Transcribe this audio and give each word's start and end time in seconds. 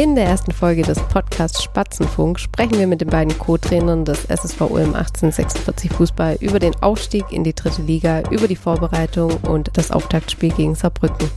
In 0.00 0.14
der 0.14 0.24
ersten 0.24 0.52
Folge 0.52 0.80
des 0.80 0.98
Podcasts 1.08 1.62
Spatzenfunk 1.62 2.40
sprechen 2.40 2.78
wir 2.78 2.86
mit 2.86 3.02
den 3.02 3.10
beiden 3.10 3.36
Co-Trainern 3.38 4.06
des 4.06 4.24
SSV 4.24 4.62
Ulm 4.62 4.94
1846 4.94 5.92
Fußball 5.92 6.38
über 6.40 6.58
den 6.58 6.74
Aufstieg 6.76 7.30
in 7.30 7.44
die 7.44 7.54
dritte 7.54 7.82
Liga, 7.82 8.22
über 8.30 8.48
die 8.48 8.56
Vorbereitung 8.56 9.30
und 9.46 9.76
das 9.76 9.90
Auftaktspiel 9.90 10.54
gegen 10.54 10.74
Saarbrücken. 10.74 11.30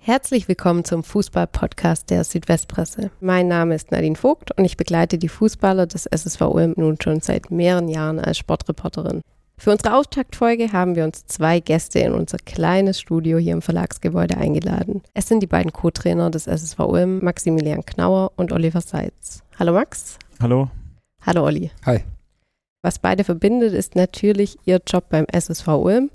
Herzlich 0.00 0.46
willkommen 0.46 0.84
zum 0.84 1.02
Fußball-Podcast 1.02 2.08
der 2.08 2.22
Südwestpresse. 2.22 3.10
Mein 3.18 3.48
Name 3.48 3.74
ist 3.74 3.90
Nadine 3.90 4.14
Vogt 4.14 4.56
und 4.56 4.64
ich 4.64 4.76
begleite 4.76 5.18
die 5.18 5.28
Fußballer 5.28 5.88
des 5.88 6.06
SSV 6.06 6.42
Ulm 6.42 6.74
nun 6.76 6.98
schon 7.02 7.20
seit 7.20 7.50
mehreren 7.50 7.88
Jahren 7.88 8.20
als 8.20 8.38
Sportreporterin. 8.38 9.22
Für 9.56 9.70
unsere 9.70 9.96
Auftaktfolge 9.96 10.72
haben 10.72 10.94
wir 10.94 11.04
uns 11.04 11.26
zwei 11.26 11.60
Gäste 11.60 12.00
in 12.00 12.12
unser 12.12 12.38
kleines 12.38 13.00
Studio 13.00 13.38
hier 13.38 13.52
im 13.52 13.62
Verlagsgebäude 13.62 14.36
eingeladen. 14.36 15.02
Es 15.14 15.28
sind 15.28 15.40
die 15.40 15.46
beiden 15.46 15.72
Co-Trainer 15.72 16.30
des 16.30 16.46
SSV 16.46 16.80
Ulm, 16.80 17.20
Maximilian 17.24 17.86
Knauer 17.86 18.32
und 18.36 18.52
Oliver 18.52 18.80
Seitz. 18.80 19.42
Hallo 19.58 19.72
Max. 19.72 20.18
Hallo. 20.40 20.68
Hallo 21.22 21.44
Olli. 21.44 21.70
Hi. 21.86 22.00
Was 22.82 22.98
beide 22.98 23.24
verbindet, 23.24 23.72
ist 23.72 23.94
natürlich 23.94 24.58
ihr 24.66 24.80
Job 24.86 25.08
beim 25.08 25.24
SSV 25.26 25.68
Ulm, 25.68 26.10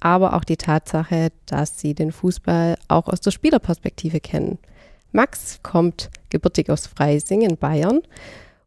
aber 0.00 0.34
auch 0.34 0.42
die 0.42 0.56
Tatsache, 0.56 1.28
dass 1.46 1.78
sie 1.78 1.94
den 1.94 2.10
Fußball 2.10 2.76
auch 2.88 3.06
aus 3.06 3.20
der 3.20 3.30
Spielerperspektive 3.30 4.18
kennen. 4.18 4.58
Max 5.12 5.60
kommt 5.62 6.10
gebürtig 6.30 6.70
aus 6.70 6.86
Freising 6.86 7.42
in 7.42 7.56
Bayern 7.56 8.02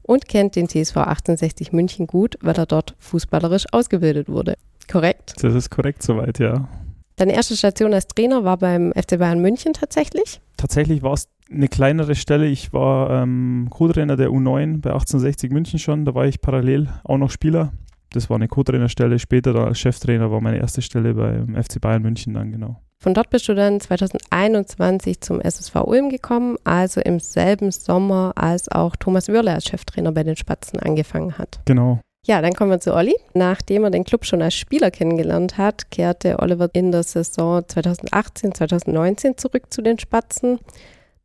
und 0.03 0.27
kennt 0.27 0.55
den 0.55 0.67
TSV 0.67 0.97
1860 0.97 1.71
München 1.71 2.07
gut, 2.07 2.37
weil 2.41 2.55
er 2.55 2.65
dort 2.65 2.95
fußballerisch 2.99 3.65
ausgebildet 3.71 4.29
wurde. 4.29 4.55
Korrekt? 4.91 5.33
Das 5.41 5.53
ist 5.53 5.69
korrekt 5.69 6.03
soweit, 6.03 6.39
ja. 6.39 6.67
Deine 7.15 7.33
erste 7.33 7.55
Station 7.55 7.93
als 7.93 8.07
Trainer 8.07 8.43
war 8.43 8.57
beim 8.57 8.93
FC 8.93 9.19
Bayern 9.19 9.41
München 9.41 9.73
tatsächlich? 9.73 10.41
Tatsächlich 10.57 11.03
war 11.03 11.13
es 11.13 11.29
eine 11.51 11.67
kleinere 11.67 12.15
Stelle. 12.15 12.47
Ich 12.47 12.73
war 12.73 13.23
ähm, 13.23 13.67
Co-Trainer 13.69 14.15
der 14.15 14.29
U9 14.29 14.81
bei 14.81 14.91
1860 14.91 15.51
München 15.51 15.79
schon. 15.79 16.05
Da 16.05 16.15
war 16.15 16.25
ich 16.25 16.41
parallel 16.41 16.89
auch 17.03 17.17
noch 17.17 17.29
Spieler. 17.29 17.73
Das 18.11 18.29
war 18.29 18.37
eine 18.37 18.47
Co-Trainerstelle. 18.47 19.19
Später 19.19 19.55
als 19.55 19.79
Cheftrainer 19.79 20.31
war 20.31 20.41
meine 20.41 20.57
erste 20.57 20.81
Stelle 20.81 21.13
beim 21.13 21.61
FC 21.61 21.79
Bayern 21.79 22.01
München 22.01 22.33
dann, 22.33 22.51
genau. 22.51 22.81
Von 23.01 23.15
dort 23.15 23.31
bist 23.31 23.49
du 23.49 23.55
dann 23.55 23.79
2021 23.79 25.21
zum 25.21 25.41
SSV 25.41 25.75
Ulm 25.85 26.09
gekommen, 26.09 26.57
also 26.63 27.01
im 27.01 27.19
selben 27.19 27.71
Sommer, 27.71 28.33
als 28.35 28.71
auch 28.71 28.95
Thomas 28.95 29.27
Würle 29.27 29.51
als 29.51 29.65
Cheftrainer 29.65 30.11
bei 30.11 30.23
den 30.23 30.35
Spatzen 30.35 30.79
angefangen 30.79 31.39
hat. 31.39 31.61
Genau. 31.65 31.99
Ja, 32.27 32.43
dann 32.43 32.53
kommen 32.53 32.69
wir 32.69 32.79
zu 32.79 32.93
Olli. 32.93 33.15
Nachdem 33.33 33.85
er 33.85 33.89
den 33.89 34.03
Club 34.03 34.23
schon 34.23 34.43
als 34.43 34.53
Spieler 34.53 34.91
kennengelernt 34.91 35.57
hat, 35.57 35.89
kehrte 35.89 36.37
Oliver 36.37 36.69
in 36.73 36.91
der 36.91 37.01
Saison 37.01 37.63
2018, 37.67 38.53
2019 38.53 39.35
zurück 39.35 39.73
zu 39.73 39.81
den 39.81 39.97
Spatzen. 39.97 40.59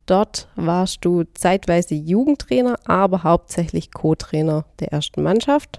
Dort 0.07 0.47
warst 0.55 1.05
du 1.05 1.25
zeitweise 1.35 1.93
Jugendtrainer, 1.93 2.79
aber 2.85 3.21
hauptsächlich 3.21 3.91
Co-Trainer 3.91 4.65
der 4.79 4.93
ersten 4.93 5.21
Mannschaft 5.21 5.77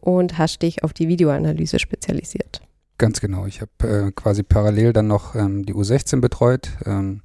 und 0.00 0.38
hast 0.38 0.62
dich 0.62 0.84
auf 0.84 0.92
die 0.92 1.08
Videoanalyse 1.08 1.80
spezialisiert. 1.80 2.60
Ganz 2.98 3.20
genau. 3.20 3.46
Ich 3.46 3.60
habe 3.60 4.06
äh, 4.06 4.12
quasi 4.12 4.42
parallel 4.42 4.92
dann 4.92 5.08
noch 5.08 5.34
ähm, 5.34 5.66
die 5.66 5.74
U16 5.74 6.20
betreut. 6.20 6.70
Ähm, 6.86 7.22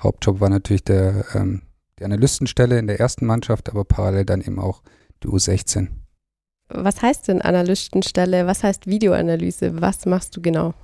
Hauptjob 0.00 0.40
war 0.40 0.48
natürlich 0.48 0.84
der, 0.84 1.24
ähm, 1.34 1.62
die 1.98 2.04
Analystenstelle 2.04 2.78
in 2.78 2.86
der 2.86 2.98
ersten 2.98 3.26
Mannschaft, 3.26 3.68
aber 3.70 3.84
parallel 3.84 4.24
dann 4.24 4.40
eben 4.40 4.58
auch 4.58 4.82
die 5.22 5.28
U16. 5.28 5.88
Was 6.68 7.02
heißt 7.02 7.28
denn 7.28 7.42
Analystenstelle? 7.42 8.46
Was 8.46 8.64
heißt 8.64 8.86
Videoanalyse? 8.86 9.80
Was 9.80 10.06
machst 10.06 10.36
du 10.36 10.40
genau? 10.40 10.74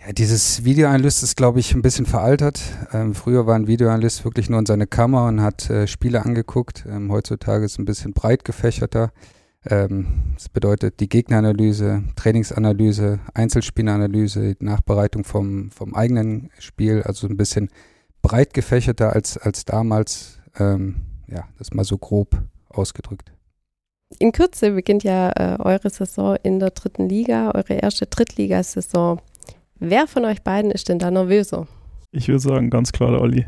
Ja, 0.00 0.12
dieses 0.12 0.64
Videoanalyst 0.64 1.22
ist, 1.22 1.36
glaube 1.36 1.60
ich, 1.60 1.74
ein 1.74 1.82
bisschen 1.82 2.06
veraltet. 2.06 2.62
Ähm, 2.92 3.14
früher 3.14 3.46
war 3.46 3.56
ein 3.56 3.66
Videoanalyst 3.66 4.24
wirklich 4.24 4.48
nur 4.48 4.60
in 4.60 4.66
seine 4.66 4.86
Kammer 4.86 5.26
und 5.26 5.42
hat 5.42 5.68
äh, 5.68 5.86
Spiele 5.86 6.24
angeguckt. 6.24 6.86
Ähm, 6.88 7.12
heutzutage 7.12 7.64
ist 7.64 7.72
es 7.72 7.78
ein 7.78 7.84
bisschen 7.84 8.14
breit 8.14 8.44
gefächerter. 8.44 9.12
Ähm, 9.66 10.34
das 10.34 10.48
bedeutet 10.48 11.00
die 11.00 11.08
Gegneranalyse, 11.08 12.04
Trainingsanalyse, 12.16 13.20
Einzelspielanalyse, 13.34 14.56
Nachbereitung 14.60 15.24
vom, 15.24 15.70
vom 15.70 15.94
eigenen 15.94 16.50
Spiel, 16.58 17.02
also 17.02 17.26
ein 17.26 17.36
bisschen 17.36 17.68
breit 18.22 18.54
gefächerter 18.54 19.12
als, 19.12 19.36
als 19.36 19.64
damals. 19.64 20.38
Ähm, 20.58 21.02
ja, 21.26 21.44
das 21.58 21.72
mal 21.72 21.84
so 21.84 21.98
grob 21.98 22.40
ausgedrückt. 22.68 23.32
In 24.18 24.32
Kürze 24.32 24.70
beginnt 24.70 25.04
ja 25.04 25.30
äh, 25.30 25.58
eure 25.60 25.90
Saison 25.90 26.36
in 26.42 26.58
der 26.60 26.70
dritten 26.70 27.08
Liga, 27.08 27.52
eure 27.54 27.74
erste 27.74 28.06
Drittligasaison. 28.06 29.20
Wer 29.78 30.06
von 30.06 30.24
euch 30.24 30.42
beiden 30.42 30.70
ist 30.70 30.88
denn 30.88 30.98
da 30.98 31.10
nervöser? 31.10 31.66
Ich 32.10 32.28
würde 32.28 32.40
sagen, 32.40 32.70
ganz 32.70 32.90
klar 32.90 33.10
der 33.10 33.20
Olli. 33.20 33.46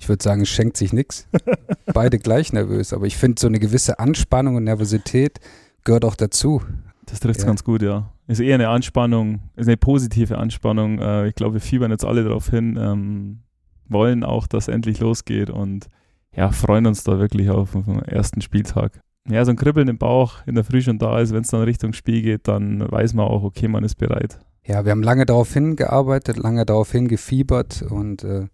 Ich 0.00 0.08
würde 0.08 0.22
sagen, 0.22 0.40
es 0.40 0.48
schenkt 0.48 0.78
sich 0.78 0.94
nichts. 0.94 1.28
Beide 1.92 2.18
gleich 2.18 2.54
nervös, 2.54 2.94
aber 2.94 3.06
ich 3.06 3.18
finde, 3.18 3.38
so 3.38 3.46
eine 3.46 3.58
gewisse 3.58 3.98
Anspannung 3.98 4.56
und 4.56 4.64
Nervosität 4.64 5.38
gehört 5.84 6.06
auch 6.06 6.16
dazu. 6.16 6.62
Das 7.04 7.20
trifft 7.20 7.40
es 7.40 7.44
ja. 7.44 7.48
ganz 7.48 7.64
gut, 7.64 7.82
ja. 7.82 8.10
Ist 8.26 8.40
eher 8.40 8.54
eine 8.54 8.70
Anspannung, 8.70 9.40
ist 9.56 9.68
eine 9.68 9.76
positive 9.76 10.38
Anspannung. 10.38 10.98
Äh, 11.00 11.28
ich 11.28 11.34
glaube, 11.34 11.54
wir 11.54 11.60
fiebern 11.60 11.90
jetzt 11.90 12.04
alle 12.04 12.24
darauf 12.24 12.48
hin, 12.48 12.78
ähm, 12.80 13.40
wollen 13.88 14.24
auch, 14.24 14.46
dass 14.46 14.68
es 14.68 14.74
endlich 14.74 15.00
losgeht 15.00 15.50
und 15.50 15.88
ja, 16.34 16.50
freuen 16.50 16.86
uns 16.86 17.04
da 17.04 17.18
wirklich 17.18 17.50
auf 17.50 17.72
den 17.72 18.00
ersten 18.00 18.40
Spieltag. 18.40 19.00
Ja, 19.28 19.44
so 19.44 19.50
ein 19.50 19.56
Kribbeln 19.56 19.88
im 19.88 19.98
Bauch 19.98 20.46
in 20.46 20.54
der 20.54 20.64
Früh 20.64 20.80
schon 20.80 20.98
da 20.98 21.20
ist, 21.20 21.34
wenn 21.34 21.42
es 21.42 21.48
dann 21.48 21.62
Richtung 21.62 21.92
Spiel 21.92 22.22
geht, 22.22 22.48
dann 22.48 22.90
weiß 22.90 23.12
man 23.12 23.26
auch, 23.26 23.42
okay, 23.42 23.68
man 23.68 23.84
ist 23.84 23.96
bereit. 23.96 24.38
Ja, 24.64 24.84
wir 24.84 24.92
haben 24.92 25.02
lange 25.02 25.26
darauf 25.26 25.52
hingearbeitet, 25.52 26.38
lange 26.38 26.64
darauf 26.64 26.90
hingefiebert 26.92 27.82
und 27.82 28.24
äh, 28.24 28.46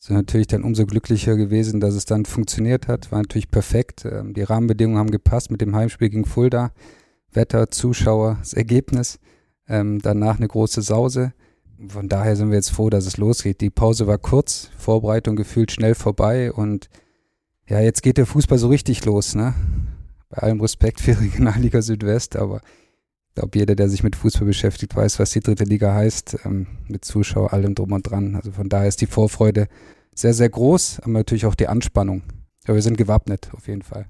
sind 0.00 0.16
natürlich 0.16 0.46
dann 0.46 0.64
umso 0.64 0.86
glücklicher 0.86 1.36
gewesen, 1.36 1.78
dass 1.78 1.94
es 1.94 2.06
dann 2.06 2.24
funktioniert 2.24 2.88
hat. 2.88 3.12
War 3.12 3.20
natürlich 3.20 3.50
perfekt. 3.50 4.06
Ähm, 4.06 4.32
die 4.32 4.42
Rahmenbedingungen 4.42 4.98
haben 4.98 5.10
gepasst 5.10 5.50
mit 5.50 5.60
dem 5.60 5.76
Heimspiel 5.76 6.08
gegen 6.08 6.24
Fulda. 6.24 6.72
Wetter, 7.30 7.70
Zuschauer, 7.70 8.38
das 8.40 8.54
Ergebnis. 8.54 9.20
Ähm, 9.68 10.00
danach 10.00 10.38
eine 10.38 10.48
große 10.48 10.80
Sause. 10.80 11.34
Von 11.86 12.08
daher 12.08 12.34
sind 12.34 12.48
wir 12.48 12.56
jetzt 12.56 12.70
froh, 12.70 12.88
dass 12.88 13.06
es 13.06 13.18
losgeht. 13.18 13.60
Die 13.60 13.70
Pause 13.70 14.06
war 14.06 14.18
kurz, 14.18 14.70
Vorbereitung 14.78 15.36
gefühlt 15.36 15.70
schnell 15.70 15.94
vorbei 15.94 16.50
und 16.50 16.88
ja, 17.68 17.80
jetzt 17.80 18.02
geht 18.02 18.16
der 18.16 18.26
Fußball 18.26 18.58
so 18.58 18.68
richtig 18.68 19.04
los, 19.04 19.34
ne? 19.34 19.54
Bei 20.28 20.38
allem 20.38 20.60
Respekt 20.60 21.00
für 21.00 21.18
Regionalliga 21.20 21.82
Südwest, 21.82 22.36
aber 22.36 22.62
ich 23.30 23.34
glaube, 23.36 23.56
jeder, 23.56 23.76
der 23.76 23.88
sich 23.88 24.02
mit 24.02 24.16
Fußball 24.16 24.44
beschäftigt, 24.46 24.96
weiß, 24.96 25.20
was 25.20 25.30
die 25.30 25.40
dritte 25.40 25.62
Liga 25.62 25.94
heißt, 25.94 26.38
ähm, 26.44 26.66
mit 26.88 27.04
Zuschauer, 27.04 27.52
allem 27.52 27.76
drum 27.76 27.92
und 27.92 28.02
dran. 28.02 28.34
Also 28.34 28.50
von 28.50 28.68
daher 28.68 28.88
ist 28.88 29.00
die 29.00 29.06
Vorfreude 29.06 29.68
sehr, 30.12 30.34
sehr 30.34 30.48
groß, 30.48 30.98
aber 31.02 31.12
natürlich 31.12 31.46
auch 31.46 31.54
die 31.54 31.68
Anspannung. 31.68 32.22
Aber 32.64 32.74
wir 32.74 32.82
sind 32.82 32.98
gewappnet, 32.98 33.50
auf 33.54 33.68
jeden 33.68 33.82
Fall. 33.82 34.06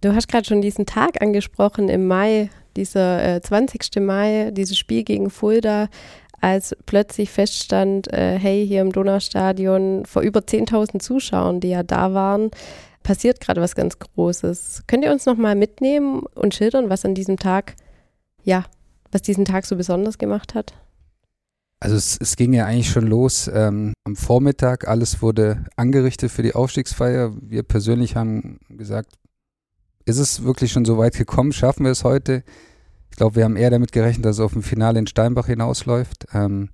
Du 0.00 0.14
hast 0.14 0.28
gerade 0.28 0.44
schon 0.44 0.62
diesen 0.62 0.86
Tag 0.86 1.20
angesprochen 1.20 1.88
im 1.88 2.06
Mai, 2.06 2.50
dieser 2.76 3.36
äh, 3.36 3.40
20. 3.40 4.00
Mai, 4.00 4.52
dieses 4.52 4.78
Spiel 4.78 5.02
gegen 5.02 5.28
Fulda, 5.28 5.88
als 6.40 6.76
plötzlich 6.86 7.30
feststand, 7.30 8.12
äh, 8.12 8.38
hey, 8.38 8.64
hier 8.66 8.80
im 8.80 8.92
Donaustadion 8.92 10.04
vor 10.06 10.22
über 10.22 10.40
10.000 10.40 11.00
Zuschauern, 11.00 11.58
die 11.58 11.70
ja 11.70 11.82
da 11.82 12.14
waren, 12.14 12.50
passiert 13.02 13.40
gerade 13.40 13.60
was 13.60 13.74
ganz 13.74 13.98
Großes. 13.98 14.84
Könnt 14.86 15.04
ihr 15.04 15.12
uns 15.12 15.26
nochmal 15.26 15.56
mitnehmen 15.56 16.22
und 16.34 16.54
schildern, 16.54 16.90
was 16.90 17.04
an 17.04 17.16
diesem 17.16 17.38
Tag 17.38 17.74
ja, 18.44 18.64
was 19.10 19.22
diesen 19.22 19.44
Tag 19.44 19.66
so 19.66 19.76
besonders 19.76 20.18
gemacht 20.18 20.54
hat? 20.54 20.74
Also 21.80 21.96
es, 21.96 22.16
es 22.20 22.36
ging 22.36 22.52
ja 22.52 22.64
eigentlich 22.64 22.90
schon 22.90 23.06
los 23.06 23.50
ähm, 23.52 23.92
am 24.04 24.14
Vormittag. 24.14 24.86
Alles 24.86 25.20
wurde 25.20 25.64
angerichtet 25.76 26.30
für 26.30 26.42
die 26.42 26.54
Aufstiegsfeier. 26.54 27.32
Wir 27.40 27.64
persönlich 27.64 28.14
haben 28.14 28.60
gesagt, 28.68 29.18
ist 30.04 30.18
es 30.18 30.44
wirklich 30.44 30.70
schon 30.70 30.84
so 30.84 30.96
weit 30.98 31.16
gekommen? 31.16 31.52
Schaffen 31.52 31.84
wir 31.84 31.90
es 31.90 32.04
heute? 32.04 32.44
Ich 33.10 33.16
glaube, 33.16 33.36
wir 33.36 33.44
haben 33.44 33.56
eher 33.56 33.70
damit 33.70 33.92
gerechnet, 33.92 34.24
dass 34.24 34.36
es 34.36 34.40
auf 34.40 34.54
ein 34.54 34.62
Finale 34.62 34.98
in 34.98 35.06
Steinbach 35.06 35.46
hinausläuft. 35.46 36.26
Ähm, 36.32 36.70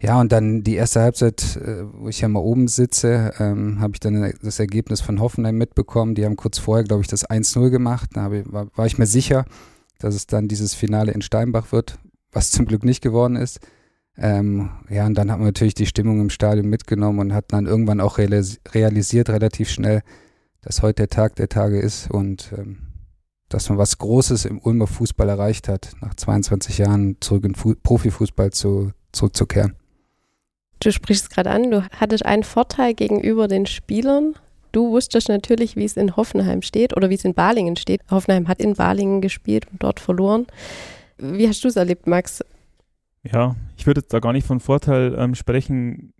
ja, 0.00 0.20
und 0.20 0.30
dann 0.30 0.62
die 0.62 0.74
erste 0.74 1.00
Halbzeit, 1.00 1.56
äh, 1.56 1.84
wo 1.92 2.08
ich 2.08 2.20
ja 2.20 2.28
mal 2.28 2.40
oben 2.40 2.68
sitze, 2.68 3.32
ähm, 3.38 3.80
habe 3.80 3.94
ich 3.94 4.00
dann 4.00 4.32
das 4.42 4.58
Ergebnis 4.60 5.00
von 5.00 5.20
Hoffenheim 5.20 5.56
mitbekommen. 5.56 6.14
Die 6.14 6.24
haben 6.24 6.36
kurz 6.36 6.58
vorher, 6.58 6.84
glaube 6.84 7.02
ich, 7.02 7.08
das 7.08 7.28
1-0 7.28 7.70
gemacht. 7.70 8.10
Da 8.14 8.30
ich, 8.32 8.52
war, 8.52 8.68
war 8.76 8.86
ich 8.86 8.98
mir 8.98 9.06
sicher, 9.06 9.44
dass 9.98 10.14
es 10.14 10.26
dann 10.26 10.48
dieses 10.48 10.74
Finale 10.74 11.12
in 11.12 11.22
Steinbach 11.22 11.72
wird, 11.72 11.98
was 12.32 12.50
zum 12.50 12.66
Glück 12.66 12.84
nicht 12.84 13.02
geworden 13.02 13.36
ist. 13.36 13.60
Ähm, 14.16 14.70
ja, 14.88 15.06
und 15.06 15.14
dann 15.14 15.30
hat 15.30 15.38
man 15.38 15.46
natürlich 15.46 15.74
die 15.74 15.86
Stimmung 15.86 16.20
im 16.20 16.30
Stadion 16.30 16.66
mitgenommen 16.66 17.20
und 17.20 17.34
hat 17.34 17.52
dann 17.52 17.66
irgendwann 17.66 18.00
auch 18.00 18.18
realis 18.18 18.60
realisiert, 18.72 19.30
relativ 19.30 19.70
schnell, 19.70 20.02
dass 20.60 20.82
heute 20.82 21.02
der 21.02 21.08
Tag 21.08 21.36
der 21.36 21.48
Tage 21.48 21.78
ist 21.78 22.10
und 22.10 22.52
ähm, 22.56 22.78
dass 23.48 23.68
man 23.68 23.78
was 23.78 23.98
Großes 23.98 24.44
im 24.44 24.60
Ulmer 24.60 24.86
Fußball 24.86 25.28
erreicht 25.28 25.68
hat, 25.68 25.92
nach 26.00 26.14
22 26.14 26.78
Jahren 26.78 27.16
zurück 27.20 27.44
in 27.44 27.54
Fu 27.54 27.74
Profifußball 27.80 28.50
zu, 28.50 28.92
zurückzukehren. 29.12 29.74
Du 30.80 30.92
sprichst 30.92 31.30
gerade 31.30 31.50
an, 31.50 31.70
du 31.70 31.82
hattest 31.90 32.24
einen 32.24 32.44
Vorteil 32.44 32.94
gegenüber 32.94 33.48
den 33.48 33.66
Spielern, 33.66 34.34
Du 34.72 34.90
wusstest 34.90 35.28
natürlich, 35.28 35.76
wie 35.76 35.84
es 35.84 35.96
in 35.96 36.16
Hoffenheim 36.16 36.62
steht 36.62 36.96
oder 36.96 37.10
wie 37.10 37.14
es 37.14 37.24
in 37.24 37.34
Balingen 37.34 37.76
steht. 37.76 38.02
Hoffenheim 38.10 38.48
hat 38.48 38.60
in 38.60 38.74
Balingen 38.74 39.20
gespielt 39.20 39.66
und 39.70 39.82
dort 39.82 40.00
verloren. 40.00 40.46
Wie 41.18 41.48
hast 41.48 41.64
du 41.64 41.68
es 41.68 41.76
erlebt, 41.76 42.06
Max? 42.06 42.44
Ja, 43.22 43.56
ich 43.76 43.86
würde 43.86 44.02
da 44.02 44.20
gar 44.20 44.32
nicht 44.32 44.46
von 44.46 44.60
Vorteil 44.60 45.14
ähm, 45.18 45.34
sprechen. 45.34 46.12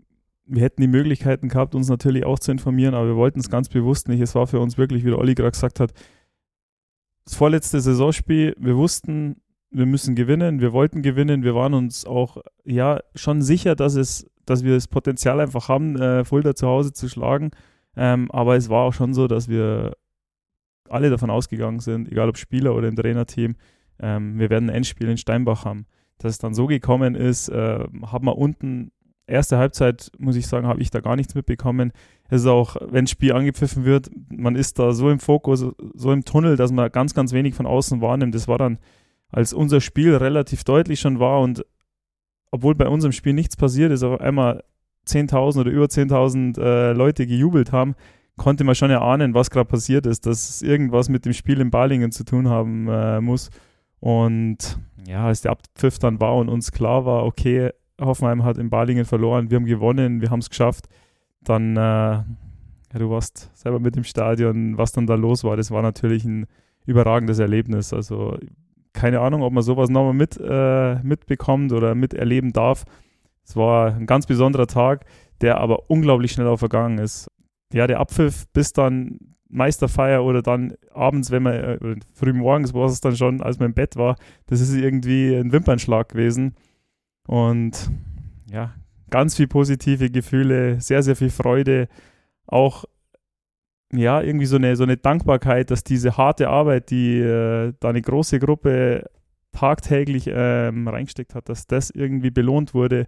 wir 0.45 0.63
hätten 0.63 0.81
die 0.81 0.87
Möglichkeiten 0.87 1.47
gehabt, 1.47 1.75
uns 1.75 1.89
natürlich 1.89 2.25
auch 2.25 2.39
zu 2.39 2.51
informieren, 2.51 2.95
aber 2.95 3.07
wir 3.07 3.15
wollten 3.15 3.39
es 3.39 3.49
ganz 3.49 3.69
bewusst 3.69 4.07
nicht. 4.07 4.19
Es 4.19 4.35
war 4.35 4.47
für 4.47 4.59
uns 4.59 4.77
wirklich, 4.77 5.05
wie 5.05 5.09
der 5.09 5.19
Olli 5.19 5.35
gerade 5.35 5.51
gesagt 5.51 5.79
hat, 5.79 5.93
das 7.25 7.35
vorletzte 7.35 7.79
Saisonspiel. 7.79 8.55
Wir 8.59 8.75
wussten, 8.75 9.37
wir 9.71 9.85
müssen 9.85 10.15
gewinnen, 10.15 10.59
wir 10.59 10.73
wollten 10.73 11.01
gewinnen, 11.01 11.43
wir 11.43 11.55
waren 11.55 11.73
uns 11.73 12.05
auch 12.05 12.37
ja 12.65 12.99
schon 13.15 13.41
sicher, 13.41 13.75
dass 13.75 13.95
es, 13.95 14.25
dass 14.45 14.63
wir 14.63 14.73
das 14.73 14.87
Potenzial 14.87 15.39
einfach 15.39 15.69
haben, 15.69 15.95
äh, 15.95 16.25
Fulda 16.25 16.55
zu 16.55 16.67
Hause 16.67 16.91
zu 16.91 17.07
schlagen. 17.07 17.51
Ähm, 18.01 18.31
aber 18.31 18.55
es 18.55 18.69
war 18.69 18.85
auch 18.85 18.93
schon 18.93 19.13
so, 19.13 19.27
dass 19.27 19.49
wir 19.49 19.97
alle 20.87 21.09
davon 21.09 21.29
ausgegangen 21.29 21.81
sind, 21.81 22.09
egal 22.09 22.29
ob 22.29 22.37
Spieler 22.37 22.73
oder 22.73 22.87
im 22.87 22.95
Trainerteam, 22.95 23.57
ähm, 23.99 24.39
wir 24.39 24.49
werden 24.49 24.69
ein 24.69 24.75
Endspiel 24.75 25.09
in 25.09 25.17
Steinbach 25.17 25.65
haben. 25.65 25.85
Dass 26.17 26.31
es 26.31 26.37
dann 26.37 26.53
so 26.53 26.65
gekommen 26.65 27.13
ist, 27.13 27.49
äh, 27.49 27.85
haben 28.05 28.25
wir 28.25 28.37
unten 28.37 28.91
erste 29.27 29.57
Halbzeit, 29.57 30.11
muss 30.17 30.37
ich 30.37 30.47
sagen, 30.47 30.65
habe 30.65 30.81
ich 30.81 30.91
da 30.91 31.01
gar 31.01 31.17
nichts 31.17 31.35
mitbekommen. 31.35 31.91
Es 32.29 32.41
ist 32.41 32.47
auch, 32.47 32.77
wenn 32.79 33.03
das 33.03 33.11
Spiel 33.11 33.33
angepfiffen 33.33 33.83
wird, 33.83 34.09
man 34.29 34.55
ist 34.55 34.79
da 34.79 34.93
so 34.93 35.09
im 35.09 35.19
Fokus, 35.19 35.65
so 35.93 36.11
im 36.13 36.23
Tunnel, 36.23 36.55
dass 36.55 36.71
man 36.71 36.89
ganz, 36.93 37.13
ganz 37.13 37.33
wenig 37.33 37.53
von 37.53 37.65
außen 37.65 37.99
wahrnimmt. 37.99 38.33
Das 38.33 38.47
war 38.47 38.57
dann, 38.57 38.79
als 39.29 39.51
unser 39.51 39.81
Spiel 39.81 40.15
relativ 40.15 40.63
deutlich 40.63 41.01
schon 41.01 41.19
war 41.19 41.41
und 41.41 41.65
obwohl 42.49 42.75
bei 42.75 42.87
unserem 42.87 43.11
Spiel 43.11 43.33
nichts 43.33 43.57
passiert 43.57 43.91
ist, 43.91 44.03
auf 44.03 44.21
einmal 44.21 44.63
10.000 45.09 45.61
oder 45.61 45.71
über 45.71 45.85
10.000 45.85 46.59
äh, 46.59 46.93
Leute 46.93 47.25
gejubelt 47.27 47.71
haben, 47.71 47.95
konnte 48.37 48.63
man 48.63 48.75
schon 48.75 48.89
erahnen, 48.89 49.33
was 49.33 49.49
gerade 49.49 49.67
passiert 49.67 50.05
ist, 50.05 50.25
dass 50.25 50.49
es 50.49 50.61
irgendwas 50.61 51.09
mit 51.09 51.25
dem 51.25 51.33
Spiel 51.33 51.59
in 51.59 51.71
Balingen 51.71 52.11
zu 52.11 52.23
tun 52.23 52.47
haben 52.47 52.87
äh, 52.87 53.19
muss. 53.21 53.49
Und 53.99 54.79
ja, 55.07 55.25
als 55.25 55.41
der 55.41 55.51
Abpfiff 55.51 55.99
dann 55.99 56.19
war 56.19 56.35
und 56.35 56.49
uns 56.49 56.71
klar 56.71 57.05
war, 57.05 57.25
okay, 57.25 57.71
Hoffenheim 57.99 58.43
hat 58.43 58.57
in 58.57 58.69
Balingen 58.69 59.05
verloren, 59.05 59.49
wir 59.49 59.57
haben 59.57 59.65
gewonnen, 59.65 60.21
wir 60.21 60.29
haben 60.29 60.39
es 60.39 60.49
geschafft, 60.49 60.85
dann, 61.41 61.75
äh, 61.75 61.79
ja, 61.79 62.25
du 62.93 63.09
warst 63.09 63.51
selber 63.53 63.79
mit 63.79 63.97
im 63.97 64.03
Stadion, 64.03 64.77
was 64.77 64.93
dann 64.93 65.05
da 65.05 65.15
los 65.15 65.43
war, 65.43 65.57
das 65.57 65.71
war 65.71 65.81
natürlich 65.81 66.23
ein 66.23 66.47
überragendes 66.85 67.39
Erlebnis. 67.39 67.93
Also 67.93 68.37
keine 68.93 69.19
Ahnung, 69.19 69.43
ob 69.43 69.53
man 69.53 69.63
sowas 69.63 69.89
nochmal 69.89 70.13
mit, 70.13 70.39
äh, 70.41 70.95
mitbekommt 71.03 71.71
oder 71.71 71.95
miterleben 71.95 72.51
darf. 72.51 72.85
Es 73.49 73.55
war 73.55 73.95
ein 73.95 74.05
ganz 74.05 74.27
besonderer 74.27 74.67
Tag, 74.67 75.05
der 75.41 75.57
aber 75.57 75.89
unglaublich 75.89 76.31
schnell 76.31 76.45
auch 76.45 76.57
vergangen 76.57 76.99
ist. 76.99 77.27
Ja, 77.73 77.87
der 77.87 77.99
Abpfiff 77.99 78.47
bis 78.53 78.73
dann 78.73 79.17
Meisterfeier 79.49 80.23
oder 80.23 80.43
dann 80.43 80.75
abends, 80.93 81.31
wenn 81.31 81.41
man, 81.41 81.53
äh, 81.55 81.95
früh 82.13 82.31
morgens 82.31 82.75
war 82.75 82.85
es 82.85 83.01
dann 83.01 83.15
schon, 83.15 83.41
als 83.41 83.57
man 83.57 83.69
im 83.69 83.73
Bett 83.73 83.95
war, 83.95 84.17
das 84.45 84.61
ist 84.61 84.75
irgendwie 84.75 85.35
ein 85.35 85.51
Wimpernschlag 85.51 86.09
gewesen. 86.09 86.53
Und 87.27 87.89
ja, 88.51 88.75
ganz 89.09 89.35
viel 89.35 89.47
positive 89.47 90.11
Gefühle, 90.11 90.79
sehr, 90.79 91.01
sehr 91.01 91.15
viel 91.15 91.31
Freude, 91.31 91.87
auch 92.45 92.85
ja, 93.91 94.21
irgendwie 94.21 94.45
so 94.45 94.57
eine, 94.57 94.75
so 94.75 94.83
eine 94.83 94.97
Dankbarkeit, 94.97 95.71
dass 95.71 95.83
diese 95.83 96.17
harte 96.17 96.49
Arbeit, 96.49 96.91
die 96.91 97.17
äh, 97.17 97.73
da 97.79 97.89
eine 97.89 98.03
große 98.03 98.37
Gruppe 98.37 99.09
tagtäglich 99.51 100.29
ähm, 100.31 100.87
reingesteckt 100.87 101.33
hat, 101.33 101.49
dass 101.49 101.65
das 101.65 101.89
irgendwie 101.89 102.29
belohnt 102.29 102.75
wurde. 102.75 103.07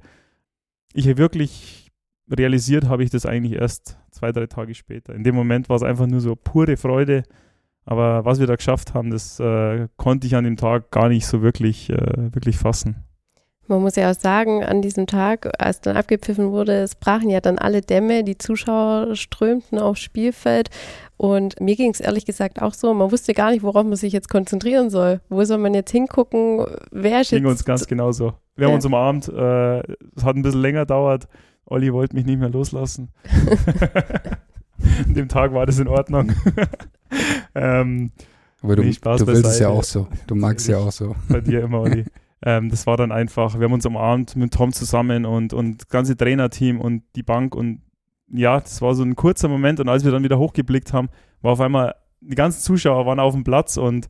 Ich 0.94 1.06
wirklich 1.18 1.92
realisiert 2.30 2.86
habe 2.86 3.04
ich 3.04 3.10
das 3.10 3.26
eigentlich 3.26 3.54
erst 3.54 3.98
zwei, 4.12 4.32
drei 4.32 4.48
Tage 4.48 4.74
später. 4.74 5.14
In 5.14 5.24
dem 5.24 5.36
Moment 5.36 5.70
war 5.70 5.76
es 5.76 5.84
einfach 5.84 6.08
nur 6.08 6.22
so 6.22 6.36
pure 6.36 6.78
Freude. 6.78 7.24
Aber 7.84 8.26
was 8.26 8.40
wir 8.40 8.48
da 8.48 8.56
geschafft 8.56 8.94
haben, 8.94 9.10
das 9.10 9.40
äh, 9.40 9.88
konnte 9.98 10.28
ich 10.28 10.36
an 10.36 10.44
dem 10.44 10.56
Tag 10.56 10.92
gar 10.92 11.10
nicht 11.10 11.26
so 11.26 11.42
wirklich, 11.42 11.90
äh, 11.90 12.34
wirklich 12.34 12.58
fassen. 12.58 13.04
Man 13.68 13.82
muss 13.82 13.96
ja 13.96 14.12
auch 14.12 14.16
sagen, 14.16 14.64
an 14.64 14.82
diesem 14.82 15.08
Tag, 15.08 15.50
als 15.58 15.82
dann 15.82 15.96
abgepfiffen 15.96 16.52
wurde, 16.52 16.74
es 16.82 16.96
brachen 16.96 17.30
ja 17.30 17.40
dann 17.40 17.58
alle 17.58 17.82
Dämme, 17.82 18.24
die 18.24 18.38
Zuschauer 18.38 19.16
strömten 19.16 19.80
aufs 19.80 20.02
Spielfeld. 20.02 20.70
Und 21.16 21.60
mir 21.62 21.76
ging 21.76 21.92
es 21.92 22.02
ehrlich 22.02 22.26
gesagt 22.26 22.62
auch 22.62 22.74
so, 22.74 22.94
man 22.94 23.12
wusste 23.12 23.34
gar 23.34 23.52
nicht, 23.52 23.64
worauf 23.64 23.86
man 23.86 23.96
sich 23.96 24.12
jetzt 24.12 24.30
konzentrieren 24.30 24.90
soll. 24.90 25.22
Wo 25.30 25.44
soll 25.46 25.58
man 25.58 25.74
jetzt 25.74 25.92
hingucken? 25.92 26.66
Wer 26.92 27.22
ist 27.22 27.30
ging 27.30 27.46
uns 27.46 27.64
ganz 27.64 27.88
genauso. 27.88 28.34
Wir 28.62 28.68
ja. 28.68 28.74
haben 28.74 28.76
uns 28.76 28.86
umarmt, 28.86 29.28
äh, 29.28 29.80
es 30.16 30.24
hat 30.24 30.36
ein 30.36 30.44
bisschen 30.44 30.62
länger 30.62 30.82
gedauert. 30.82 31.28
Olli 31.66 31.92
wollte 31.92 32.16
mich 32.16 32.28
nicht 32.28 32.40
mehr 32.40 32.52
loslassen. 32.52 33.10
An 35.08 35.16
dem 35.16 35.28
Tag 35.30 35.52
war 35.52 35.66
das 35.66 35.80
in 35.80 35.88
Ordnung. 35.88 36.32
ähm, 37.56 38.12
Aber 38.62 38.76
du, 38.76 38.84
nee, 38.84 38.92
du 38.92 39.28
willst 39.28 39.46
es 39.48 39.58
ja 39.58 39.70
auch 39.70 39.84
so. 39.84 40.08
Du 40.28 40.36
magst 40.36 40.68
es 40.68 40.74
ja 40.74 40.78
auch 40.78 40.92
so. 40.92 41.16
Bei 41.28 41.42
dir 41.42 41.64
immer, 41.64 41.82
Olli. 41.82 42.06
Ähm, 42.44 42.70
das 42.70 42.88
war 42.88 42.98
dann 42.98 43.12
einfach, 43.12 43.60
wir 43.60 43.66
haben 43.66 43.74
uns 43.74 43.86
umarmt 43.86 44.36
mit 44.36 44.52
Tom 44.52 44.74
zusammen 44.74 45.28
und, 45.28 45.54
und 45.54 45.84
das 45.84 45.90
ganze 45.90 46.18
Trainerteam 46.18 46.82
und 46.82 47.04
die 47.16 47.22
Bank 47.22 47.54
und 47.54 47.84
ja, 48.34 48.60
das 48.60 48.82
war 48.82 48.96
so 48.96 49.04
ein 49.04 49.16
kurzer 49.16 49.48
Moment 49.48 49.80
und 49.80 49.88
als 49.90 50.04
wir 50.04 50.12
dann 50.12 50.24
wieder 50.24 50.40
hochgeblickt 50.40 50.92
haben, 50.92 51.10
war 51.44 51.52
auf 51.52 51.62
einmal, 51.62 51.94
die 52.20 52.34
ganzen 52.34 52.62
Zuschauer 52.62 53.06
waren 53.06 53.20
auf 53.20 53.36
dem 53.36 53.44
Platz 53.44 53.78
und 53.78 54.10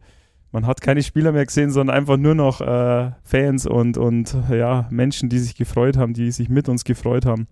man 0.51 0.67
hat 0.67 0.81
keine 0.81 1.01
Spieler 1.01 1.31
mehr 1.31 1.45
gesehen, 1.45 1.71
sondern 1.71 1.95
einfach 1.95 2.17
nur 2.17 2.35
noch 2.35 2.61
äh, 2.61 3.11
Fans 3.23 3.65
und, 3.65 3.97
und 3.97 4.35
ja, 4.49 4.87
Menschen, 4.89 5.29
die 5.29 5.39
sich 5.39 5.55
gefreut 5.55 5.97
haben, 5.97 6.13
die 6.13 6.31
sich 6.31 6.49
mit 6.49 6.67
uns 6.69 6.83
gefreut 6.83 7.25
haben. 7.25 7.47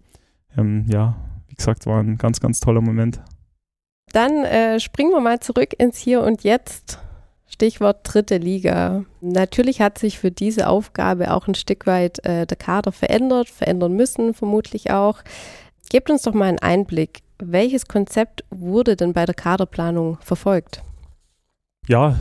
Ähm, 0.58 0.86
ja, 0.90 1.16
wie 1.48 1.56
gesagt, 1.56 1.86
war 1.86 2.02
ein 2.02 2.18
ganz, 2.18 2.40
ganz 2.40 2.60
toller 2.60 2.82
Moment. 2.82 3.22
Dann 4.12 4.44
äh, 4.44 4.80
springen 4.80 5.12
wir 5.12 5.22
mal 5.22 5.40
zurück 5.40 5.74
ins 5.78 5.98
Hier 5.98 6.22
und 6.22 6.44
Jetzt. 6.44 7.00
Stichwort 7.48 8.02
dritte 8.04 8.38
Liga. 8.38 9.06
Natürlich 9.22 9.82
hat 9.82 9.98
sich 9.98 10.20
für 10.20 10.32
diese 10.32 10.68
Aufgabe 10.68 11.34
auch 11.34 11.48
ein 11.48 11.56
Stück 11.56 11.88
weit 11.88 12.24
äh, 12.26 12.46
der 12.46 12.58
Kader 12.58 12.92
verändert, 12.92 13.50
verändern 13.50 13.94
müssen 13.94 14.34
vermutlich 14.34 14.92
auch. 14.92 15.22
Gebt 15.90 16.10
uns 16.12 16.22
doch 16.24 16.34
mal 16.34 16.46
einen 16.46 16.60
Einblick. 16.60 17.22
Welches 17.40 17.88
Konzept 17.88 18.44
wurde 18.50 18.96
denn 18.96 19.14
bei 19.14 19.26
der 19.26 19.34
Kaderplanung 19.34 20.18
verfolgt? 20.22 20.84
Ja, 21.88 22.16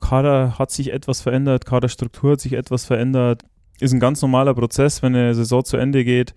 Kader 0.00 0.58
hat 0.58 0.70
sich 0.70 0.92
etwas 0.92 1.20
verändert, 1.20 1.66
Kaderstruktur 1.66 2.32
hat 2.32 2.40
sich 2.40 2.52
etwas 2.52 2.84
verändert. 2.84 3.42
Ist 3.80 3.92
ein 3.92 4.00
ganz 4.00 4.22
normaler 4.22 4.54
Prozess, 4.54 5.02
wenn 5.02 5.14
eine 5.14 5.34
Saison 5.34 5.64
zu 5.64 5.76
Ende 5.76 6.04
geht, 6.04 6.34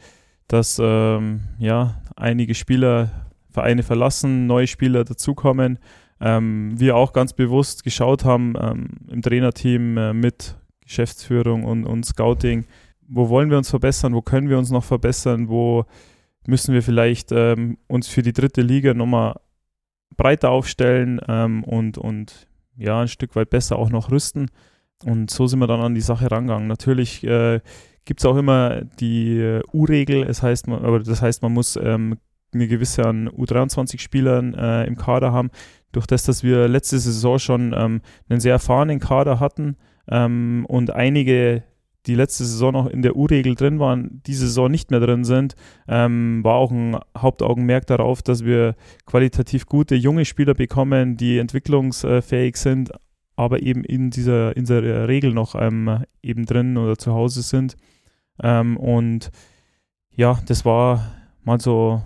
dass 0.47 0.79
ähm, 0.83 1.41
ja, 1.59 2.01
einige 2.15 2.55
Spieler 2.55 3.27
Vereine 3.49 3.83
verlassen, 3.83 4.47
neue 4.47 4.67
Spieler 4.67 5.03
dazukommen 5.03 5.79
ähm, 6.21 6.79
wir 6.79 6.95
auch 6.95 7.13
ganz 7.13 7.33
bewusst 7.33 7.83
geschaut 7.83 8.23
haben 8.23 8.53
ähm, 8.59 8.89
im 9.09 9.21
Trainerteam 9.21 9.97
äh, 9.97 10.13
mit 10.13 10.55
Geschäftsführung 10.85 11.63
und, 11.63 11.85
und 11.85 12.05
Scouting, 12.05 12.65
wo 13.07 13.29
wollen 13.29 13.49
wir 13.49 13.57
uns 13.57 13.69
verbessern, 13.69 14.13
wo 14.13 14.21
können 14.21 14.47
wir 14.47 14.57
uns 14.57 14.69
noch 14.69 14.83
verbessern, 14.83 15.49
wo 15.49 15.85
müssen 16.45 16.73
wir 16.73 16.83
vielleicht 16.83 17.31
ähm, 17.31 17.77
uns 17.87 18.07
für 18.07 18.21
die 18.21 18.33
dritte 18.33 18.61
Liga 18.61 18.93
nochmal 18.93 19.35
breiter 20.15 20.51
aufstellen 20.51 21.19
ähm, 21.27 21.63
und, 21.63 21.97
und 21.97 22.47
ja, 22.81 23.01
ein 23.01 23.07
Stück 23.07 23.35
weit 23.35 23.49
besser 23.49 23.77
auch 23.77 23.89
noch 23.89 24.11
rüsten. 24.11 24.49
Und 25.05 25.31
so 25.31 25.47
sind 25.47 25.59
wir 25.59 25.67
dann 25.67 25.81
an 25.81 25.95
die 25.95 26.01
Sache 26.01 26.29
rangegangen. 26.29 26.67
Natürlich 26.67 27.23
äh, 27.23 27.59
gibt 28.05 28.19
es 28.19 28.25
auch 28.25 28.37
immer 28.37 28.81
die 28.99 29.39
äh, 29.39 29.63
U-Regel, 29.73 30.25
das 30.25 30.43
heißt, 30.43 30.67
man, 30.67 30.83
aber 30.83 30.99
das 30.99 31.21
heißt, 31.21 31.41
man 31.41 31.53
muss 31.53 31.75
ähm, 31.75 32.17
eine 32.53 32.67
gewisse 32.67 33.05
an 33.05 33.29
U23-Spielern 33.29 34.53
äh, 34.53 34.85
im 34.85 34.97
Kader 34.97 35.31
haben 35.31 35.49
durch 35.91 36.07
das, 36.07 36.23
dass 36.23 36.43
wir 36.43 36.67
letzte 36.67 36.99
Saison 36.99 37.39
schon 37.39 37.73
ähm, 37.75 38.01
einen 38.29 38.39
sehr 38.39 38.53
erfahrenen 38.53 38.99
Kader 38.99 39.39
hatten 39.39 39.77
ähm, 40.07 40.65
und 40.67 40.91
einige, 40.91 41.63
die 42.07 42.15
letzte 42.15 42.45
Saison 42.45 42.73
noch 42.73 42.87
in 42.87 43.01
der 43.01 43.15
U-Regel 43.15 43.55
drin 43.55 43.79
waren, 43.79 44.21
diese 44.25 44.47
Saison 44.47 44.71
nicht 44.71 44.89
mehr 44.91 44.99
drin 44.99 45.23
sind, 45.23 45.55
ähm, 45.87 46.43
war 46.43 46.55
auch 46.55 46.71
ein 46.71 46.97
Hauptaugenmerk 47.15 47.85
darauf, 47.85 48.21
dass 48.21 48.43
wir 48.43 48.75
qualitativ 49.05 49.65
gute 49.65 49.95
junge 49.95 50.25
Spieler 50.25 50.53
bekommen, 50.53 51.17
die 51.17 51.37
entwicklungsfähig 51.37 52.57
sind, 52.57 52.91
aber 53.35 53.61
eben 53.61 53.83
in 53.83 54.09
dieser, 54.09 54.55
in 54.57 54.63
dieser 54.63 55.07
Regel 55.07 55.33
noch 55.33 55.55
ähm, 55.55 56.03
eben 56.23 56.45
drin 56.45 56.77
oder 56.77 56.97
zu 56.97 57.13
Hause 57.13 57.43
sind. 57.43 57.75
Ähm, 58.41 58.77
und 58.77 59.29
ja, 60.09 60.39
das 60.47 60.65
war 60.65 61.11
mal 61.43 61.59
so 61.59 62.01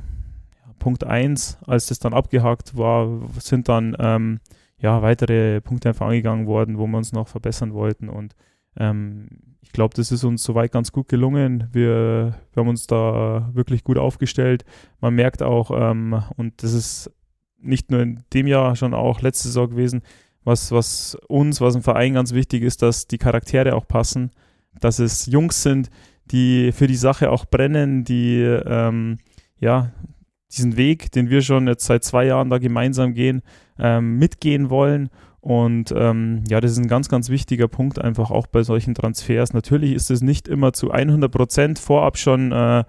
Punkt 0.79 1.03
1, 1.03 1.57
als 1.65 1.87
das 1.87 1.99
dann 1.99 2.13
abgehakt 2.13 2.77
war, 2.77 3.09
sind 3.39 3.69
dann 3.69 3.95
ähm, 3.99 4.39
ja, 4.77 5.01
weitere 5.01 5.61
Punkte 5.61 5.89
einfach 5.89 6.07
angegangen 6.07 6.47
worden, 6.47 6.77
wo 6.77 6.85
wir 6.85 6.97
uns 6.97 7.11
noch 7.11 7.27
verbessern 7.27 7.73
wollten. 7.73 8.09
Und 8.09 8.35
ähm, 8.77 9.27
ich 9.65 9.71
glaube, 9.71 9.95
das 9.95 10.11
ist 10.11 10.23
uns 10.23 10.43
soweit 10.43 10.71
ganz 10.71 10.91
gut 10.91 11.09
gelungen. 11.09 11.67
Wir, 11.73 12.35
wir, 12.53 12.61
haben 12.61 12.69
uns 12.69 12.87
da 12.87 13.49
wirklich 13.53 13.83
gut 13.83 13.97
aufgestellt. 13.97 14.63
Man 15.01 15.15
merkt 15.15 15.43
auch, 15.43 15.71
ähm, 15.73 16.23
und 16.37 16.63
das 16.63 16.73
ist 16.73 17.11
nicht 17.59 17.91
nur 17.91 18.01
in 18.01 18.23
dem 18.31 18.47
Jahr, 18.47 18.75
schon 18.75 18.93
auch 18.93 19.21
letzte 19.21 19.47
Saison 19.47 19.69
gewesen, 19.69 20.01
was, 20.43 20.71
was 20.71 21.17
uns, 21.27 21.59
was 21.59 21.75
im 21.75 21.81
Verein 21.81 22.13
ganz 22.13 22.33
wichtig 22.33 22.61
ist, 22.61 22.83
dass 22.83 23.07
die 23.07 23.17
Charaktere 23.17 23.75
auch 23.75 23.87
passen, 23.87 24.31
dass 24.79 24.99
es 24.99 25.25
Jungs 25.25 25.63
sind, 25.63 25.89
die 26.25 26.71
für 26.71 26.87
die 26.87 26.95
Sache 26.95 27.31
auch 27.31 27.45
brennen, 27.45 28.03
die 28.03 28.39
ähm, 28.41 29.17
ja, 29.59 29.91
diesen 30.51 30.77
Weg, 30.77 31.11
den 31.11 31.29
wir 31.29 31.41
schon 31.41 31.67
jetzt 31.67 31.85
seit 31.85 32.03
zwei 32.03 32.25
Jahren 32.25 32.49
da 32.49 32.59
gemeinsam 32.59 33.13
gehen, 33.13 33.41
ähm, 33.79 34.17
mitgehen 34.17 34.69
wollen. 34.69 35.09
Und 35.45 35.93
ähm, 35.95 36.43
ja, 36.49 36.59
das 36.59 36.71
ist 36.71 36.79
ein 36.79 36.87
ganz, 36.87 37.07
ganz 37.07 37.29
wichtiger 37.29 37.67
Punkt 37.67 38.01
einfach 38.01 38.31
auch 38.31 38.47
bei 38.47 38.63
solchen 38.63 38.95
Transfers. 38.95 39.53
Natürlich 39.53 39.93
ist 39.93 40.09
es 40.09 40.23
nicht 40.23 40.47
immer 40.47 40.73
zu 40.73 40.89
100 40.89 41.31
Prozent 41.31 41.77
vorab 41.77 42.17
schon 42.17 42.51
äh, 42.51 42.83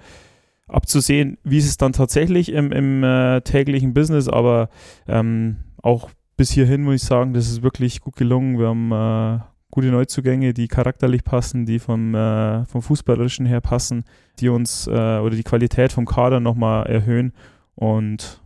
abzusehen, 0.66 1.36
wie 1.44 1.58
ist 1.58 1.68
es 1.68 1.76
dann 1.76 1.92
tatsächlich 1.92 2.50
im, 2.50 2.72
im 2.72 3.04
äh, 3.04 3.42
täglichen 3.42 3.92
Business, 3.92 4.26
aber 4.26 4.70
ähm, 5.06 5.56
auch 5.82 6.08
bis 6.38 6.50
hierhin 6.50 6.82
muss 6.82 6.94
ich 6.94 7.02
sagen, 7.02 7.34
das 7.34 7.46
ist 7.46 7.62
wirklich 7.62 8.00
gut 8.00 8.16
gelungen. 8.16 8.58
Wir 8.58 8.68
haben 8.68 8.90
äh, 8.90 9.44
gute 9.70 9.88
Neuzugänge, 9.88 10.54
die 10.54 10.68
charakterlich 10.68 11.24
passen, 11.24 11.66
die 11.66 11.78
vom, 11.78 12.14
äh, 12.14 12.64
vom 12.64 12.80
Fußballerischen 12.80 13.44
her 13.44 13.60
passen, 13.60 14.04
die 14.38 14.48
uns 14.48 14.86
äh, 14.86 15.18
oder 15.18 15.36
die 15.36 15.44
Qualität 15.44 15.92
vom 15.92 16.06
Kader 16.06 16.40
nochmal 16.40 16.86
erhöhen. 16.86 17.34
Und 17.74 18.40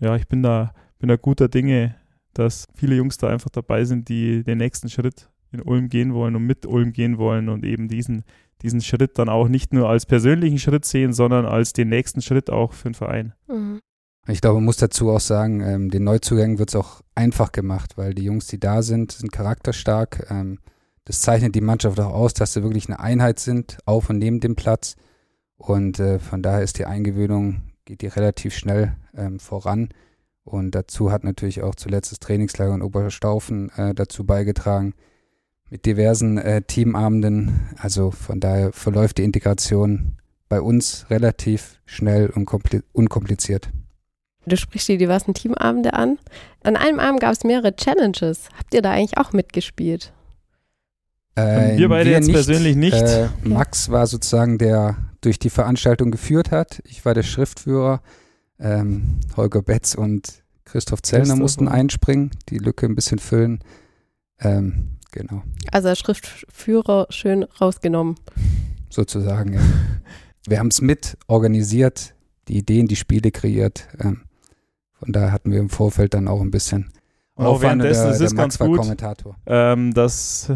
ja, 0.00 0.16
ich 0.16 0.26
bin 0.26 0.42
da, 0.42 0.72
bin 0.98 1.08
da 1.08 1.14
guter 1.14 1.46
Dinge, 1.46 1.94
dass 2.38 2.66
viele 2.74 2.96
Jungs 2.96 3.18
da 3.18 3.28
einfach 3.28 3.50
dabei 3.50 3.84
sind, 3.84 4.08
die 4.08 4.44
den 4.44 4.58
nächsten 4.58 4.88
Schritt 4.88 5.28
in 5.52 5.62
Ulm 5.62 5.88
gehen 5.88 6.14
wollen 6.14 6.36
und 6.36 6.44
mit 6.44 6.66
Ulm 6.66 6.92
gehen 6.92 7.18
wollen 7.18 7.48
und 7.48 7.64
eben 7.64 7.88
diesen, 7.88 8.24
diesen 8.62 8.80
Schritt 8.80 9.18
dann 9.18 9.28
auch 9.28 9.48
nicht 9.48 9.72
nur 9.72 9.88
als 9.88 10.06
persönlichen 10.06 10.58
Schritt 10.58 10.84
sehen, 10.84 11.12
sondern 11.12 11.46
als 11.46 11.72
den 11.72 11.88
nächsten 11.88 12.22
Schritt 12.22 12.50
auch 12.50 12.72
für 12.72 12.88
den 12.88 12.94
Verein. 12.94 13.32
Mhm. 13.46 13.80
Ich 14.26 14.40
glaube, 14.40 14.56
man 14.56 14.64
muss 14.64 14.78
dazu 14.78 15.10
auch 15.10 15.20
sagen, 15.20 15.60
ähm, 15.60 15.90
den 15.90 16.04
Neuzugängen 16.04 16.58
wird 16.58 16.70
es 16.70 16.76
auch 16.76 17.02
einfach 17.14 17.52
gemacht, 17.52 17.98
weil 17.98 18.14
die 18.14 18.24
Jungs, 18.24 18.46
die 18.46 18.58
da 18.58 18.82
sind, 18.82 19.12
sind 19.12 19.32
charakterstark. 19.32 20.26
Ähm, 20.30 20.58
das 21.04 21.20
zeichnet 21.20 21.54
die 21.54 21.60
Mannschaft 21.60 22.00
auch 22.00 22.14
aus, 22.14 22.32
dass 22.32 22.54
sie 22.54 22.62
wirklich 22.62 22.88
eine 22.88 23.00
Einheit 23.00 23.38
sind, 23.38 23.78
auf 23.84 24.08
und 24.08 24.18
neben 24.18 24.40
dem 24.40 24.56
Platz. 24.56 24.96
Und 25.56 26.00
äh, 26.00 26.18
von 26.18 26.42
daher 26.42 26.62
ist 26.62 26.78
die 26.78 26.86
Eingewöhnung, 26.86 27.62
geht 27.84 28.00
die 28.00 28.06
relativ 28.06 28.54
schnell 28.54 28.96
ähm, 29.14 29.38
voran. 29.38 29.90
Und 30.44 30.74
dazu 30.74 31.10
hat 31.10 31.24
natürlich 31.24 31.62
auch 31.62 31.74
zuletzt 31.74 32.12
das 32.12 32.20
Trainingslager 32.20 32.74
in 32.74 32.82
Oberstaufen 32.82 33.70
äh, 33.76 33.94
dazu 33.94 34.24
beigetragen, 34.24 34.94
mit 35.70 35.86
diversen 35.86 36.38
äh, 36.38 36.62
Teamabenden. 36.62 37.70
Also 37.78 38.10
von 38.10 38.40
daher 38.40 38.72
verläuft 38.72 39.18
die 39.18 39.24
Integration 39.24 40.18
bei 40.48 40.60
uns 40.60 41.06
relativ 41.08 41.80
schnell 41.86 42.28
und 42.28 42.48
unkompliziert. 42.92 43.70
Du 44.46 44.56
sprichst 44.56 44.88
die 44.88 44.98
diversen 44.98 45.32
Teamabende 45.32 45.94
an. 45.94 46.18
An 46.62 46.76
einem 46.76 47.00
Abend 47.00 47.20
gab 47.20 47.32
es 47.32 47.44
mehrere 47.44 47.74
Challenges. 47.74 48.50
Habt 48.58 48.74
ihr 48.74 48.82
da 48.82 48.90
eigentlich 48.90 49.16
auch 49.16 49.32
mitgespielt? 49.32 50.12
Äh, 51.36 51.78
wir 51.78 51.88
beide 51.88 52.10
wir 52.10 52.16
jetzt 52.16 52.26
nicht. 52.26 52.34
persönlich 52.34 52.76
nicht. 52.76 52.94
Äh, 52.94 53.28
Max 53.42 53.90
war 53.90 54.06
sozusagen 54.06 54.58
der 54.58 54.96
durch 55.22 55.38
die 55.38 55.50
Veranstaltung 55.50 56.10
geführt 56.10 56.50
hat. 56.50 56.82
Ich 56.86 57.04
war 57.06 57.14
der 57.14 57.22
Schriftführer. 57.22 58.02
Ähm, 58.58 59.20
Holger 59.36 59.62
Betz 59.62 59.94
und 59.94 60.44
Christoph 60.64 61.02
Zellner 61.02 61.24
Christoph. 61.24 61.38
mussten 61.40 61.68
einspringen, 61.68 62.30
die 62.48 62.58
Lücke 62.58 62.86
ein 62.86 62.94
bisschen 62.94 63.18
füllen. 63.18 63.60
Ähm, 64.40 64.98
genau. 65.12 65.42
Also 65.72 65.88
als 65.88 65.98
Schriftführer 65.98 67.06
schön 67.10 67.42
rausgenommen. 67.42 68.16
Sozusagen, 68.90 69.54
ja. 69.54 69.60
Wir 70.46 70.58
haben 70.58 70.68
es 70.68 70.82
mit 70.82 71.16
organisiert, 71.26 72.14
die 72.48 72.58
Ideen, 72.58 72.86
die 72.86 72.96
Spiele 72.96 73.30
kreiert. 73.30 73.88
Ähm, 73.98 74.22
von 74.92 75.12
daher 75.12 75.32
hatten 75.32 75.50
wir 75.50 75.58
im 75.58 75.70
Vorfeld 75.70 76.12
dann 76.12 76.28
auch 76.28 76.42
ein 76.42 76.50
bisschen 76.50 76.92
und 77.34 77.46
auch 77.46 77.62
währenddessen 77.62 78.04
der, 78.04 78.12
ist 78.12 78.20
es 78.20 78.36
ganz 78.36 78.58
gut, 78.58 78.80
ähm, 79.46 79.92
dass 79.92 80.52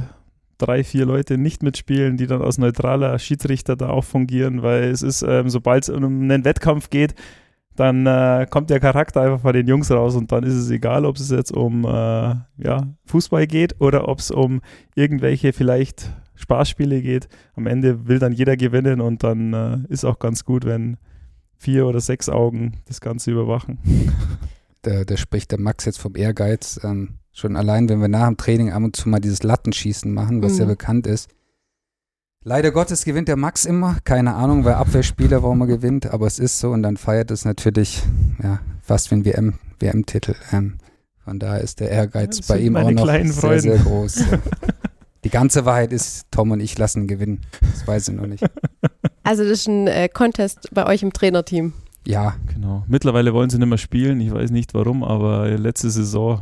drei, 0.59 0.85
vier 0.85 1.07
Leute 1.07 1.37
nicht 1.39 1.63
mitspielen, 1.63 2.17
die 2.17 2.27
dann 2.27 2.43
als 2.43 2.59
neutraler 2.59 3.19
Schiedsrichter 3.19 3.77
da 3.77 3.89
auch 3.89 4.05
fungieren, 4.05 4.63
weil 4.63 4.85
es 4.85 5.03
ist, 5.03 5.23
ähm, 5.23 5.49
sobald 5.49 5.85
es 5.85 5.89
um 5.89 6.05
einen 6.05 6.45
Wettkampf 6.45 6.91
geht, 6.91 7.15
dann 7.79 8.07
äh, 8.07 8.47
kommt 8.51 8.71
der 8.71 8.81
Charakter 8.81 9.23
einfach 9.23 9.41
bei 9.41 9.53
den 9.53 9.67
Jungs 9.67 9.91
raus 9.91 10.17
und 10.17 10.33
dann 10.33 10.43
ist 10.45 10.55
es 10.55 10.71
egal, 10.71 11.05
ob 11.05 11.17
es 11.17 11.31
jetzt 11.31 11.53
um 11.53 11.85
äh, 11.85 11.89
ja, 11.89 12.89
Fußball 13.07 13.47
geht 13.47 13.81
oder 13.81 14.09
ob 14.09 14.19
es 14.19 14.31
um 14.31 14.61
irgendwelche 14.95 15.53
vielleicht 15.53 16.11
Spaßspiele 16.35 17.03
geht. 17.03 17.29
Am 17.55 17.67
Ende 17.67 18.09
will 18.09 18.19
dann 18.19 18.33
jeder 18.33 18.57
gewinnen 18.57 19.01
und 19.01 19.23
dann 19.23 19.53
äh, 19.53 19.79
ist 19.89 20.05
auch 20.05 20.19
ganz 20.19 20.45
gut, 20.45 20.65
wenn 20.65 20.97
vier 21.57 21.87
oder 21.87 22.01
sechs 22.01 22.29
Augen 22.29 22.79
das 22.87 23.01
Ganze 23.01 23.31
überwachen. 23.31 23.79
Da, 24.83 25.03
da 25.03 25.17
spricht 25.17 25.51
der 25.51 25.59
Max 25.59 25.87
jetzt 25.87 25.99
vom 25.99 26.15
Ehrgeiz. 26.15 26.79
Ähm, 26.85 27.19
Schon 27.39 27.55
allein, 27.55 27.89
wenn 27.89 28.01
wir 28.01 28.09
nach 28.09 28.27
dem 28.27 28.37
Training 28.37 28.73
ab 28.73 28.83
und 28.83 28.97
zu 28.97 29.09
mal 29.09 29.21
dieses 29.21 29.45
Lattenschießen 29.45 30.13
machen, 30.13 30.43
was 30.43 30.55
mhm. 30.55 30.59
ja 30.59 30.65
bekannt 30.67 31.07
ist. 31.07 31.31
Leider 32.45 32.71
Gottes 32.71 33.05
gewinnt 33.05 33.29
der 33.29 33.37
Max 33.37 33.65
immer. 33.65 33.99
Keine 34.05 34.35
Ahnung, 34.35 34.65
wer 34.65 34.79
Abwehrspieler, 34.79 35.43
warum 35.43 35.61
er 35.63 35.67
gewinnt, 35.67 36.07
aber 36.07 36.27
es 36.27 36.39
ist 36.39 36.59
so 36.61 36.71
und 36.71 36.83
dann 36.83 36.97
feiert 36.97 37.31
es 37.31 37.45
natürlich 37.45 38.03
ja, 38.43 38.61
fast 38.81 39.11
wie 39.11 39.17
ein 39.17 39.25
WM, 39.25 39.55
WM-Titel. 39.81 40.35
Ähm, 40.53 40.79
von 41.25 41.39
daher 41.39 41.61
ist 41.61 41.81
der 41.81 41.91
Ehrgeiz 41.91 42.47
bei 42.47 42.59
ihm 42.59 42.77
auch 42.77 42.91
noch 42.91 43.07
sehr, 43.07 43.61
sehr 43.61 43.79
groß. 43.79 44.25
Die 45.25 45.31
ganze 45.31 45.65
Wahrheit 45.65 45.93
ist, 45.93 46.27
Tom 46.31 46.53
und 46.53 46.61
ich 46.61 46.79
lassen 46.79 47.09
gewinnen. 47.09 47.41
Das 47.61 47.87
weiß 47.87 48.09
ich 48.09 48.15
noch 48.15 48.27
nicht. 48.27 48.45
Also 49.25 49.43
das 49.43 49.53
ist 49.53 49.69
ein 49.69 49.89
äh, 49.89 50.09
Contest 50.09 50.69
bei 50.73 50.87
euch 50.87 51.03
im 51.03 51.13
Trainerteam. 51.13 51.75
Ja. 52.07 52.37
Genau. 52.55 52.85
Mittlerweile 52.87 53.35
wollen 53.35 53.51
sie 53.51 53.59
nicht 53.59 53.69
mehr 53.69 53.79
spielen. 53.79 54.21
Ich 54.21 54.33
weiß 54.33 54.53
nicht 54.53 54.73
warum, 54.75 55.03
aber 55.05 55.49
letzte 55.51 55.91
Saison 55.91 56.41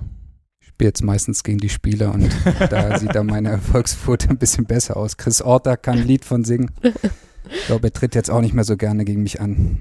spiele 0.76 0.88
jetzt 0.88 1.02
meistens 1.02 1.42
gegen 1.42 1.56
die 1.56 1.70
Spieler 1.70 2.12
und 2.12 2.30
da 2.70 2.98
sieht 2.98 3.14
dann 3.14 3.26
meine 3.26 3.48
Erfolgsquote 3.48 4.28
ein 4.28 4.36
bisschen 4.36 4.66
besser 4.66 4.98
aus. 4.98 5.16
Chris 5.16 5.40
Orter 5.40 5.78
kann 5.78 5.98
ein 5.98 6.06
Lied 6.06 6.26
von 6.26 6.44
singen. 6.44 6.70
Ich 6.82 7.66
glaube, 7.66 7.86
er 7.86 7.92
tritt 7.94 8.14
jetzt 8.14 8.30
auch 8.30 8.42
nicht 8.42 8.52
mehr 8.52 8.64
so 8.64 8.76
gerne 8.76 9.06
gegen 9.06 9.22
mich 9.22 9.40
an. 9.40 9.78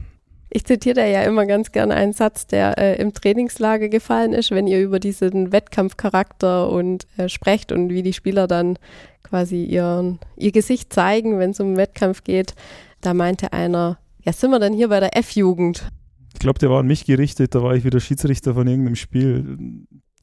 Ich 0.50 0.64
zitiere 0.64 0.96
da 0.96 1.06
ja 1.06 1.24
immer 1.24 1.46
ganz 1.46 1.74
gerne 1.74 1.96
einen 1.96 2.14
Satz, 2.14 2.48
der 2.48 2.78
äh, 2.78 2.96
im 3.02 3.14
Trainingslager 3.14 3.90
gefallen 3.90 4.32
ist, 4.32 4.52
wenn 4.52 4.68
ihr 4.68 4.82
über 4.82 5.02
diesen 5.02 5.52
Wettkampfcharakter 5.52 6.70
und 6.70 7.08
äh, 7.18 7.28
sprecht 7.28 7.74
und 7.74 7.90
wie 7.90 8.02
die 8.04 8.14
Spieler 8.14 8.48
dann 8.48 8.80
quasi 9.22 9.66
ihren, 9.66 10.20
ihr 10.38 10.54
Gesicht 10.54 10.94
zeigen, 10.94 11.40
wenn 11.40 11.50
es 11.50 11.60
um 11.60 11.76
Wettkampf 11.76 12.24
geht. 12.24 12.56
Da 13.02 13.14
meinte 13.14 13.52
einer, 13.52 13.98
ja, 14.24 14.32
sind 14.32 14.52
wir 14.52 14.60
denn 14.60 14.72
hier 14.72 14.88
bei 14.88 15.02
der 15.02 15.18
F-Jugend? 15.18 15.90
Ich 16.32 16.40
glaube, 16.40 16.60
der 16.60 16.70
war 16.70 16.80
an 16.80 16.88
mich 16.88 17.04
gerichtet, 17.04 17.54
da 17.54 17.62
war 17.62 17.76
ich 17.76 17.84
wieder 17.84 18.00
Schiedsrichter 18.00 18.54
von 18.54 18.66
irgendeinem 18.66 18.96
Spiel 18.96 19.58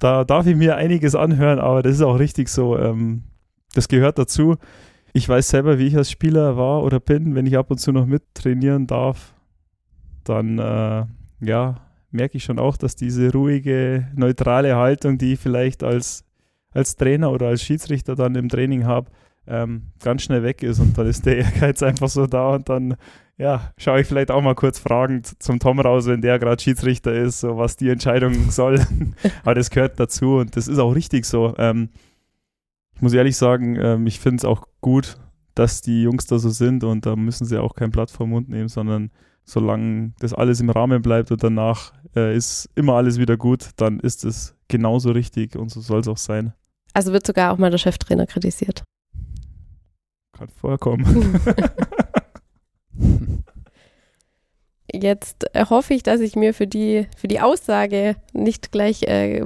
da 0.03 0.25
darf 0.25 0.47
ich 0.47 0.57
mir 0.57 0.77
einiges 0.77 1.15
anhören, 1.15 1.61
aber 1.61 1.83
das 1.83 1.95
ist 1.95 2.03
auch 2.03 2.19
richtig 2.19 2.49
so. 2.49 2.77
Ähm, 2.77 3.23
das 3.73 3.87
gehört 3.87 4.19
dazu. 4.19 4.57
Ich 5.13 5.29
weiß 5.29 5.49
selber, 5.49 5.79
wie 5.79 5.87
ich 5.87 5.97
als 5.97 6.11
Spieler 6.11 6.57
war 6.57 6.83
oder 6.83 6.99
bin, 6.99 7.35
wenn 7.37 7.47
ich 7.47 7.57
ab 7.57 7.71
und 7.71 7.79
zu 7.79 7.93
noch 7.93 8.07
mittrainieren 8.07 8.87
darf, 8.89 9.35
dann 10.25 10.59
äh, 10.59 11.05
ja, 11.41 11.81
merke 12.11 12.37
ich 12.37 12.45
schon 12.45 12.59
auch, 12.59 12.77
dass 12.77 12.97
diese 12.97 13.31
ruhige, 13.33 14.09
neutrale 14.17 14.75
Haltung, 14.75 15.19
die 15.19 15.35
ich 15.35 15.41
vielleicht 15.41 15.85
als, 15.85 16.25
als 16.73 16.97
Trainer 16.97 17.31
oder 17.31 17.47
als 17.47 17.63
Schiedsrichter 17.63 18.17
dann 18.17 18.35
im 18.35 18.49
Training 18.49 18.85
habe, 18.87 19.11
ähm, 19.47 19.83
ganz 20.03 20.23
schnell 20.23 20.43
weg 20.43 20.65
ist 20.65 20.81
und 20.81 20.99
dann 20.99 21.07
ist 21.07 21.27
der 21.27 21.39
Ehrgeiz 21.45 21.83
einfach 21.83 22.09
so 22.09 22.27
da 22.27 22.55
und 22.57 22.69
dann 22.69 22.97
ja, 23.39 23.73
schaue 23.77 24.01
ich 24.01 24.07
vielleicht 24.07 24.31
auch 24.31 24.43
mal 24.43 24.55
kurz 24.55 24.79
fragend 24.79 25.43
zum 25.43 25.59
Tom 25.59 25.81
raus, 25.81 26.07
wenn 26.07 26.21
der 26.21 26.39
gerade 26.39 26.63
Schiedsrichter 26.63 27.13
ist, 27.13 27.41
so 27.41 27.57
was 27.57 27.77
die 27.77 27.89
Entscheidung 27.89 28.35
soll. 28.51 28.85
Aber 29.43 29.55
das 29.55 29.71
gehört 29.71 29.99
dazu 29.99 30.37
und 30.37 30.57
das 30.57 30.69
ist 30.69 30.79
auch 30.79 30.95
richtig 30.95 31.25
so. 31.25 31.55
Ähm, 31.59 31.89
ich 32.95 33.03
muss 33.03 33.15
ehrlich 33.15 33.37
sagen, 33.37 33.77
ähm, 33.77 34.07
ich 34.07 34.21
finde 34.21 34.37
es 34.37 34.45
auch 34.45 34.67
gut, 34.81 35.17
dass 35.55 35.81
die 35.81 36.03
Jungs 36.03 36.27
da 36.27 36.39
so 36.39 36.51
sind 36.51 36.85
und 36.85 37.05
da 37.05 37.17
müssen 37.17 37.45
sie 37.45 37.61
auch 37.61 37.75
kein 37.75 37.91
Blatt 37.91 38.11
vom 38.11 38.31
Mund 38.31 38.49
nehmen, 38.49 38.69
sondern 38.69 39.11
solange 39.45 40.13
das 40.21 40.33
alles 40.35 40.61
im 40.61 40.71
Rahmen 40.71 41.03
bleibt 41.03 41.33
und 41.33 41.43
danach 41.43 41.93
äh, 42.15 42.37
ist 42.37 42.71
immer 42.75 42.95
alles 42.95 43.19
wieder 43.19 43.37
gut, 43.37 43.71
dann 43.77 43.99
ist 44.01 44.25
es 44.25 44.55
genauso 44.69 45.11
richtig 45.11 45.57
und 45.57 45.71
so 45.71 45.81
soll 45.81 46.01
es 46.01 46.09
auch 46.09 46.17
sein. 46.17 46.53
Also 46.95 47.13
wird 47.13 47.27
sogar 47.27 47.53
auch 47.53 47.59
mal 47.59 47.71
der 47.71 47.79
Cheftrainer 47.79 48.27
kritisiert. 48.27 48.85
Kann 50.33 50.49
vorkommen. 50.49 51.41
Jetzt 54.93 55.47
hoffe 55.57 55.95
ich, 55.95 56.03
dass 56.03 56.21
ich 56.21 56.37
mir 56.37 56.53
für 56.53 56.67
die, 56.67 57.07
für 57.17 57.29
die 57.29 57.41
Aussage 57.41 58.17
nicht 58.35 58.73
gleich 58.73 59.05
äh, 59.05 59.43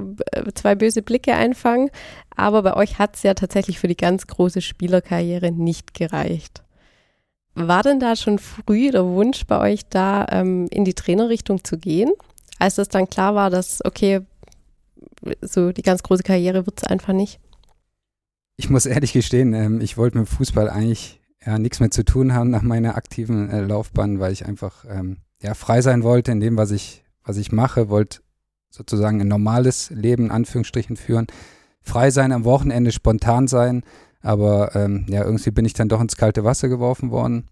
zwei 0.53 0.75
böse 0.75 1.01
Blicke 1.01 1.33
einfange, 1.35 1.89
aber 2.35 2.63
bei 2.63 2.75
euch 2.75 2.99
hat 2.99 3.15
es 3.15 3.23
ja 3.23 3.33
tatsächlich 3.33 3.79
für 3.79 3.87
die 3.87 3.95
ganz 3.95 4.27
große 4.27 4.61
Spielerkarriere 4.61 5.51
nicht 5.51 5.93
gereicht. 5.93 6.63
War 7.55 7.81
denn 7.81 7.99
da 7.99 8.15
schon 8.15 8.39
früh 8.39 8.91
der 8.91 9.05
Wunsch 9.05 9.45
bei 9.45 9.59
euch 9.59 9.87
da, 9.89 10.27
ähm, 10.29 10.67
in 10.69 10.83
die 10.83 10.93
Trainerrichtung 10.93 11.63
zu 11.63 11.77
gehen, 11.77 12.11
als 12.59 12.77
es 12.77 12.89
dann 12.89 13.09
klar 13.09 13.33
war, 13.33 13.49
dass, 13.49 13.83
okay, 13.85 14.21
so 15.41 15.71
die 15.71 15.81
ganz 15.81 16.03
große 16.03 16.23
Karriere 16.23 16.65
wird 16.65 16.79
es 16.79 16.83
einfach 16.83 17.13
nicht? 17.13 17.39
Ich 18.57 18.69
muss 18.69 18.85
ehrlich 18.85 19.13
gestehen, 19.13 19.53
ähm, 19.53 19.81
ich 19.81 19.97
wollte 19.97 20.17
mit 20.17 20.27
Fußball 20.27 20.69
eigentlich 20.69 21.19
ja, 21.45 21.57
nichts 21.57 21.79
mehr 21.79 21.91
zu 21.91 22.03
tun 22.03 22.33
haben 22.33 22.49
nach 22.49 22.61
meiner 22.61 22.95
aktiven 22.95 23.49
äh, 23.49 23.61
Laufbahn, 23.61 24.19
weil 24.19 24.33
ich 24.33 24.45
einfach 24.45 24.85
ähm, 24.89 25.17
ja, 25.39 25.53
frei 25.53 25.81
sein 25.81 26.03
wollte 26.03 26.31
in 26.31 26.39
dem, 26.39 26.57
was 26.57 26.71
ich, 26.71 27.03
was 27.23 27.37
ich 27.37 27.51
mache, 27.51 27.89
wollte 27.89 28.19
sozusagen 28.69 29.21
ein 29.21 29.27
normales 29.27 29.89
Leben 29.89 30.25
in 30.25 30.31
Anführungsstrichen 30.31 30.97
führen, 30.97 31.27
frei 31.81 32.11
sein 32.11 32.31
am 32.31 32.43
Wochenende, 32.43 32.91
spontan 32.91 33.47
sein, 33.47 33.83
aber 34.21 34.75
ähm, 34.75 35.05
ja, 35.07 35.23
irgendwie 35.23 35.51
bin 35.51 35.65
ich 35.65 35.73
dann 35.73 35.89
doch 35.89 36.01
ins 36.01 36.17
kalte 36.17 36.43
Wasser 36.43 36.67
geworfen 36.67 37.11
worden. 37.11 37.47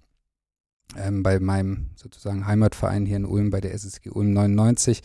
Ähm, 0.97 1.23
bei 1.23 1.39
meinem 1.39 1.89
sozusagen 1.95 2.45
Heimatverein 2.45 3.05
hier 3.05 3.17
in 3.17 3.25
Ulm, 3.25 3.49
bei 3.49 3.61
der 3.61 3.73
SSG 3.73 4.09
Ulm 4.09 4.33
99, 4.33 5.01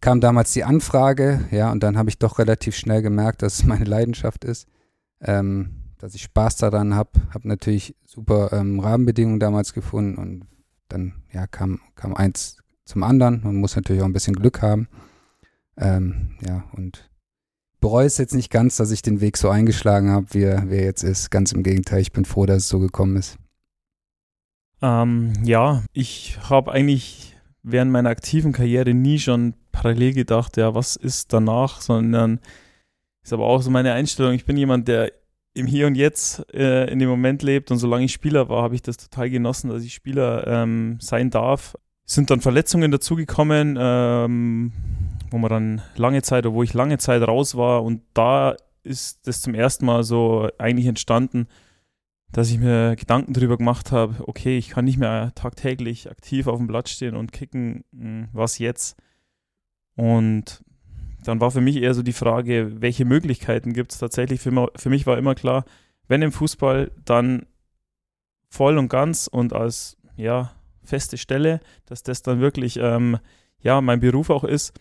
kam 0.00 0.20
damals 0.20 0.52
die 0.52 0.64
Anfrage, 0.64 1.46
ja, 1.50 1.70
und 1.70 1.82
dann 1.82 1.98
habe 1.98 2.08
ich 2.08 2.18
doch 2.18 2.38
relativ 2.38 2.74
schnell 2.74 3.02
gemerkt, 3.02 3.42
dass 3.42 3.58
es 3.58 3.64
meine 3.64 3.84
Leidenschaft 3.84 4.44
ist. 4.44 4.66
Ähm, 5.20 5.89
dass 6.00 6.14
ich 6.14 6.22
Spaß 6.22 6.56
daran 6.56 6.94
habe. 6.94 7.10
Habe 7.32 7.48
natürlich 7.48 7.94
super 8.04 8.52
ähm, 8.52 8.80
Rahmenbedingungen 8.80 9.40
damals 9.40 9.72
gefunden 9.72 10.16
und 10.16 10.46
dann 10.88 11.22
ja, 11.32 11.46
kam, 11.46 11.80
kam 11.94 12.14
eins 12.14 12.56
zum 12.84 13.02
anderen. 13.02 13.42
Man 13.44 13.56
muss 13.56 13.76
natürlich 13.76 14.02
auch 14.02 14.06
ein 14.06 14.12
bisschen 14.12 14.34
Glück 14.34 14.62
haben. 14.62 14.88
Ähm, 15.76 16.36
ja, 16.46 16.64
und 16.72 17.10
bereue 17.80 18.06
es 18.06 18.18
jetzt 18.18 18.34
nicht 18.34 18.50
ganz, 18.50 18.76
dass 18.76 18.90
ich 18.90 19.02
den 19.02 19.20
Weg 19.20 19.36
so 19.36 19.48
eingeschlagen 19.48 20.10
habe, 20.10 20.26
wie 20.30 20.42
er, 20.42 20.70
wie 20.70 20.76
er 20.76 20.84
jetzt 20.84 21.02
ist. 21.02 21.30
Ganz 21.30 21.52
im 21.52 21.62
Gegenteil, 21.62 22.00
ich 22.00 22.12
bin 22.12 22.24
froh, 22.24 22.46
dass 22.46 22.58
es 22.64 22.68
so 22.68 22.78
gekommen 22.78 23.16
ist. 23.16 23.38
Ähm, 24.82 25.34
ja, 25.44 25.84
ich 25.92 26.38
habe 26.48 26.72
eigentlich 26.72 27.36
während 27.62 27.92
meiner 27.92 28.08
aktiven 28.08 28.52
Karriere 28.52 28.94
nie 28.94 29.18
schon 29.18 29.54
parallel 29.72 30.14
gedacht, 30.14 30.56
ja, 30.56 30.74
was 30.74 30.96
ist 30.96 31.32
danach, 31.32 31.80
sondern 31.80 32.40
ist 33.22 33.32
aber 33.32 33.44
auch 33.44 33.60
so 33.60 33.70
meine 33.70 33.92
Einstellung. 33.92 34.32
Ich 34.32 34.46
bin 34.46 34.56
jemand, 34.56 34.88
der 34.88 35.12
im 35.54 35.66
Hier 35.66 35.86
und 35.86 35.94
Jetzt 35.94 36.44
äh, 36.54 36.90
in 36.90 36.98
dem 36.98 37.08
Moment 37.08 37.42
lebt 37.42 37.70
und 37.70 37.78
solange 37.78 38.04
ich 38.04 38.12
Spieler 38.12 38.48
war, 38.48 38.62
habe 38.62 38.74
ich 38.74 38.82
das 38.82 38.96
total 38.96 39.30
genossen, 39.30 39.70
dass 39.70 39.82
ich 39.82 39.94
Spieler 39.94 40.46
ähm, 40.46 40.98
sein 41.00 41.30
darf. 41.30 41.76
Sind 42.04 42.30
dann 42.30 42.40
Verletzungen 42.40 42.90
dazugekommen, 42.90 43.76
ähm, 43.80 44.72
wo 45.30 45.38
man 45.38 45.50
dann 45.50 45.82
lange 45.96 46.22
Zeit, 46.22 46.44
wo 46.46 46.62
ich 46.62 46.74
lange 46.74 46.98
Zeit 46.98 47.22
raus 47.22 47.56
war 47.56 47.82
und 47.84 48.02
da 48.14 48.56
ist 48.82 49.26
das 49.26 49.42
zum 49.42 49.54
ersten 49.54 49.86
Mal 49.86 50.04
so 50.04 50.48
eigentlich 50.58 50.86
entstanden, 50.86 51.46
dass 52.32 52.50
ich 52.50 52.58
mir 52.58 52.96
Gedanken 52.96 53.32
darüber 53.32 53.56
gemacht 53.56 53.92
habe, 53.92 54.16
okay, 54.26 54.56
ich 54.56 54.70
kann 54.70 54.84
nicht 54.84 54.98
mehr 54.98 55.32
tagtäglich 55.34 56.10
aktiv 56.10 56.46
auf 56.46 56.58
dem 56.58 56.66
Blatt 56.66 56.88
stehen 56.88 57.16
und 57.16 57.32
kicken, 57.32 57.84
hm, 57.92 58.28
was 58.32 58.58
jetzt? 58.58 58.96
Und 59.96 60.62
dann 61.24 61.40
war 61.40 61.50
für 61.50 61.60
mich 61.60 61.76
eher 61.76 61.94
so 61.94 62.02
die 62.02 62.12
Frage, 62.12 62.80
welche 62.80 63.04
Möglichkeiten 63.04 63.72
gibt 63.72 63.92
es 63.92 63.98
tatsächlich? 63.98 64.40
Für, 64.40 64.70
für 64.76 64.90
mich 64.90 65.06
war 65.06 65.18
immer 65.18 65.34
klar, 65.34 65.64
wenn 66.08 66.22
im 66.22 66.32
Fußball, 66.32 66.90
dann 67.04 67.46
voll 68.48 68.78
und 68.78 68.88
ganz 68.88 69.26
und 69.26 69.52
als 69.52 69.96
ja, 70.16 70.52
feste 70.82 71.18
Stelle, 71.18 71.60
dass 71.86 72.02
das 72.02 72.22
dann 72.22 72.40
wirklich 72.40 72.78
ähm, 72.80 73.18
ja, 73.60 73.80
mein 73.80 74.00
Beruf 74.00 74.30
auch 74.30 74.44
ist. 74.44 74.72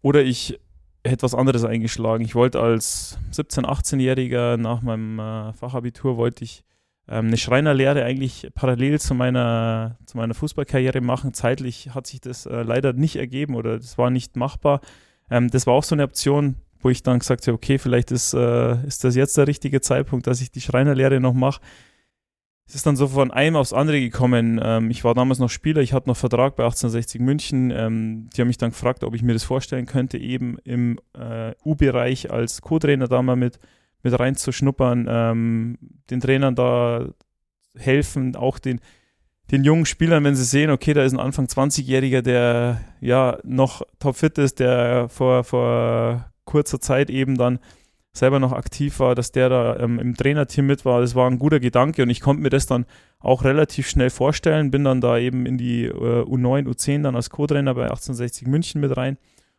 Oder 0.00 0.22
ich 0.24 0.58
hätte 1.04 1.22
was 1.22 1.34
anderes 1.34 1.64
eingeschlagen. 1.64 2.24
Ich 2.24 2.34
wollte 2.34 2.60
als 2.60 3.18
17-, 3.32 3.64
18-Jähriger 3.64 4.56
nach 4.56 4.82
meinem 4.82 5.18
äh, 5.18 5.52
Fachabitur 5.52 6.16
wollte 6.16 6.44
ich 6.44 6.64
ähm, 7.08 7.26
eine 7.26 7.36
Schreinerlehre 7.36 8.04
eigentlich 8.04 8.48
parallel 8.54 9.00
zu 9.00 9.14
meiner, 9.14 9.98
zu 10.06 10.16
meiner 10.16 10.34
Fußballkarriere 10.34 11.00
machen. 11.00 11.34
Zeitlich 11.34 11.94
hat 11.94 12.06
sich 12.06 12.20
das 12.20 12.46
äh, 12.46 12.62
leider 12.62 12.92
nicht 12.92 13.16
ergeben 13.16 13.54
oder 13.54 13.78
das 13.78 13.98
war 13.98 14.10
nicht 14.10 14.36
machbar. 14.36 14.80
Ähm, 15.32 15.50
das 15.50 15.66
war 15.66 15.74
auch 15.74 15.84
so 15.84 15.94
eine 15.94 16.04
Option, 16.04 16.56
wo 16.80 16.90
ich 16.90 17.02
dann 17.02 17.18
gesagt 17.18 17.46
habe, 17.46 17.54
okay, 17.54 17.78
vielleicht 17.78 18.10
ist, 18.10 18.34
äh, 18.34 18.86
ist 18.86 19.02
das 19.04 19.16
jetzt 19.16 19.36
der 19.38 19.46
richtige 19.46 19.80
Zeitpunkt, 19.80 20.26
dass 20.26 20.42
ich 20.42 20.50
die 20.50 20.60
Schreinerlehre 20.60 21.20
noch 21.20 21.32
mache. 21.32 21.60
Es 22.66 22.74
ist 22.74 22.86
dann 22.86 22.96
so 22.96 23.08
von 23.08 23.30
einem 23.30 23.56
aufs 23.56 23.72
andere 23.72 24.00
gekommen. 24.00 24.60
Ähm, 24.62 24.90
ich 24.90 25.04
war 25.04 25.14
damals 25.14 25.38
noch 25.38 25.50
Spieler, 25.50 25.80
ich 25.80 25.92
hatte 25.92 26.08
noch 26.08 26.16
Vertrag 26.16 26.56
bei 26.56 26.64
1860 26.64 27.20
München. 27.20 27.70
Ähm, 27.70 28.28
die 28.34 28.40
haben 28.40 28.48
mich 28.48 28.58
dann 28.58 28.70
gefragt, 28.70 29.04
ob 29.04 29.14
ich 29.14 29.22
mir 29.22 29.32
das 29.32 29.44
vorstellen 29.44 29.86
könnte, 29.86 30.18
eben 30.18 30.58
im 30.64 30.98
äh, 31.14 31.52
U-Bereich 31.64 32.30
als 32.30 32.60
Co-Trainer 32.60 33.08
da 33.08 33.22
mal 33.22 33.36
mit, 33.36 33.58
mit 34.02 34.18
reinzuschnuppern, 34.18 35.06
ähm, 35.08 35.78
den 36.10 36.20
Trainern 36.20 36.54
da 36.54 37.08
helfen, 37.74 38.36
auch 38.36 38.58
den, 38.58 38.80
den 39.52 39.64
jungen 39.64 39.84
Spielern, 39.84 40.24
wenn 40.24 40.34
sie 40.34 40.44
sehen, 40.44 40.70
okay, 40.70 40.94
da 40.94 41.04
ist 41.04 41.12
ein 41.12 41.20
Anfang 41.20 41.44
20-Jähriger, 41.44 42.22
der 42.22 42.80
ja 43.00 43.38
noch 43.44 43.82
topfit 43.98 44.38
ist, 44.38 44.60
der 44.60 45.10
vor, 45.10 45.44
vor 45.44 46.32
kurzer 46.46 46.80
Zeit 46.80 47.10
eben 47.10 47.36
dann 47.36 47.58
selber 48.14 48.40
noch 48.40 48.52
aktiv 48.52 48.98
war, 48.98 49.14
dass 49.14 49.30
der 49.32 49.50
da 49.50 49.78
ähm, 49.78 49.98
im 49.98 50.16
Trainerteam 50.16 50.66
mit 50.66 50.84
war. 50.84 51.02
Das 51.02 51.14
war 51.14 51.30
ein 51.30 51.38
guter 51.38 51.60
Gedanke 51.60 52.02
und 52.02 52.10
ich 52.10 52.20
konnte 52.20 52.42
mir 52.42 52.50
das 52.50 52.66
dann 52.66 52.86
auch 53.20 53.44
relativ 53.44 53.88
schnell 53.88 54.10
vorstellen. 54.10 54.70
Bin 54.70 54.84
dann 54.84 55.00
da 55.02 55.18
eben 55.18 55.44
in 55.46 55.58
die 55.58 55.84
äh, 55.84 55.90
U9, 56.22 56.66
U10 56.66 57.02
dann 57.02 57.16
als 57.16 57.30
Co-Trainer 57.30 57.74
bei 57.74 57.84
1860 57.84 58.48
München 58.48 58.80
mit 58.80 58.96
rein 58.96 59.18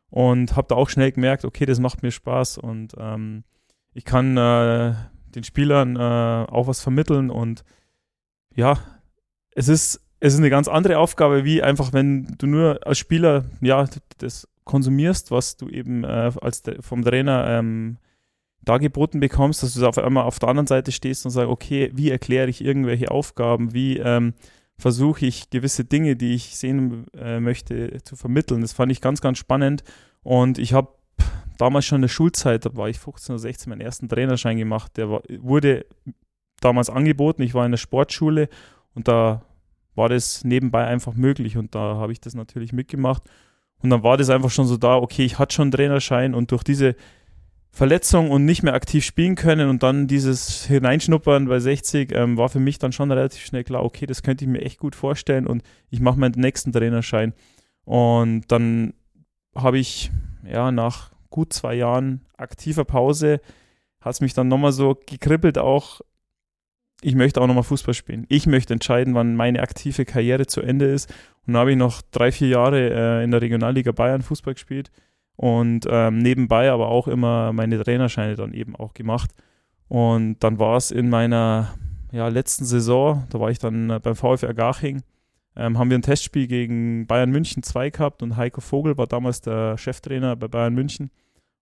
und 0.09 0.55
habe 0.55 0.67
da 0.69 0.75
auch 0.75 0.89
schnell 0.89 1.11
gemerkt, 1.11 1.45
okay, 1.45 1.65
das 1.65 1.79
macht 1.79 2.03
mir 2.03 2.11
Spaß 2.11 2.57
und 2.57 2.95
ähm, 2.99 3.43
ich 3.93 4.05
kann 4.05 4.37
äh, 4.37 4.93
den 5.35 5.43
Spielern 5.43 5.95
äh, 5.95 6.51
auch 6.51 6.67
was 6.67 6.81
vermitteln 6.81 7.29
und 7.29 7.63
ja, 8.55 8.77
es 9.55 9.67
ist, 9.67 10.01
es 10.19 10.33
ist 10.33 10.39
eine 10.39 10.49
ganz 10.49 10.67
andere 10.67 10.97
Aufgabe, 10.97 11.43
wie 11.43 11.61
einfach, 11.61 11.93
wenn 11.93 12.35
du 12.37 12.47
nur 12.47 12.85
als 12.85 12.97
Spieler, 12.97 13.45
ja, 13.61 13.85
das 14.17 14.47
konsumierst, 14.63 15.31
was 15.31 15.57
du 15.57 15.69
eben 15.69 16.03
äh, 16.03 16.31
als 16.41 16.63
vom 16.79 17.03
Trainer 17.03 17.45
ähm, 17.49 17.97
dargeboten 18.61 19.19
bekommst, 19.19 19.61
dass 19.61 19.73
du 19.73 19.85
auf 19.85 19.97
einmal 19.97 20.23
auf 20.23 20.39
der 20.39 20.49
anderen 20.49 20.67
Seite 20.67 20.91
stehst 20.91 21.25
und 21.25 21.31
sagst, 21.31 21.49
okay, 21.49 21.91
wie 21.93 22.09
erkläre 22.09 22.49
ich 22.49 22.63
irgendwelche 22.63 23.11
Aufgaben, 23.11 23.73
wie 23.73 23.97
ähm, 23.97 24.33
versuche 24.77 25.25
ich 25.25 25.49
gewisse 25.49 25.85
Dinge, 25.85 26.15
die 26.15 26.33
ich 26.33 26.55
sehen 26.57 27.05
äh, 27.17 27.39
möchte, 27.39 28.01
zu 28.03 28.15
vermitteln. 28.15 28.61
Das 28.61 28.73
fand 28.73 28.91
ich 28.91 29.01
ganz, 29.01 29.21
ganz 29.21 29.37
spannend. 29.37 29.83
Und 30.23 30.57
ich 30.57 30.73
habe 30.73 30.89
damals 31.57 31.85
schon 31.85 31.97
in 31.97 32.03
der 32.03 32.09
Schulzeit, 32.09 32.65
da 32.65 32.75
war 32.75 32.89
ich 32.89 32.99
15 32.99 33.33
oder 33.33 33.39
16, 33.39 33.69
meinen 33.69 33.81
ersten 33.81 34.09
Trainerschein 34.09 34.57
gemacht, 34.57 34.97
der 34.97 35.09
war, 35.09 35.21
wurde 35.39 35.85
damals 36.59 36.89
angeboten, 36.89 37.41
ich 37.41 37.53
war 37.53 37.65
in 37.65 37.71
der 37.71 37.77
Sportschule 37.77 38.47
und 38.95 39.07
da 39.07 39.43
war 39.95 40.09
das 40.09 40.43
nebenbei 40.43 40.85
einfach 40.85 41.13
möglich 41.13 41.57
und 41.57 41.75
da 41.75 41.95
habe 41.95 42.11
ich 42.11 42.21
das 42.21 42.33
natürlich 42.33 42.73
mitgemacht. 42.73 43.23
Und 43.81 43.89
dann 43.89 44.03
war 44.03 44.17
das 44.17 44.29
einfach 44.29 44.49
schon 44.49 44.65
so 44.65 44.77
da, 44.77 44.95
okay, 44.95 45.25
ich 45.25 45.39
hatte 45.39 45.53
schon 45.53 45.63
einen 45.63 45.71
Trainerschein 45.71 46.33
und 46.33 46.51
durch 46.51 46.63
diese 46.63 46.95
Verletzung 47.69 48.29
und 48.29 48.45
nicht 48.45 48.63
mehr 48.63 48.75
aktiv 48.75 49.03
spielen 49.03 49.35
können 49.35 49.67
und 49.67 49.81
dann 49.81 50.07
dieses 50.07 50.65
Hineinschnuppern 50.65 51.47
bei 51.47 51.59
60 51.59 52.11
ähm, 52.13 52.37
war 52.37 52.49
für 52.49 52.59
mich 52.59 52.77
dann 52.77 52.91
schon 52.91 53.11
relativ 53.11 53.43
schnell 53.43 53.63
klar, 53.63 53.83
okay, 53.83 54.05
das 54.05 54.21
könnte 54.21 54.45
ich 54.45 54.49
mir 54.49 54.61
echt 54.61 54.79
gut 54.79 54.95
vorstellen 54.95 55.47
und 55.47 55.63
ich 55.89 55.99
mache 55.99 56.19
meinen 56.19 56.39
nächsten 56.39 56.71
Trainerschein. 56.71 57.33
Und 57.83 58.43
dann 58.51 58.93
habe 59.55 59.79
ich 59.79 60.11
ja 60.45 60.71
nach 60.71 61.11
gut 61.31 61.51
zwei 61.51 61.73
Jahren 61.73 62.21
aktiver 62.37 62.85
Pause, 62.85 63.41
hat 64.01 64.13
es 64.13 64.21
mich 64.21 64.35
dann 64.35 64.49
nochmal 64.49 64.71
so 64.71 64.95
gekribbelt, 65.07 65.57
auch 65.57 66.01
ich 67.03 67.15
möchte 67.15 67.41
auch 67.41 67.47
nochmal 67.47 67.63
Fußball 67.63 67.93
spielen. 67.93 68.25
Ich 68.29 68.47
möchte 68.47 68.73
entscheiden, 68.73 69.13
wann 69.13 69.35
meine 69.35 69.61
aktive 69.61 70.05
Karriere 70.05 70.45
zu 70.45 70.61
Ende 70.61 70.85
ist. 70.85 71.09
Und 71.45 71.53
dann 71.53 71.61
habe 71.61 71.71
ich 71.71 71.77
noch 71.77 72.01
drei, 72.11 72.31
vier 72.31 72.47
Jahre 72.47 72.89
äh, 73.19 73.23
in 73.23 73.31
der 73.31 73.41
Regionalliga 73.41 73.91
Bayern 73.91 74.21
Fußball 74.21 74.53
gespielt 74.53 74.91
und 75.35 75.85
ähm, 75.89 76.19
nebenbei 76.19 76.71
aber 76.71 76.89
auch 76.89 77.07
immer 77.07 77.53
meine 77.53 77.83
Trainerscheine 77.83 78.35
dann 78.35 78.53
eben 78.53 78.75
auch 78.75 78.93
gemacht. 78.93 79.31
Und 79.87 80.43
dann 80.43 80.59
war 80.59 80.77
es 80.77 80.91
in 80.91 81.09
meiner 81.09 81.73
ja, 82.11 82.27
letzten 82.27 82.65
Saison, 82.65 83.25
da 83.29 83.39
war 83.39 83.49
ich 83.49 83.59
dann 83.59 83.89
äh, 83.89 83.99
beim 83.99 84.15
VfR 84.15 84.53
Garching, 84.53 85.01
ähm, 85.55 85.77
haben 85.77 85.89
wir 85.89 85.97
ein 85.97 86.03
Testspiel 86.03 86.47
gegen 86.47 87.07
Bayern 87.07 87.31
München 87.31 87.63
2 87.63 87.89
gehabt 87.89 88.23
und 88.23 88.37
Heiko 88.37 88.61
Vogel 88.61 88.97
war 88.97 89.07
damals 89.07 89.41
der 89.41 89.77
Cheftrainer 89.77 90.35
bei 90.35 90.47
Bayern 90.47 90.73
München. 90.73 91.11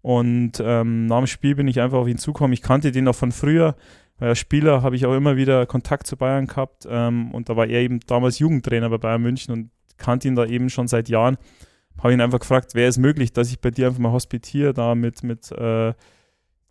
Und 0.01 0.53
ähm, 0.63 1.05
nach 1.05 1.19
dem 1.19 1.27
Spiel 1.27 1.55
bin 1.55 1.67
ich 1.67 1.79
einfach 1.79 1.99
auf 1.99 2.07
ihn 2.07 2.17
zugekommen. 2.17 2.53
Ich 2.53 2.61
kannte 2.61 2.91
den 2.91 3.07
auch 3.07 3.15
von 3.15 3.31
früher 3.31 3.75
als 4.27 4.39
Spieler 4.39 4.83
habe 4.83 4.95
ich 4.95 5.05
auch 5.05 5.15
immer 5.15 5.35
wieder 5.35 5.65
Kontakt 5.65 6.05
zu 6.05 6.15
Bayern 6.15 6.45
gehabt 6.45 6.87
ähm, 6.87 7.31
und 7.31 7.49
da 7.49 7.55
war 7.55 7.65
er 7.65 7.81
eben 7.81 7.99
damals 8.01 8.39
Jugendtrainer 8.39 8.89
bei 8.89 8.97
Bayern 8.97 9.21
München 9.21 9.51
und 9.53 9.71
kannte 9.97 10.27
ihn 10.27 10.35
da 10.35 10.45
eben 10.45 10.69
schon 10.69 10.87
seit 10.87 11.09
Jahren. 11.09 11.37
Habe 11.97 12.13
ihn 12.13 12.21
einfach 12.21 12.39
gefragt, 12.39 12.75
wäre 12.75 12.87
es 12.87 12.97
möglich, 12.97 13.33
dass 13.33 13.49
ich 13.49 13.59
bei 13.59 13.71
dir 13.71 13.87
einfach 13.87 13.99
mal 13.99 14.11
hospitiere, 14.11 14.73
da 14.73 14.95
mit, 14.95 15.23
mit 15.23 15.51
äh, 15.51 15.93